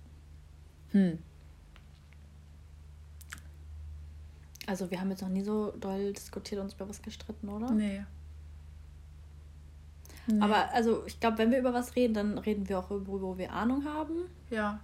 hm. 0.91 1.19
Also, 4.67 4.89
wir 4.89 4.99
haben 4.99 5.11
jetzt 5.11 5.21
noch 5.21 5.29
nie 5.29 5.43
so 5.43 5.71
doll 5.79 6.13
diskutiert 6.13 6.59
und 6.59 6.65
uns 6.65 6.73
über 6.73 6.89
was 6.89 7.01
gestritten, 7.01 7.49
oder? 7.49 7.71
Nee. 7.71 8.03
nee. 10.25 10.41
Aber 10.41 10.71
also, 10.73 11.05
ich 11.05 11.19
glaube, 11.19 11.37
wenn 11.37 11.51
wir 11.51 11.59
über 11.59 11.73
was 11.73 11.95
reden, 11.95 12.13
dann 12.13 12.37
reden 12.39 12.67
wir 12.67 12.79
auch 12.79 12.89
über, 12.89 13.21
wo 13.21 13.37
wir 13.37 13.51
Ahnung 13.51 13.85
haben. 13.85 14.25
Ja. 14.49 14.79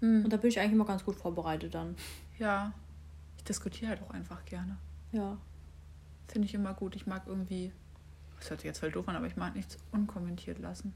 Hm. 0.00 0.24
Und 0.24 0.32
da 0.32 0.36
bin 0.36 0.50
ich 0.50 0.58
eigentlich 0.58 0.72
immer 0.72 0.86
ganz 0.86 1.04
gut 1.04 1.14
vorbereitet 1.14 1.74
dann. 1.74 1.94
Ja. 2.38 2.72
Ich 3.36 3.44
diskutiere 3.44 3.90
halt 3.90 4.02
auch 4.02 4.10
einfach 4.10 4.44
gerne. 4.44 4.76
Ja. 5.12 5.38
Finde 6.26 6.46
ich 6.46 6.54
immer 6.54 6.74
gut. 6.74 6.96
Ich 6.96 7.06
mag 7.06 7.22
irgendwie. 7.26 7.72
Das 8.40 8.50
hört 8.50 8.60
sich 8.60 8.66
jetzt 8.66 8.80
voll 8.80 8.90
doof 8.90 9.06
an, 9.08 9.14
aber 9.14 9.26
ich 9.26 9.36
mag 9.36 9.54
nichts 9.54 9.76
unkommentiert 9.92 10.58
lassen. 10.58 10.92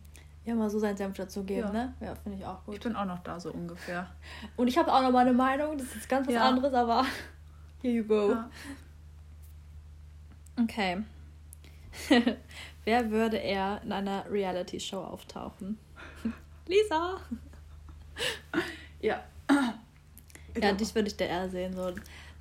Ja, 0.47 0.55
mal 0.55 0.71
so 0.71 0.79
seinen 0.79 0.97
Senf 0.97 1.17
dazu 1.17 1.43
geben, 1.45 1.67
Ja. 1.69 1.73
ne? 1.73 1.95
Ja, 2.01 2.15
finde 2.15 2.39
ich 2.39 2.47
auch 2.47 2.61
Ich 2.61 2.65
gut. 2.75 2.81
bin 2.85 2.97
auch 2.97 3.05
noch 3.05 3.19
da 3.25 3.39
so 3.41 3.51
ungefähr. 3.53 4.09
Und 4.57 4.69
ich 4.69 4.79
habe 4.79 4.93
auch 4.93 5.03
noch 5.03 5.11
mal 5.11 5.21
eine 5.27 5.33
Meinung, 5.33 5.77
das 5.77 5.89
ist 5.89 5.95
jetzt 5.97 6.09
ganz 6.09 6.27
was 6.29 6.35
Ja. 6.35 6.49
anderes, 6.49 6.73
aber 6.73 7.05
here 7.83 7.93
you 7.95 8.05
go. 8.05 8.31
Ja. 8.31 8.51
Okay. 10.59 11.03
Wer 12.85 13.11
würde 13.11 13.37
eher 13.39 13.81
in 13.83 13.91
einer 13.93 14.25
Reality-Show 14.31 15.03
auftauchen? 15.03 15.79
Lisa! 16.67 17.17
Ja. 19.01 19.23
Ja, 20.59 20.73
dich 20.73 20.95
würde 20.95 21.09
ich 21.09 21.17
da 21.19 21.27
eher 21.27 21.51
sehen, 21.51 21.75
so 21.75 21.93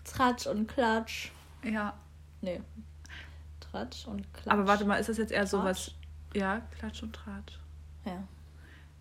Tratsch 0.06 0.48
und 0.48 0.68
Klatsch. 0.70 1.32
Ja. 1.66 1.94
Nee. 2.40 2.62
Tratsch 3.60 4.08
und 4.08 4.34
Klatsch. 4.34 4.54
Aber 4.54 4.66
warte 4.66 4.86
mal, 4.86 4.96
ist 4.96 5.10
das 5.10 5.18
jetzt 5.18 5.34
eher 5.34 5.46
so 5.46 5.62
was. 5.62 5.88
Tratsch? 5.88 5.96
Ja, 6.34 6.62
Klatsch 6.80 7.04
und 7.04 7.12
Tratsch. 7.14 7.60
Ja. 8.06 8.28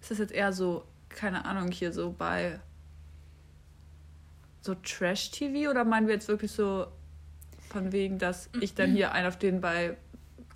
Ist 0.00 0.10
das 0.10 0.18
jetzt 0.18 0.32
eher 0.32 0.52
so, 0.52 0.84
keine 1.08 1.44
Ahnung, 1.44 1.70
hier 1.70 1.92
so 1.92 2.12
bei 2.16 2.60
so 4.60 4.74
Trash-TV 4.74 5.70
oder 5.70 5.84
meinen 5.84 6.06
wir 6.06 6.14
jetzt 6.14 6.28
wirklich 6.28 6.52
so 6.52 6.86
von 7.68 7.92
wegen, 7.92 8.18
dass 8.18 8.48
ich 8.60 8.74
dann 8.74 8.92
hier 8.92 9.12
einen 9.12 9.26
auf 9.26 9.38
den 9.38 9.60
bei 9.60 9.96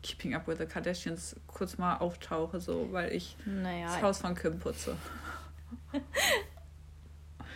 Keeping 0.03 0.35
Up 0.35 0.47
with 0.47 0.59
the 0.59 0.67
Kardashians 0.67 1.37
kurz 1.47 1.77
mal 1.79 1.97
auftauche, 1.97 2.61
so, 2.61 2.89
weil 2.93 3.13
ich 3.13 3.37
das 3.45 3.55
Naja, 3.55 4.03
Haus 4.03 4.19
von 4.19 4.35
Kim 4.35 4.59
putze. 4.59 4.97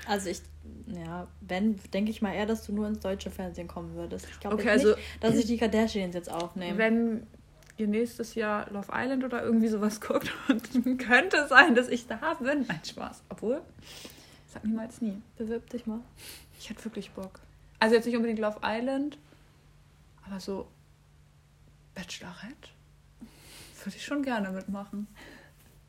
also 0.07 0.29
ich, 0.29 0.43
ja, 0.87 1.29
wenn, 1.41 1.79
denke 1.93 2.11
ich 2.11 2.21
mal 2.21 2.35
eher, 2.35 2.47
dass 2.47 2.67
du 2.67 2.73
nur 2.73 2.89
ins 2.89 3.01
deutsche 3.01 3.31
Fernsehen 3.31 3.69
kommen 3.69 3.95
würdest. 3.95 4.27
Ich 4.29 4.41
glaube 4.41 4.57
Okay, 4.57 4.71
also- 4.71 4.89
nicht, 4.95 4.99
dass 5.21 5.37
ich 5.37 5.47
die 5.47 5.57
Kardashians 5.57 6.15
jetzt 6.15 6.31
aufnehme. 6.31 6.77
Wenn 6.79 7.27
ihr 7.79 7.87
nächstes 7.89 8.35
Jahr 8.35 8.71
Love 8.71 8.89
Island 8.93 9.25
oder 9.25 9.43
irgendwie 9.43 9.69
sowas 9.69 10.01
guckt 10.01 10.33
und 10.49 10.99
könnte 10.99 11.47
sein, 11.49 11.75
dass 11.75 11.89
ich 11.89 12.07
da 12.07 12.35
bin. 12.41 12.65
Nein, 12.69 12.81
Spaß. 12.85 13.23
Obwohl, 13.29 13.63
sag 14.53 14.65
niemals 14.65 15.01
nie. 15.01 15.21
Bewirb 15.37 15.69
dich 15.71 15.87
mal. 15.87 16.01
Ich 16.59 16.71
hätte 16.71 16.85
wirklich 16.85 17.11
Bock. 17.13 17.41
Also 17.79 17.95
jetzt 17.97 18.07
nicht 18.07 18.17
unbedingt 18.17 18.39
Love 18.39 18.61
Island, 18.63 19.19
aber 20.27 20.39
so 20.39 20.69
Bachelorette 21.95 22.71
würde 23.85 23.97
ich 23.97 24.05
schon 24.05 24.23
gerne 24.23 24.51
mitmachen. 24.51 25.09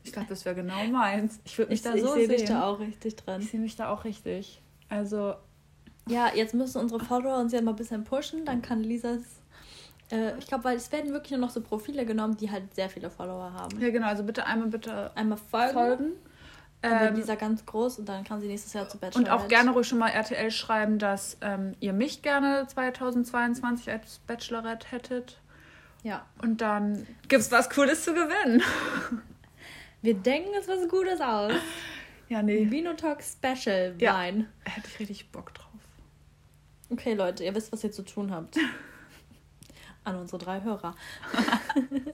Ich 0.04 0.12
glaube, 0.12 0.28
das 0.28 0.44
wäre 0.46 0.56
genau 0.56 0.84
meins. 0.86 1.40
Ich 1.46 1.58
würde 1.58 1.70
mich 1.70 1.80
Ich, 1.80 1.84
da 1.84 1.94
ich 1.94 2.02
so 2.02 2.14
sehe 2.14 2.28
sehen. 2.28 2.38
dich 2.38 2.48
da 2.48 2.64
auch 2.64 2.80
richtig 2.80 3.16
dran. 3.18 3.42
Ich 3.42 3.52
sehe 3.52 3.60
mich 3.60 3.76
da 3.76 3.90
auch 3.90 4.04
richtig. 4.04 4.62
Also, 4.90 5.36
Ja, 6.10 6.32
jetzt 6.34 6.54
müssen 6.54 6.80
unsere 6.82 7.00
Follower 7.06 7.38
uns 7.38 7.54
ja 7.54 7.62
mal 7.62 7.72
ein 7.72 7.78
bisschen 7.78 8.04
pushen, 8.04 8.44
dann 8.46 8.62
kann 8.62 8.82
Lisas. 8.84 9.22
Äh, 10.12 10.38
ich 10.38 10.48
glaube, 10.48 10.64
weil 10.66 10.78
es 10.78 10.92
werden 10.92 11.12
wirklich 11.12 11.32
nur 11.32 11.40
noch 11.40 11.50
so 11.50 11.62
Profile 11.62 12.06
genommen, 12.06 12.38
die 12.38 12.52
halt 12.52 12.74
sehr 12.76 12.90
viele 12.90 13.10
Follower 13.10 13.54
haben. 13.54 13.80
ja 13.80 13.90
genau, 13.90 14.08
also 14.08 14.24
bitte 14.24 14.46
einmal 14.46 14.68
bitte 14.70 15.12
Einmal 15.16 15.38
folgen, 15.38 15.74
folgen. 15.74 16.12
dann 16.82 17.00
wird 17.00 17.10
Ähm, 17.12 17.16
Lisa 17.16 17.36
ganz 17.36 17.66
groß 17.66 18.00
und 18.00 18.10
dann 18.10 18.24
kann 18.24 18.42
sie 18.42 18.48
nächstes 18.48 18.74
Jahr 18.74 18.88
zu 18.90 18.98
Bachelor. 18.98 19.20
Und 19.24 19.30
auch 19.30 19.48
gerne 19.48 19.72
ruhig 19.72 19.88
schon 19.88 19.98
mal 20.00 20.10
RTL 20.10 20.52
schreiben, 20.52 21.00
dass 21.00 21.38
ähm, 21.42 21.74
ihr 21.80 21.94
mich 21.94 22.22
gerne 22.22 22.68
2022 22.68 23.90
als 23.90 24.20
Bachelorette 24.28 24.88
hättet. 24.92 25.40
Ja. 26.04 26.26
Und 26.42 26.60
dann 26.62 27.08
gibt's 27.30 27.52
was 27.52 27.70
Cooles 27.70 28.04
zu 28.04 28.14
gewinnen. 28.14 28.62
Wir 30.02 30.16
denken 30.16 30.50
uns 30.58 30.68
was 30.68 30.90
Gutes 30.90 31.22
aus. 31.22 31.54
Ja, 32.28 32.42
nee. 32.42 32.70
Vinotalk 32.70 33.24
Special 33.24 33.96
Ja. 34.00 34.16
Wein. 34.16 34.50
Hätte 34.66 34.88
ich 34.88 35.00
richtig 35.00 35.32
Bock 35.32 35.54
drauf. 35.54 35.70
Okay, 36.90 37.14
Leute, 37.14 37.46
ihr 37.46 37.56
wisst, 37.56 37.72
was 37.72 37.84
ihr 37.86 37.92
zu 37.94 38.04
tun 38.04 38.32
habt. 38.32 38.58
An 40.04 40.16
unsere 40.18 40.38
drei 40.44 40.62
Hörer. 40.62 40.96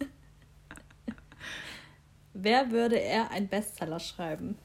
Wer 2.33 2.71
würde 2.71 2.99
er 2.99 3.31
ein 3.31 3.47
Bestseller 3.47 3.99
schreiben? 3.99 4.57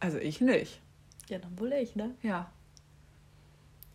Also 0.00 0.18
ich 0.18 0.40
nicht. 0.40 0.80
Ja, 1.28 1.38
dann 1.38 1.58
wohl 1.58 1.72
ich, 1.72 1.96
ne? 1.96 2.14
Ja. 2.22 2.50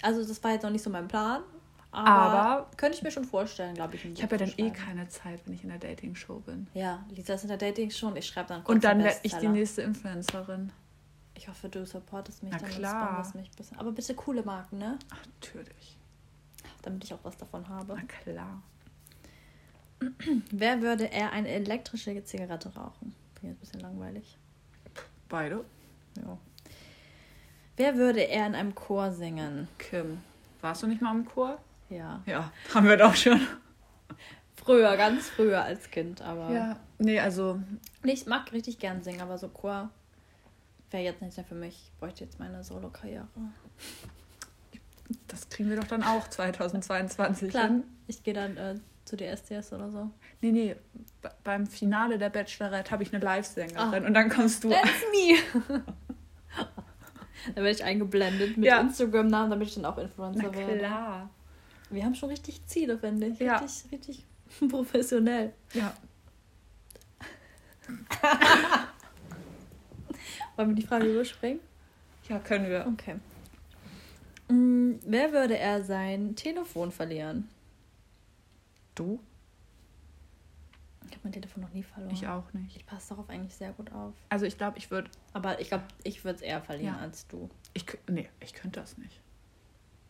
Also 0.02 0.26
das 0.26 0.44
war 0.44 0.52
jetzt 0.52 0.64
noch 0.64 0.72
nicht 0.72 0.84
so 0.84 0.90
mein 0.90 1.08
Plan. 1.08 1.44
Aber, 1.92 2.10
Aber- 2.10 2.72
könnte 2.78 2.98
ich 2.98 3.04
mir 3.04 3.12
schon 3.12 3.26
vorstellen, 3.26 3.76
glaube 3.76 3.96
ich. 3.96 4.06
Ich 4.06 4.22
habe 4.24 4.36
ja 4.38 4.46
dann 4.46 4.54
eh 4.58 4.72
keine 4.72 5.08
Zeit, 5.10 5.42
wenn 5.46 5.54
ich 5.54 5.64
in 5.64 5.70
der 5.70 5.80
Dating-Show 5.80 6.40
bin. 6.40 6.68
Ja, 6.74 7.06
Lisa 7.10 7.34
ist 7.34 7.44
in 7.44 7.50
der 7.50 7.58
Dating 7.58 7.90
schon. 7.92 8.16
Ich 8.16 8.28
schreibe 8.28 8.50
dann 8.50 8.64
kurz 8.64 8.76
Und 8.76 8.84
dann 8.84 9.04
werde 9.04 9.20
ich 9.24 9.34
die 9.36 9.48
nächste 9.48 9.82
Influencerin. 9.84 10.72
Ich 11.36 11.48
hoffe, 11.48 11.70
du 11.70 11.86
supportest 11.86 12.44
mich 12.44 12.52
Na 12.52 12.58
dann 12.60 12.70
und 12.70 12.76
klar. 12.76 13.32
mich 13.36 13.50
ein 13.50 13.56
bisschen. 13.56 13.78
Aber 13.80 13.92
bitte 13.92 14.14
coole 14.14 14.44
Marken, 14.44 14.78
ne? 14.78 15.00
Ach, 15.12 15.20
natürlich. 15.42 15.98
Damit 16.82 17.04
ich 17.04 17.14
auch 17.14 17.24
was 17.24 17.38
davon 17.38 17.68
habe. 17.68 17.96
Na 17.96 18.04
klar. 18.04 18.62
Wer 20.52 20.82
würde 20.82 21.06
eher 21.06 21.32
eine 21.32 21.50
elektrische 21.50 22.24
Zigarette 22.24 22.74
rauchen? 22.74 23.14
Bin 23.40 23.50
jetzt 23.50 23.58
ein 23.58 23.60
bisschen 23.60 23.82
langweilig. 23.82 24.38
Beide. 25.28 25.66
Ja. 26.18 26.38
Wer 27.78 27.96
würde 27.96 28.22
eher 28.22 28.48
in 28.48 28.56
einem 28.56 28.76
Chor 28.76 29.12
singen? 29.12 29.68
Kim. 29.78 30.22
Warst 30.62 30.84
du 30.84 30.88
nicht 30.88 31.02
mal 31.02 31.16
im 31.16 31.26
Chor? 31.26 31.60
Ja. 31.90 32.22
Ja, 32.26 32.52
haben 32.74 32.88
wir 32.88 32.98
doch 32.98 33.16
schon. 33.16 33.42
Früher, 34.56 34.96
ganz 34.98 35.30
früher 35.30 35.64
als 35.64 35.90
Kind, 35.90 36.22
aber. 36.22 36.52
Ja. 36.52 36.80
Nee, 36.98 37.20
also 37.20 37.60
Nee, 38.04 38.14
ich 38.14 38.26
mag 38.26 38.52
richtig 38.54 38.80
gern 38.80 39.04
singen, 39.04 39.22
aber 39.22 39.38
so 39.38 39.50
Chor 39.50 39.90
wäre 40.92 41.04
jetzt 41.04 41.22
nicht 41.22 41.36
mehr 41.36 41.46
für 41.46 41.56
mich. 41.56 41.92
Ich 41.94 42.00
bräuchte 42.00 42.24
jetzt 42.24 42.40
meine 42.40 42.64
Solo-Karriere. 42.64 43.28
Das 45.28 45.50
kriegen 45.50 45.70
wir 45.70 45.78
doch 45.78 45.88
dann 45.88 46.04
auch 46.04 46.28
2022 46.28 47.50
Klar, 47.50 47.68
hin. 47.68 47.84
ich 48.08 48.24
gehe 48.24 48.34
dann 48.34 48.58
äh, 48.58 48.76
zu 49.06 49.16
DSDS 49.18 49.74
oder 49.74 49.90
so. 49.90 50.10
Nee, 50.42 50.52
nee. 50.52 50.76
be- 51.22 51.32
Beim 51.44 51.66
Finale 51.68 52.18
der 52.18 52.30
Bachelorette 52.30 52.92
habe 52.92 53.04
ich 53.04 53.14
eine 53.14 53.24
Live-Sängerin 53.24 54.04
Ah. 54.04 54.08
und 54.08 54.14
dann 54.14 54.30
kommst 54.30 54.64
du. 54.64 54.70
That's 54.70 55.02
me! 55.12 55.38
da 57.56 57.56
werde 57.56 57.72
ich 57.72 57.84
eingeblendet 57.84 58.58
mit 58.58 58.66
Ja. 58.68 58.80
Instagram-Namen, 58.82 59.50
damit 59.52 59.68
ich 59.70 59.76
dann 59.76 59.86
auch 59.86 59.96
Na 59.98 60.04
Influencer 60.04 60.54
werde. 60.54 60.78
klar. 60.78 61.30
Wir 61.90 62.04
haben 62.06 62.14
schon 62.14 62.30
richtig 62.30 62.64
Ziele, 62.68 62.98
finde 63.00 63.28
ich. 63.28 63.40
Ja. 63.40 63.58
Richtig, 63.58 63.92
richtig 63.92 64.26
professionell. 64.70 65.54
Ja. 65.74 65.94
Wollen 70.56 70.70
wir 70.70 70.76
die 70.76 70.86
Frage 70.86 71.08
überspringen? 71.12 71.60
Ja, 72.28 72.38
können 72.40 72.70
wir. 72.70 72.86
Okay. 72.88 73.16
Mm, 74.50 74.94
wer 75.06 75.32
würde 75.32 75.58
er 75.58 75.84
sein 75.84 76.36
Telefon 76.36 76.92
verlieren? 76.92 77.50
Du? 78.96 79.20
Ich 81.06 81.12
habe 81.12 81.22
mein 81.24 81.34
Telefon 81.34 81.64
noch 81.64 81.74
nie 81.74 81.84
verloren. 81.84 82.14
Ich 82.14 82.28
auch 82.28 82.52
nicht. 82.54 82.76
Ich 82.76 82.86
passe 82.86 83.10
darauf 83.10 83.30
eigentlich 83.30 83.56
sehr 83.56 83.72
gut 83.72 83.92
auf. 83.94 84.14
Also 84.30 84.46
ich 84.46 84.58
glaube, 84.58 84.78
ich 84.78 84.92
würde. 84.92 85.10
Aber 85.34 85.60
ich 85.60 85.70
glaube, 85.70 85.86
ich 86.04 86.24
würde 86.24 86.36
es 86.38 86.42
eher 86.42 86.62
verlieren 86.62 86.96
Ja. 86.96 87.02
als 87.02 87.28
du. 87.28 87.50
Ich, 87.74 87.86
nee, 88.08 88.30
ich 88.40 88.54
könnte 88.54 88.80
das 88.80 88.98
nicht. 88.98 89.20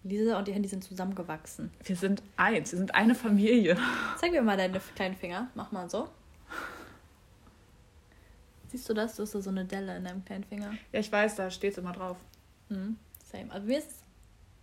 Lisa 0.04 0.38
und 0.38 0.48
die 0.48 0.54
Handy 0.54 0.70
sind 0.70 0.84
zusammengewachsen. 0.84 1.72
Wir 1.84 1.96
sind 1.96 2.24
eins, 2.38 2.72
wir 2.72 2.80
sind 2.80 2.96
eine 2.96 3.16
Familie. 3.16 3.78
Zeig 4.18 4.32
mir 4.32 4.42
mal 4.42 4.56
deine 4.58 4.80
kleinen 4.96 5.16
Finger. 5.16 5.50
Mach 5.56 5.72
mal 5.72 5.90
so. 5.90 6.10
Siehst 8.70 8.88
du 8.88 8.94
das? 8.94 9.16
Du 9.16 9.24
hast 9.24 9.36
da 9.36 9.42
so 9.42 9.50
eine 9.50 9.66
Delle 9.66 9.98
in 9.98 10.04
deinem 10.06 10.24
kleinen 10.24 10.44
Finger. 10.46 10.72
Ja, 10.94 11.00
ich 11.00 11.12
weiß, 11.12 11.36
da 11.36 11.50
steht 11.52 11.74
es 11.74 11.78
immer 11.80 11.92
drauf. 11.92 12.18
Mhm. 12.70 12.98
Same. 13.26 13.52
Aber 13.52 13.66
mir 13.66 13.80
ist 13.80 13.92
es 13.92 13.98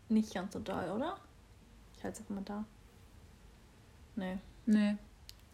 nicht 0.09 0.35
ganz 0.35 0.53
so 0.53 0.61
doll, 0.61 0.91
oder? 0.91 1.17
Ich 1.97 2.05
halte 2.05 2.15
es 2.17 2.21
einfach 2.21 2.35
mal 2.35 2.45
da. 2.45 2.65
Nee. 4.17 4.39
Nee. 4.67 4.97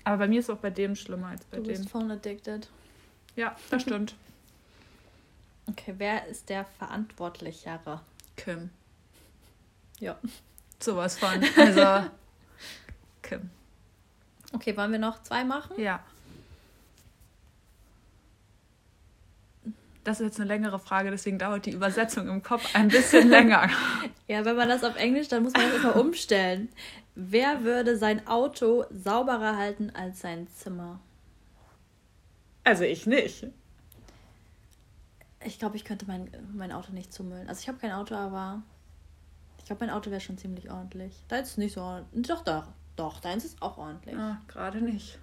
Aber 0.05 0.19
bei 0.19 0.29
mir 0.29 0.41
ist 0.41 0.49
es 0.49 0.55
auch 0.55 0.61
bei 0.61 0.71
dem 0.71 0.95
schlimmer 0.97 1.29
als 1.29 1.45
bei 1.47 1.57
Du 1.59 1.63
bist 1.65 1.85
dem. 1.85 1.89
phone 1.89 2.11
addicted. 2.11 2.69
Ja, 3.37 3.57
das 3.71 3.83
stimmt. 3.83 4.15
Okay, 5.69 5.95
wer 5.99 6.27
ist 6.27 6.49
der 6.49 6.65
Verantwortlichere? 6.65 8.01
Kim. 8.37 8.71
Ja. 10.01 10.19
Sowas 10.81 11.19
von. 11.19 11.43
Also. 11.57 12.11
Kim. 13.23 13.51
Okay, 14.53 14.77
wollen 14.77 14.93
wir 14.93 14.99
noch 14.99 15.23
zwei 15.23 15.45
machen? 15.45 15.81
Ja. 15.81 16.01
Das 20.05 20.19
ist 20.21 20.27
jetzt 20.27 20.41
eine 20.41 20.49
längere 20.49 20.81
Frage, 20.81 21.11
deswegen 21.11 21.39
dauert 21.39 21.67
die 21.67 21.71
Übersetzung 21.71 22.29
im 22.29 22.43
Kopf 22.43 22.75
ein 22.75 22.89
bisschen 22.89 23.29
länger. 23.29 23.69
Ja, 24.29 24.47
wenn 24.47 24.57
man 24.57 24.69
das 24.69 24.83
auf 24.83 24.97
Englisch, 24.97 25.29
dann 25.29 25.43
muss 25.43 25.53
man 25.53 25.65
das 25.65 25.73
erstmal 25.75 26.01
umstellen. 26.01 26.71
Wer 27.15 27.65
würde 27.65 27.99
sein 27.99 28.27
Auto 28.27 28.87
sauberer 28.91 29.59
halten 29.59 29.91
als 29.95 30.21
sein 30.21 30.49
Zimmer? 30.49 31.01
Also 32.65 32.85
ich 32.85 33.07
nicht. 33.07 33.49
Ich 35.45 35.59
glaube, 35.59 35.77
ich 35.77 35.85
könnte 35.85 36.07
mein, 36.07 36.31
mein 36.55 36.73
Auto 36.73 36.93
nicht 36.93 37.13
zumüllen. 37.13 37.47
Also 37.49 37.61
ich 37.61 37.69
habe 37.69 37.77
kein 37.77 37.93
Auto, 37.93 38.15
aber 38.15 38.63
ich 39.59 39.67
glaube, 39.67 39.85
mein 39.85 39.95
Auto 39.95 40.11
wäre 40.11 40.21
schon 40.21 40.39
ziemlich 40.39 40.71
ordentlich. 40.71 41.25
Deins 41.29 41.51
ist 41.51 41.59
nicht 41.59 41.75
so 41.75 41.83
ordentlich. 41.83 42.27
Doch, 42.27 42.43
doch. 42.43 42.69
Doch, 42.97 43.21
deins 43.21 43.45
ist 43.45 43.61
auch 43.61 43.79
ordentlich. 43.79 44.17
Ah, 44.17 44.41
gerade 44.49 44.81
nicht. 44.81 45.19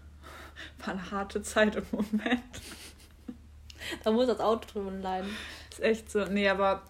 War 0.79 0.93
eine 0.93 1.11
harte 1.11 1.41
Zeit 1.41 1.75
im 1.75 1.85
Moment. 1.91 2.41
Da 4.03 4.11
muss 4.11 4.27
das 4.27 4.39
Auto 4.39 4.67
drüber 4.71 4.91
leiden. 4.91 5.29
Ist 5.71 5.81
echt 5.81 6.11
so. 6.11 6.25
Nee, 6.25 6.49
aber 6.49 6.83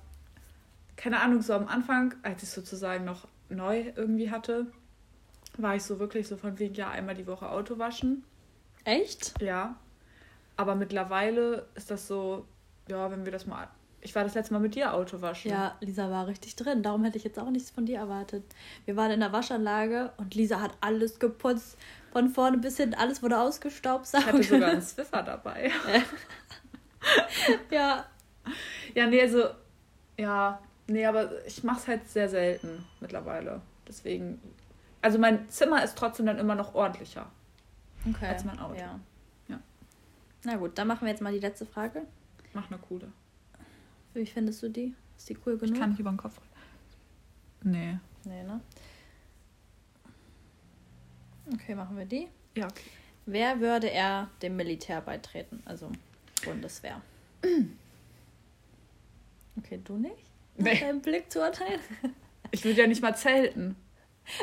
keine 0.95 1.21
Ahnung, 1.21 1.41
so 1.41 1.53
am 1.53 1.67
Anfang, 1.67 2.15
als 2.23 2.43
ich 2.43 2.49
sozusagen 2.49 3.05
noch 3.05 3.27
neu 3.49 3.91
irgendwie 3.95 4.31
hatte, 4.31 4.67
war 5.57 5.75
ich 5.75 5.83
so 5.83 5.99
wirklich 5.99 6.27
so 6.27 6.37
von 6.37 6.59
wegen, 6.59 6.75
ja, 6.75 6.89
einmal 6.89 7.15
die 7.15 7.27
Woche 7.27 7.49
Auto 7.49 7.77
waschen. 7.79 8.23
Echt? 8.83 9.41
Ja. 9.41 9.75
Aber 10.57 10.75
mittlerweile 10.75 11.67
ist 11.75 11.89
das 11.89 12.07
so, 12.07 12.45
ja, 12.89 13.09
wenn 13.11 13.25
wir 13.25 13.31
das 13.31 13.45
mal. 13.45 13.67
Ich 14.01 14.15
war 14.15 14.23
das 14.23 14.33
letzte 14.33 14.53
Mal 14.53 14.59
mit 14.59 14.75
dir 14.75 14.93
Auto 14.93 15.21
waschen. 15.21 15.51
Ja, 15.51 15.75
Lisa 15.81 16.09
war 16.09 16.27
richtig 16.27 16.55
drin. 16.55 16.83
Darum 16.83 17.03
hätte 17.03 17.17
ich 17.17 17.23
jetzt 17.25 17.37
auch 17.37 17.49
nichts 17.49 17.69
von 17.69 17.85
dir 17.85 17.97
erwartet. 17.97 18.43
Wir 18.85 18.95
waren 18.95 19.11
in 19.11 19.19
der 19.19 19.33
Waschanlage 19.33 20.13
und 20.17 20.35
Lisa 20.35 20.61
hat 20.61 20.71
alles 20.79 21.19
geputzt. 21.19 21.77
Von 22.11 22.29
vorne 22.29 22.57
bis 22.57 22.77
hinten, 22.77 22.95
alles 22.95 23.21
wurde 23.21 23.37
ausgestaubt. 23.37 24.07
Ich 24.11 24.25
hatte 24.25 24.43
sogar 24.43 24.69
einen 24.69 24.81
Swiffer 24.81 25.21
dabei. 25.21 25.67
ja, 25.67 26.01
Ja, 28.95 29.07
nee, 29.07 29.21
also, 29.21 29.49
ja, 30.17 30.59
nee, 30.87 31.05
aber 31.05 31.45
ich 31.45 31.63
mach's 31.63 31.87
halt 31.87 32.07
sehr 32.09 32.27
selten 32.27 32.85
mittlerweile. 32.99 33.61
Deswegen, 33.87 34.41
also 35.01 35.17
mein 35.19 35.47
Zimmer 35.49 35.83
ist 35.83 35.97
trotzdem 35.97 36.25
dann 36.25 36.39
immer 36.39 36.55
noch 36.55 36.73
ordentlicher. 36.75 37.29
okay. 38.09 38.25
Als 38.27 38.43
mein 38.45 38.59
Auto. 38.59 38.75
Ja. 38.79 38.99
Ja. 39.47 39.59
Na 40.43 40.55
gut, 40.57 40.77
dann 40.77 40.87
machen 40.87 41.01
wir 41.01 41.09
jetzt 41.09 41.21
mal 41.21 41.31
die 41.33 41.39
letzte 41.39 41.65
Frage. 41.65 42.01
Mach 42.53 42.69
eine 42.69 42.79
coole. 42.79 43.11
Wie 44.13 44.25
findest 44.25 44.63
du 44.63 44.69
die? 44.69 44.93
Ist 45.17 45.29
die 45.29 45.37
cool 45.45 45.53
Ich 45.53 45.61
genug? 45.61 45.77
kann 45.79 45.91
nicht 45.91 45.99
über 45.99 46.11
den 46.11 46.17
Kopf. 46.17 46.39
Nee. 47.63 47.99
Nee, 48.25 48.43
ne? 48.43 48.59
Okay, 51.53 51.75
machen 51.75 51.97
wir 51.97 52.05
die. 52.05 52.27
Ja, 52.55 52.65
okay. 52.65 52.89
Wer 53.25 53.59
würde 53.59 53.89
er 53.91 54.29
dem 54.41 54.55
Militär 54.55 55.01
beitreten? 55.01 55.61
Also 55.65 55.91
Bundeswehr. 56.41 57.01
Okay, 59.57 59.79
du 59.83 59.97
nicht? 59.97 60.15
Nee. 60.57 60.73
Nach 60.73 60.79
deinem 60.79 61.01
Blick 61.01 61.31
zu 61.31 61.39
urteilen? 61.39 61.79
Ich 62.51 62.65
würde 62.65 62.81
ja 62.81 62.87
nicht 62.87 63.01
mal 63.01 63.15
zelten. 63.15 63.75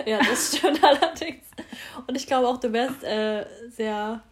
Ja, 0.06 0.18
das 0.18 0.56
stimmt 0.56 0.82
allerdings. 0.84 1.44
Und 2.08 2.16
ich 2.16 2.26
glaube 2.26 2.46
auch, 2.48 2.58
du 2.58 2.72
wärst 2.72 3.02
äh, 3.04 3.46
sehr 3.70 4.22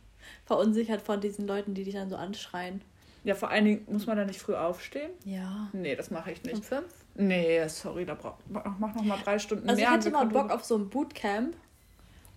verunsichert 0.47 1.01
von 1.01 1.21
diesen 1.21 1.47
Leuten, 1.47 1.75
die 1.75 1.85
dich 1.85 1.95
dann 1.95 2.11
so 2.11 2.17
anschreien. 2.17 2.81
Ja, 3.25 3.35
vor 3.37 3.51
allen 3.51 3.65
Dingen 3.65 3.87
muss 3.89 4.07
man 4.07 4.17
da 4.17 4.25
nicht 4.25 4.41
früh 4.41 4.55
aufstehen. 4.55 5.11
Ja. 5.25 5.69
Nee, 5.73 5.95
das 5.97 6.11
mache 6.11 6.33
ich 6.33 6.43
Um 6.45 6.51
nicht. 6.51 6.65
fünf? 6.65 6.87
Nee, 7.15 7.67
sorry, 7.69 8.05
da 8.05 8.15
brauch, 8.15 8.37
mach 8.49 8.95
noch 8.95 9.03
mal 9.05 9.19
drei 9.23 9.39
Stunden 9.39 9.69
Also 9.69 9.81
ich 9.81 9.89
mehr. 9.89 9.97
hätte 9.97 10.11
mal 10.11 10.21
haben 10.21 10.33
wir 10.35 10.43
Bock 10.43 10.51
auf 10.51 10.65
so 10.65 10.77
ein 10.77 10.89
Bootcamp, 10.91 11.57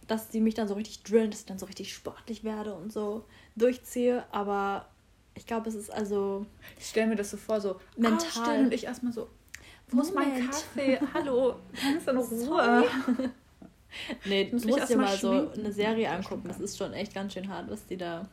dass 0.07 0.29
die 0.29 0.39
mich 0.39 0.53
dann 0.53 0.67
so 0.67 0.75
richtig 0.75 1.01
drillen, 1.03 1.29
dass 1.31 1.41
ich 1.41 1.45
dann 1.47 1.59
so 1.59 1.65
richtig 1.65 1.93
sportlich 1.93 2.43
werde 2.43 2.73
und 2.75 2.93
so 2.93 3.25
durchziehe. 3.55 4.25
Aber 4.31 4.87
ich 5.37 5.45
glaube, 5.45 5.69
es 5.69 5.75
ist 5.75 5.89
also 5.91 6.45
Ich 6.79 6.87
stelle 6.87 7.07
mir 7.07 7.15
das 7.15 7.31
so 7.31 7.37
vor, 7.37 7.61
so 7.61 7.79
Mental. 7.95 8.17
aufstehen 8.17 8.65
und 8.65 8.73
ich 8.73 8.83
erstmal 8.85 9.13
so, 9.13 9.29
wo 9.89 10.01
ist 10.01 10.13
mein. 10.13 10.45
Kaffee? 10.49 10.99
Hallo, 11.13 11.55
kannst 11.79 12.07
du 12.07 12.11
in 12.11 12.17
Ruhe? 12.47 12.83
Nee, 14.25 14.45
du 14.51 14.57
musst 14.67 14.89
dir 14.89 14.97
mal 14.97 15.17
so 15.17 15.49
eine 15.51 15.71
Serie 15.71 16.11
angucken. 16.11 16.43
Das 16.49 16.59
ist 16.59 16.77
schon 16.77 16.91
echt 16.93 17.13
ganz 17.15 17.33
schön 17.33 17.47
hart, 17.47 17.69
was 17.71 17.85
die 17.87 17.95
da 17.97 18.27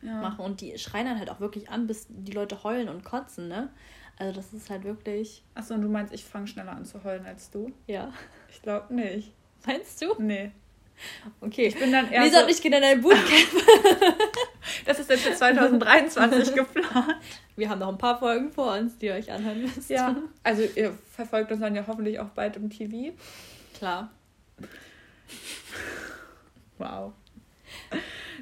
Ja. 0.00 0.20
machen. 0.22 0.44
Und 0.44 0.60
die 0.60 0.78
schreien 0.78 1.06
dann 1.06 1.18
halt 1.18 1.28
auch 1.28 1.40
wirklich 1.40 1.68
an, 1.70 1.86
bis 1.88 2.06
die 2.08 2.32
Leute 2.32 2.62
heulen 2.62 2.88
und 2.88 3.04
kotzen, 3.04 3.48
ne? 3.48 3.68
Also 4.16 4.32
das 4.32 4.52
ist 4.52 4.70
halt 4.70 4.84
wirklich, 4.84 5.42
Achso, 5.54 5.74
und 5.74 5.82
du 5.82 5.88
meinst, 5.88 6.14
ich 6.14 6.24
fange 6.24 6.46
schneller 6.46 6.72
an 6.72 6.84
zu 6.84 7.02
heulen 7.02 7.26
als 7.26 7.50
du? 7.50 7.72
ja. 7.88 8.12
Ich 8.48 8.62
glaube 8.62 8.94
nicht. 8.94 9.32
Meinst 9.66 10.00
du? 10.00 10.14
Nee. 10.18 10.52
Okay. 11.40 11.66
Ich 11.66 11.78
bin 11.78 11.90
dann 11.90 12.10
eher 12.10 12.22
Lisa 12.24 12.38
so, 12.38 12.44
und 12.44 12.50
ich 12.50 12.62
gehen 12.62 12.72
in 12.74 12.84
ein 12.84 13.00
Bootcamp. 13.00 13.26
das 14.86 14.98
ist 14.98 15.10
jetzt 15.10 15.22
für 15.22 15.34
2023 15.34 16.54
geplant. 16.54 17.16
Wir 17.56 17.68
haben 17.68 17.78
noch 17.78 17.88
ein 17.88 17.98
paar 17.98 18.18
Folgen 18.18 18.50
vor 18.50 18.74
uns, 18.74 18.98
die 18.98 19.06
ihr 19.06 19.14
euch 19.14 19.30
anhören 19.30 19.62
müsst. 19.62 19.90
Ja, 19.90 20.16
also 20.42 20.62
ihr 20.62 20.96
verfolgt 21.10 21.52
uns 21.52 21.60
dann 21.60 21.74
ja 21.74 21.84
hoffentlich 21.86 22.18
auch 22.20 22.30
bald 22.30 22.56
im 22.56 22.70
TV. 22.70 23.16
Klar. 23.74 24.10
Wow. 26.78 27.12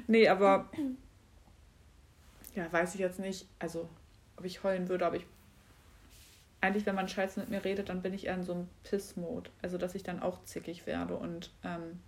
Nee, 0.07 0.27
aber 0.27 0.69
ja, 2.55 2.71
weiß 2.71 2.95
ich 2.95 2.99
jetzt 2.99 3.19
nicht, 3.19 3.47
also 3.59 3.87
ob 4.37 4.45
ich 4.45 4.63
heulen 4.63 4.89
würde, 4.89 5.05
aber 5.05 5.17
ich 5.17 5.25
eigentlich, 6.61 6.85
wenn 6.85 6.95
man 6.95 7.09
scheiße 7.09 7.39
mit 7.39 7.49
mir 7.49 7.65
redet, 7.65 7.89
dann 7.89 8.03
bin 8.03 8.13
ich 8.13 8.27
eher 8.27 8.35
in 8.35 8.43
so 8.43 8.53
einem 8.53 8.69
Piss-Mode. 8.83 9.49
Also, 9.63 9.77
dass 9.79 9.95
ich 9.95 10.03
dann 10.03 10.21
auch 10.21 10.43
zickig 10.43 10.85
werde 10.85 11.15
und 11.15 11.51
ähm, 11.63 11.99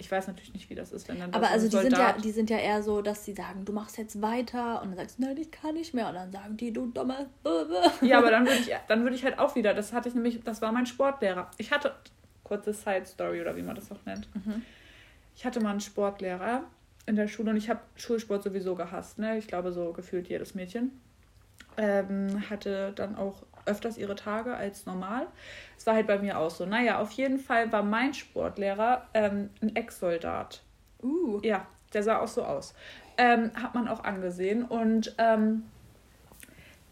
ich 0.00 0.10
weiß 0.10 0.28
natürlich 0.28 0.54
nicht, 0.54 0.70
wie 0.70 0.76
das 0.76 0.92
ist, 0.92 1.08
wenn 1.08 1.18
dann 1.18 1.34
Aber 1.34 1.50
also 1.50 1.68
die 1.68 1.76
sind, 1.76 1.98
ja, 1.98 2.12
die 2.12 2.30
sind 2.30 2.50
ja 2.50 2.58
eher 2.58 2.84
so, 2.84 3.02
dass 3.02 3.24
sie 3.24 3.34
sagen, 3.34 3.64
du 3.64 3.72
machst 3.72 3.98
jetzt 3.98 4.22
weiter 4.22 4.80
und 4.80 4.90
dann 4.90 4.96
sagst 4.96 5.18
du, 5.18 5.22
nein, 5.22 5.36
ich 5.36 5.50
kann 5.50 5.74
nicht 5.74 5.92
mehr. 5.92 6.08
Und 6.08 6.14
dann 6.14 6.30
sagen 6.30 6.56
die, 6.56 6.72
du 6.72 6.86
dumme 6.86 7.28
Böbe. 7.42 7.82
Ja, 8.00 8.18
aber 8.18 8.30
dann 8.30 8.46
würde 8.46 8.60
ich, 8.60 8.72
dann 8.86 9.02
würde 9.02 9.16
ich 9.16 9.24
halt 9.24 9.40
auch 9.40 9.56
wieder, 9.56 9.74
das 9.74 9.92
hatte 9.92 10.08
ich 10.08 10.14
nämlich, 10.14 10.40
das 10.44 10.62
war 10.62 10.70
mein 10.70 10.86
Sportlehrer. 10.86 11.50
Ich 11.58 11.72
hatte, 11.72 11.92
kurze 12.44 12.72
Side-Story 12.72 13.40
oder 13.40 13.56
wie 13.56 13.62
man 13.62 13.74
das 13.74 13.90
auch 13.90 14.04
nennt. 14.06 14.28
Mhm. 14.36 14.62
Ich 15.34 15.44
hatte 15.44 15.60
mal 15.60 15.70
einen 15.70 15.80
Sportlehrer 15.80 16.62
in 17.06 17.16
der 17.16 17.26
Schule 17.26 17.50
und 17.50 17.56
ich 17.56 17.68
habe 17.68 17.80
Schulsport 17.96 18.44
sowieso 18.44 18.76
gehasst, 18.76 19.18
ne? 19.18 19.36
Ich 19.36 19.48
glaube, 19.48 19.72
so 19.72 19.92
gefühlt 19.92 20.28
jedes 20.28 20.54
Mädchen. 20.54 20.92
Ähm, 21.76 22.48
hatte 22.48 22.92
dann 22.94 23.16
auch 23.16 23.42
öfters 23.68 23.98
ihre 23.98 24.16
Tage 24.16 24.54
als 24.54 24.86
normal. 24.86 25.26
Es 25.76 25.86
war 25.86 25.94
halt 25.94 26.06
bei 26.06 26.18
mir 26.18 26.38
auch 26.38 26.50
so. 26.50 26.66
Naja, 26.66 26.98
auf 26.98 27.12
jeden 27.12 27.38
Fall 27.38 27.70
war 27.70 27.82
mein 27.82 28.14
Sportlehrer 28.14 29.06
ähm, 29.14 29.50
ein 29.62 29.76
Ex-Soldat. 29.76 30.62
Uh. 31.02 31.40
Ja, 31.42 31.66
der 31.92 32.02
sah 32.02 32.18
auch 32.18 32.28
so 32.28 32.42
aus. 32.42 32.74
Ähm, 33.16 33.50
hat 33.54 33.74
man 33.74 33.88
auch 33.88 34.04
angesehen. 34.04 34.64
Und 34.64 35.14
ähm, 35.18 35.64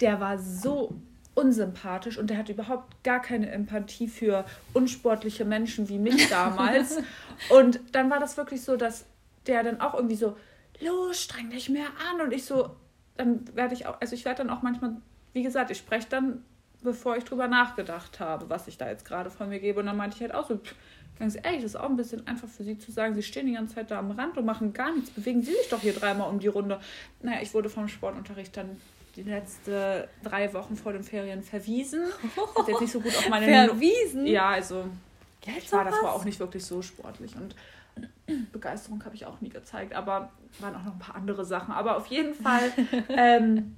der 0.00 0.20
war 0.20 0.38
so 0.38 0.94
unsympathisch 1.34 2.16
und 2.16 2.30
der 2.30 2.38
hat 2.38 2.48
überhaupt 2.48 3.04
gar 3.04 3.20
keine 3.20 3.50
Empathie 3.50 4.08
für 4.08 4.44
unsportliche 4.72 5.44
Menschen 5.44 5.88
wie 5.88 5.98
mich 5.98 6.28
damals. 6.30 6.98
und 7.50 7.80
dann 7.92 8.10
war 8.10 8.18
das 8.18 8.36
wirklich 8.36 8.62
so, 8.62 8.76
dass 8.76 9.04
der 9.46 9.62
dann 9.62 9.80
auch 9.80 9.94
irgendwie 9.94 10.16
so, 10.16 10.36
los, 10.80 11.22
streng 11.22 11.50
dich 11.50 11.68
mehr 11.68 11.88
an. 12.10 12.20
Und 12.20 12.32
ich 12.32 12.44
so, 12.44 12.74
dann 13.16 13.44
werde 13.54 13.74
ich 13.74 13.86
auch, 13.86 14.00
also 14.00 14.14
ich 14.14 14.24
werde 14.24 14.38
dann 14.38 14.50
auch 14.50 14.62
manchmal, 14.62 14.96
wie 15.32 15.42
gesagt, 15.42 15.70
ich 15.70 15.78
spreche 15.78 16.08
dann 16.08 16.42
bevor 16.86 17.16
ich 17.16 17.24
drüber 17.24 17.48
nachgedacht 17.48 18.20
habe, 18.20 18.48
was 18.48 18.68
ich 18.68 18.78
da 18.78 18.88
jetzt 18.88 19.04
gerade 19.04 19.30
von 19.30 19.48
mir 19.48 19.60
gebe. 19.60 19.80
Und 19.80 19.86
dann 19.86 19.96
meinte 19.96 20.16
ich 20.16 20.22
halt 20.22 20.34
auch 20.34 20.48
so, 20.48 20.58
ganz 21.18 21.36
ehrlich, 21.36 21.62
das 21.62 21.72
ist 21.72 21.76
auch 21.76 21.90
ein 21.90 21.96
bisschen 21.96 22.26
einfach 22.26 22.48
für 22.48 22.64
sie 22.64 22.78
zu 22.78 22.92
sagen, 22.92 23.14
sie 23.14 23.22
stehen 23.22 23.46
die 23.46 23.52
ganze 23.52 23.74
Zeit 23.74 23.90
da 23.90 23.98
am 23.98 24.12
Rand 24.12 24.38
und 24.38 24.46
machen 24.46 24.72
gar 24.72 24.94
nichts. 24.94 25.10
Bewegen 25.10 25.42
sie 25.42 25.52
sich 25.52 25.68
doch 25.68 25.80
hier 25.80 25.92
dreimal 25.92 26.30
um 26.30 26.38
die 26.38 26.48
Runde. 26.48 26.80
Naja, 27.20 27.40
ich 27.42 27.52
wurde 27.52 27.68
vom 27.68 27.88
Sportunterricht 27.88 28.56
dann 28.56 28.80
die 29.16 29.22
letzten 29.22 30.04
drei 30.22 30.52
Wochen 30.54 30.76
vor 30.76 30.92
den 30.92 31.02
Ferien 31.02 31.42
verwiesen. 31.42 32.04
Hat 32.56 32.68
jetzt 32.68 32.80
nicht 32.80 32.92
so 32.92 33.00
gut 33.00 33.16
auf 33.16 33.28
meine 33.28 33.46
Verwiesen? 33.68 34.26
Ja, 34.26 34.50
also 34.50 34.84
Geld 35.40 35.70
war, 35.72 35.84
das 35.84 36.02
war 36.02 36.14
auch 36.14 36.24
nicht 36.24 36.38
wirklich 36.38 36.64
so 36.64 36.82
sportlich 36.82 37.34
und 37.36 37.54
Begeisterung 38.52 39.04
habe 39.04 39.14
ich 39.14 39.24
auch 39.24 39.40
nie 39.40 39.48
gezeigt, 39.48 39.94
aber 39.94 40.30
waren 40.60 40.74
auch 40.74 40.84
noch 40.84 40.92
ein 40.92 40.98
paar 40.98 41.14
andere 41.14 41.44
Sachen. 41.44 41.72
Aber 41.72 41.96
auf 41.96 42.06
jeden 42.08 42.34
Fall 42.34 42.70
ähm, 43.08 43.76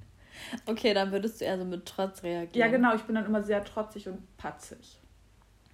Okay, 0.65 0.93
dann 0.93 1.11
würdest 1.11 1.41
du 1.41 1.45
eher 1.45 1.57
so 1.57 1.65
mit 1.65 1.85
Trotz 1.85 2.23
reagieren. 2.23 2.59
Ja, 2.59 2.67
genau. 2.67 2.95
Ich 2.95 3.03
bin 3.03 3.15
dann 3.15 3.25
immer 3.25 3.43
sehr 3.43 3.63
trotzig 3.63 4.07
und 4.07 4.37
patzig. 4.37 4.99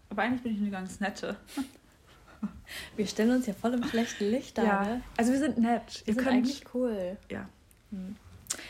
Aber 0.09 0.21
eigentlich 0.21 0.43
bin 0.43 0.53
ich 0.53 0.61
eine 0.61 0.71
ganz 0.71 0.99
nette. 0.99 1.35
Wir 2.95 3.07
stellen 3.07 3.31
uns 3.31 3.47
ja 3.47 3.53
voll 3.53 3.73
im 3.73 3.83
schlechten 3.83 4.29
Licht 4.29 4.57
da. 4.57 4.63
Ja, 4.63 4.83
ne? 4.83 5.01
also 5.17 5.31
wir 5.31 5.39
sind 5.39 5.57
nett. 5.57 6.03
Wir 6.05 6.09
Ihr 6.09 6.13
sind 6.13 6.23
könnt... 6.23 6.35
eigentlich 6.35 6.63
cool. 6.73 7.17
Ja. 7.31 7.49
Hm. 7.91 8.15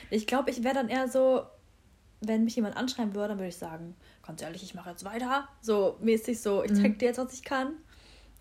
Ich 0.10 0.28
glaube, 0.28 0.50
ich 0.50 0.64
wäre 0.64 0.76
dann 0.76 0.89
eher 0.89 1.08
so, 1.08 1.43
wenn 2.22 2.43
mich 2.43 2.56
jemand 2.56 2.78
anschreiben 2.78 3.14
würde, 3.16 3.30
dann 3.30 3.38
würde 3.38 3.50
ich 3.50 3.58
sagen, 3.58 3.96
ganz 4.26 4.41
ehrlich, 4.41 4.64
ich 4.64 4.76
mache 4.76 4.89
jetzt 4.91 5.04
weiter. 5.04 5.48
So 5.62 5.98
mäßig 6.02 6.41
so, 6.41 6.64
ich 6.64 6.74
zeig 6.74 6.93
mhm. 6.93 6.98
dir 6.98 7.06
jetzt, 7.08 7.18
was 7.18 7.34
ich 7.34 7.43
kann. 7.43 7.74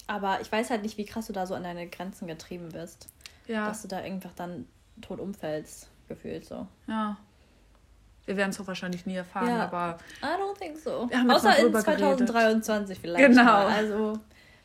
Aber 0.06 0.40
ich 0.40 0.50
weiß 0.50 0.70
halt 0.70 0.82
nicht, 0.82 0.98
wie 0.98 1.04
krass 1.04 1.26
du 1.26 1.32
da 1.32 1.46
so 1.46 1.54
an 1.54 1.64
deine 1.64 1.88
Grenzen 1.88 2.26
getrieben 2.26 2.68
bist. 2.70 3.08
Ja. 3.46 3.66
Dass 3.66 3.82
du 3.82 3.88
da 3.88 3.98
einfach 3.98 4.32
dann 4.34 4.66
tot 5.00 5.20
umfällst, 5.20 5.90
gefühlt 6.08 6.44
so. 6.44 6.66
Ja. 6.86 7.16
Wir 8.26 8.36
werden 8.36 8.50
es 8.50 8.66
wahrscheinlich 8.66 9.04
nie 9.06 9.16
erfahren, 9.16 9.48
ja. 9.48 9.64
aber. 9.64 9.98
I 10.22 10.40
don't 10.40 10.58
think 10.58 10.78
so. 10.78 11.08
Außer 11.28 11.58
in 11.58 11.74
2023 11.74 13.02
geredet. 13.02 13.02
vielleicht. 13.02 13.28
Genau. 13.28 13.44
Mal. 13.44 13.66
Also, 13.66 14.20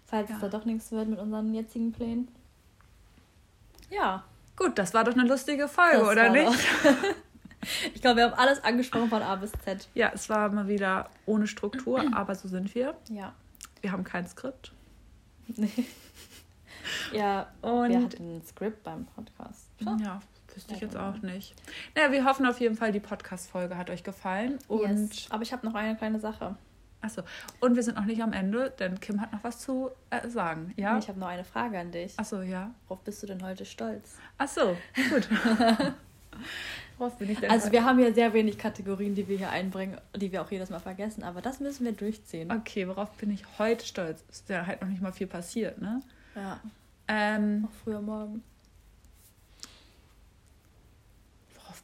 falls 0.06 0.30
ja. 0.30 0.36
es 0.36 0.42
da 0.42 0.48
doch 0.48 0.66
nichts 0.66 0.92
wird 0.92 1.10
mit 1.10 1.20
unseren 1.20 1.54
jetzigen 1.54 1.92
Plänen. 1.92 2.30
Ja. 3.90 4.24
Gut, 4.56 4.78
das 4.78 4.94
war 4.94 5.04
doch 5.04 5.14
eine 5.14 5.28
lustige 5.28 5.68
Folge, 5.68 6.00
das 6.00 6.08
oder 6.08 6.30
nicht? 6.30 6.52
ich 7.94 8.02
glaube, 8.02 8.18
wir 8.18 8.24
haben 8.26 8.34
alles 8.34 8.64
angesprochen 8.64 9.10
von 9.10 9.22
A 9.22 9.36
bis 9.36 9.52
Z. 9.64 9.88
Ja, 9.94 10.12
es 10.14 10.30
war 10.30 10.50
mal 10.52 10.68
wieder 10.68 11.10
ohne 11.26 11.48
Struktur, 11.48 12.04
aber 12.14 12.36
so 12.36 12.48
sind 12.48 12.74
wir. 12.76 12.96
Ja. 13.10 13.34
Wir 13.82 13.92
haben 13.92 14.04
kein 14.04 14.28
Skript. 14.28 14.74
Nee. 15.48 15.70
ja, 17.14 17.48
und 17.62 17.90
wir 17.90 18.04
hatten 18.04 18.38
ein 18.38 18.46
Skript 18.46 18.84
beim 18.84 19.06
Podcast. 19.06 19.70
Ja, 19.80 20.20
Wüsste 20.56 20.74
ich 20.74 20.82
jetzt 20.82 20.98
auch 20.98 21.18
nicht. 21.22 21.54
Naja, 21.96 22.12
wir 22.12 22.26
hoffen 22.26 22.46
auf 22.46 22.60
jeden 22.60 22.76
Fall, 22.76 22.92
die 22.92 23.00
Podcast-Folge 23.00 23.78
hat 23.78 23.90
euch 23.90 24.04
gefallen. 24.04 24.60
Und 24.68 25.14
yes. 25.14 25.28
Aber 25.32 25.44
ich 25.44 25.54
habe 25.54 25.66
noch 25.66 25.76
eine 25.76 25.96
kleine 25.96 26.20
Sache. 26.20 26.56
Achso. 27.02 27.22
Und 27.62 27.76
wir 27.76 27.84
sind 27.84 27.96
noch 27.96 28.06
nicht 28.06 28.22
am 28.22 28.34
Ende, 28.34 28.72
denn 28.78 29.00
Kim 29.00 29.22
hat 29.22 29.32
noch 29.32 29.44
was 29.44 29.60
zu 29.60 29.90
äh, 30.10 30.28
sagen. 30.28 30.74
Ja? 30.76 30.98
Ich 30.98 31.08
habe 31.08 31.20
noch 31.20 31.28
eine 31.28 31.46
Frage 31.46 31.80
an 31.80 31.92
dich. 31.92 32.18
Achso, 32.20 32.42
ja. 32.42 32.72
Worauf 32.88 33.02
bist 33.04 33.24
du 33.24 33.28
denn 33.28 33.42
heute 33.42 33.64
stolz? 33.66 34.18
Achso, 34.38 34.76
gut. 35.10 35.30
Worauf 36.98 37.18
bin 37.18 37.30
ich 37.30 37.40
denn 37.40 37.50
Also, 37.50 37.66
heute? 37.66 37.74
wir 37.74 37.86
haben 37.86 38.00
ja 38.00 38.14
sehr 38.14 38.34
wenig 38.34 38.58
Kategorien, 38.58 39.16
die 39.16 39.28
wir 39.30 39.38
hier 39.38 39.50
einbringen, 39.50 39.98
die 40.16 40.32
wir 40.34 40.42
auch 40.42 40.52
jedes 40.52 40.70
Mal 40.70 40.80
vergessen, 40.80 41.24
aber 41.24 41.42
das 41.42 41.62
müssen 41.62 41.86
wir 41.86 41.94
durchziehen. 41.94 42.52
Okay, 42.52 42.88
worauf 42.88 43.12
bin 43.12 43.32
ich 43.32 43.44
heute 43.58 43.86
stolz? 43.86 44.24
Ist 44.30 44.50
ja 44.50 44.66
halt 44.66 44.82
noch 44.82 44.90
nicht 44.90 45.02
mal 45.02 45.14
viel 45.14 45.28
passiert, 45.28 45.82
ne? 45.82 46.02
Ja. 46.36 46.60
Ähm, 47.08 47.68
auch 47.70 47.74
früher 47.84 48.02
morgen. 48.02 48.44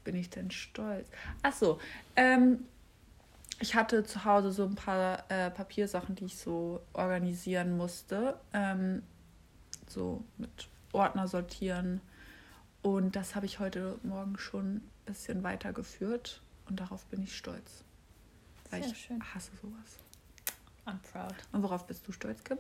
Bin 0.06 0.16
ich 0.16 0.30
denn 0.30 0.50
stolz? 0.52 1.10
Ach 1.44 1.54
so, 1.54 1.80
ähm, 2.16 2.66
ich 3.60 3.76
hatte 3.76 4.06
zu 4.06 4.24
Hause 4.24 4.52
so 4.52 4.64
ein 4.64 4.76
paar 4.76 5.30
äh, 5.30 5.50
Papiersachen, 5.52 6.16
die 6.16 6.26
ich 6.26 6.38
so 6.38 6.82
organisieren 6.94 7.76
musste. 7.76 8.40
Ähm, 8.54 9.04
so 9.88 10.24
mit 10.38 10.70
Ordner 10.94 11.28
sortieren. 11.28 12.02
Und 12.82 13.16
das 13.16 13.36
habe 13.36 13.46
ich 13.46 13.60
heute 13.60 13.98
Morgen 14.04 14.38
schon 14.38 14.76
ein 14.78 14.92
bisschen 15.06 15.44
weitergeführt. 15.44 16.42
Und 16.70 16.80
darauf 16.80 17.06
bin 17.06 17.24
ich 17.24 17.36
stolz. 17.36 17.84
Weil 18.70 18.84
Sehr 18.84 18.92
ich 18.92 18.98
schön. 18.98 19.24
hasse 19.34 19.52
sowas. 19.62 20.00
I'm 20.86 21.00
proud. 21.12 21.36
Und 21.52 21.64
worauf 21.64 21.88
bist 21.88 22.08
du 22.08 22.12
stolz, 22.12 22.44
Kim? 22.44 22.58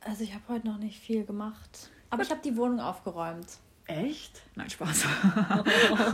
Also 0.00 0.24
ich 0.24 0.34
habe 0.34 0.44
heute 0.48 0.66
noch 0.66 0.78
nicht 0.78 0.98
viel 1.00 1.24
gemacht. 1.24 1.90
Aber 2.08 2.18
Gut. 2.18 2.26
ich 2.26 2.30
habe 2.30 2.42
die 2.42 2.56
Wohnung 2.56 2.80
aufgeräumt. 2.80 3.58
Echt? 3.90 4.42
Nein, 4.54 4.70
Spaß. 4.70 5.04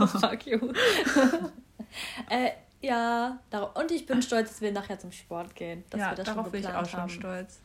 oh, 0.01 0.07
fuck 0.19 0.45
you. 0.45 0.59
äh, 2.29 2.51
ja, 2.81 3.39
und 3.73 3.91
ich 3.91 4.05
bin 4.05 4.21
stolz, 4.21 4.49
dass 4.49 4.61
wir 4.61 4.71
nachher 4.71 4.99
zum 4.99 5.11
Sport 5.11 5.55
gehen. 5.55 5.83
Dass 5.89 5.99
ja, 5.99 6.11
wir 6.11 6.15
das 6.15 6.25
darauf 6.25 6.45
schon 6.45 6.51
bin 6.51 6.61
ich 6.61 6.69
auch 6.69 6.85
schon 6.85 7.09
stolz. 7.09 7.59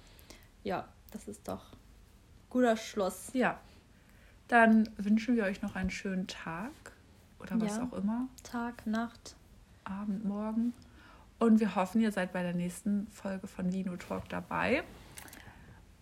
Ja, 0.64 0.88
das 1.10 1.28
ist 1.28 1.46
doch 1.46 1.64
guter 2.50 2.76
Schluss. 2.76 3.30
Ja. 3.32 3.58
Dann 4.48 4.88
wünschen 4.96 5.36
wir 5.36 5.44
euch 5.44 5.62
noch 5.62 5.76
einen 5.76 5.90
schönen 5.90 6.26
Tag 6.26 6.72
oder 7.40 7.60
was 7.60 7.76
ja. 7.76 7.84
auch 7.84 7.92
immer. 7.96 8.28
Tag, 8.42 8.86
Nacht. 8.86 9.36
Abend, 9.84 10.24
Morgen. 10.24 10.74
Und 11.38 11.58
wir 11.58 11.74
hoffen, 11.74 12.00
ihr 12.00 12.12
seid 12.12 12.32
bei 12.32 12.42
der 12.42 12.54
nächsten 12.54 13.08
Folge 13.08 13.46
von 13.46 13.68
Lino 13.70 13.96
Talk 13.96 14.28
dabei. 14.28 14.84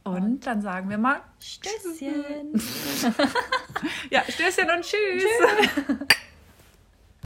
Und, 0.02 0.46
dann 0.46 0.62
sagen 0.62 0.88
wir 0.88 0.98
mal 0.98 1.20
Stößchen. 1.40 2.52
ja, 4.10 4.22
Stößchen 4.28 4.70
und 4.70 4.82
tschüss. 4.82 5.24
tschüss. 5.24 5.96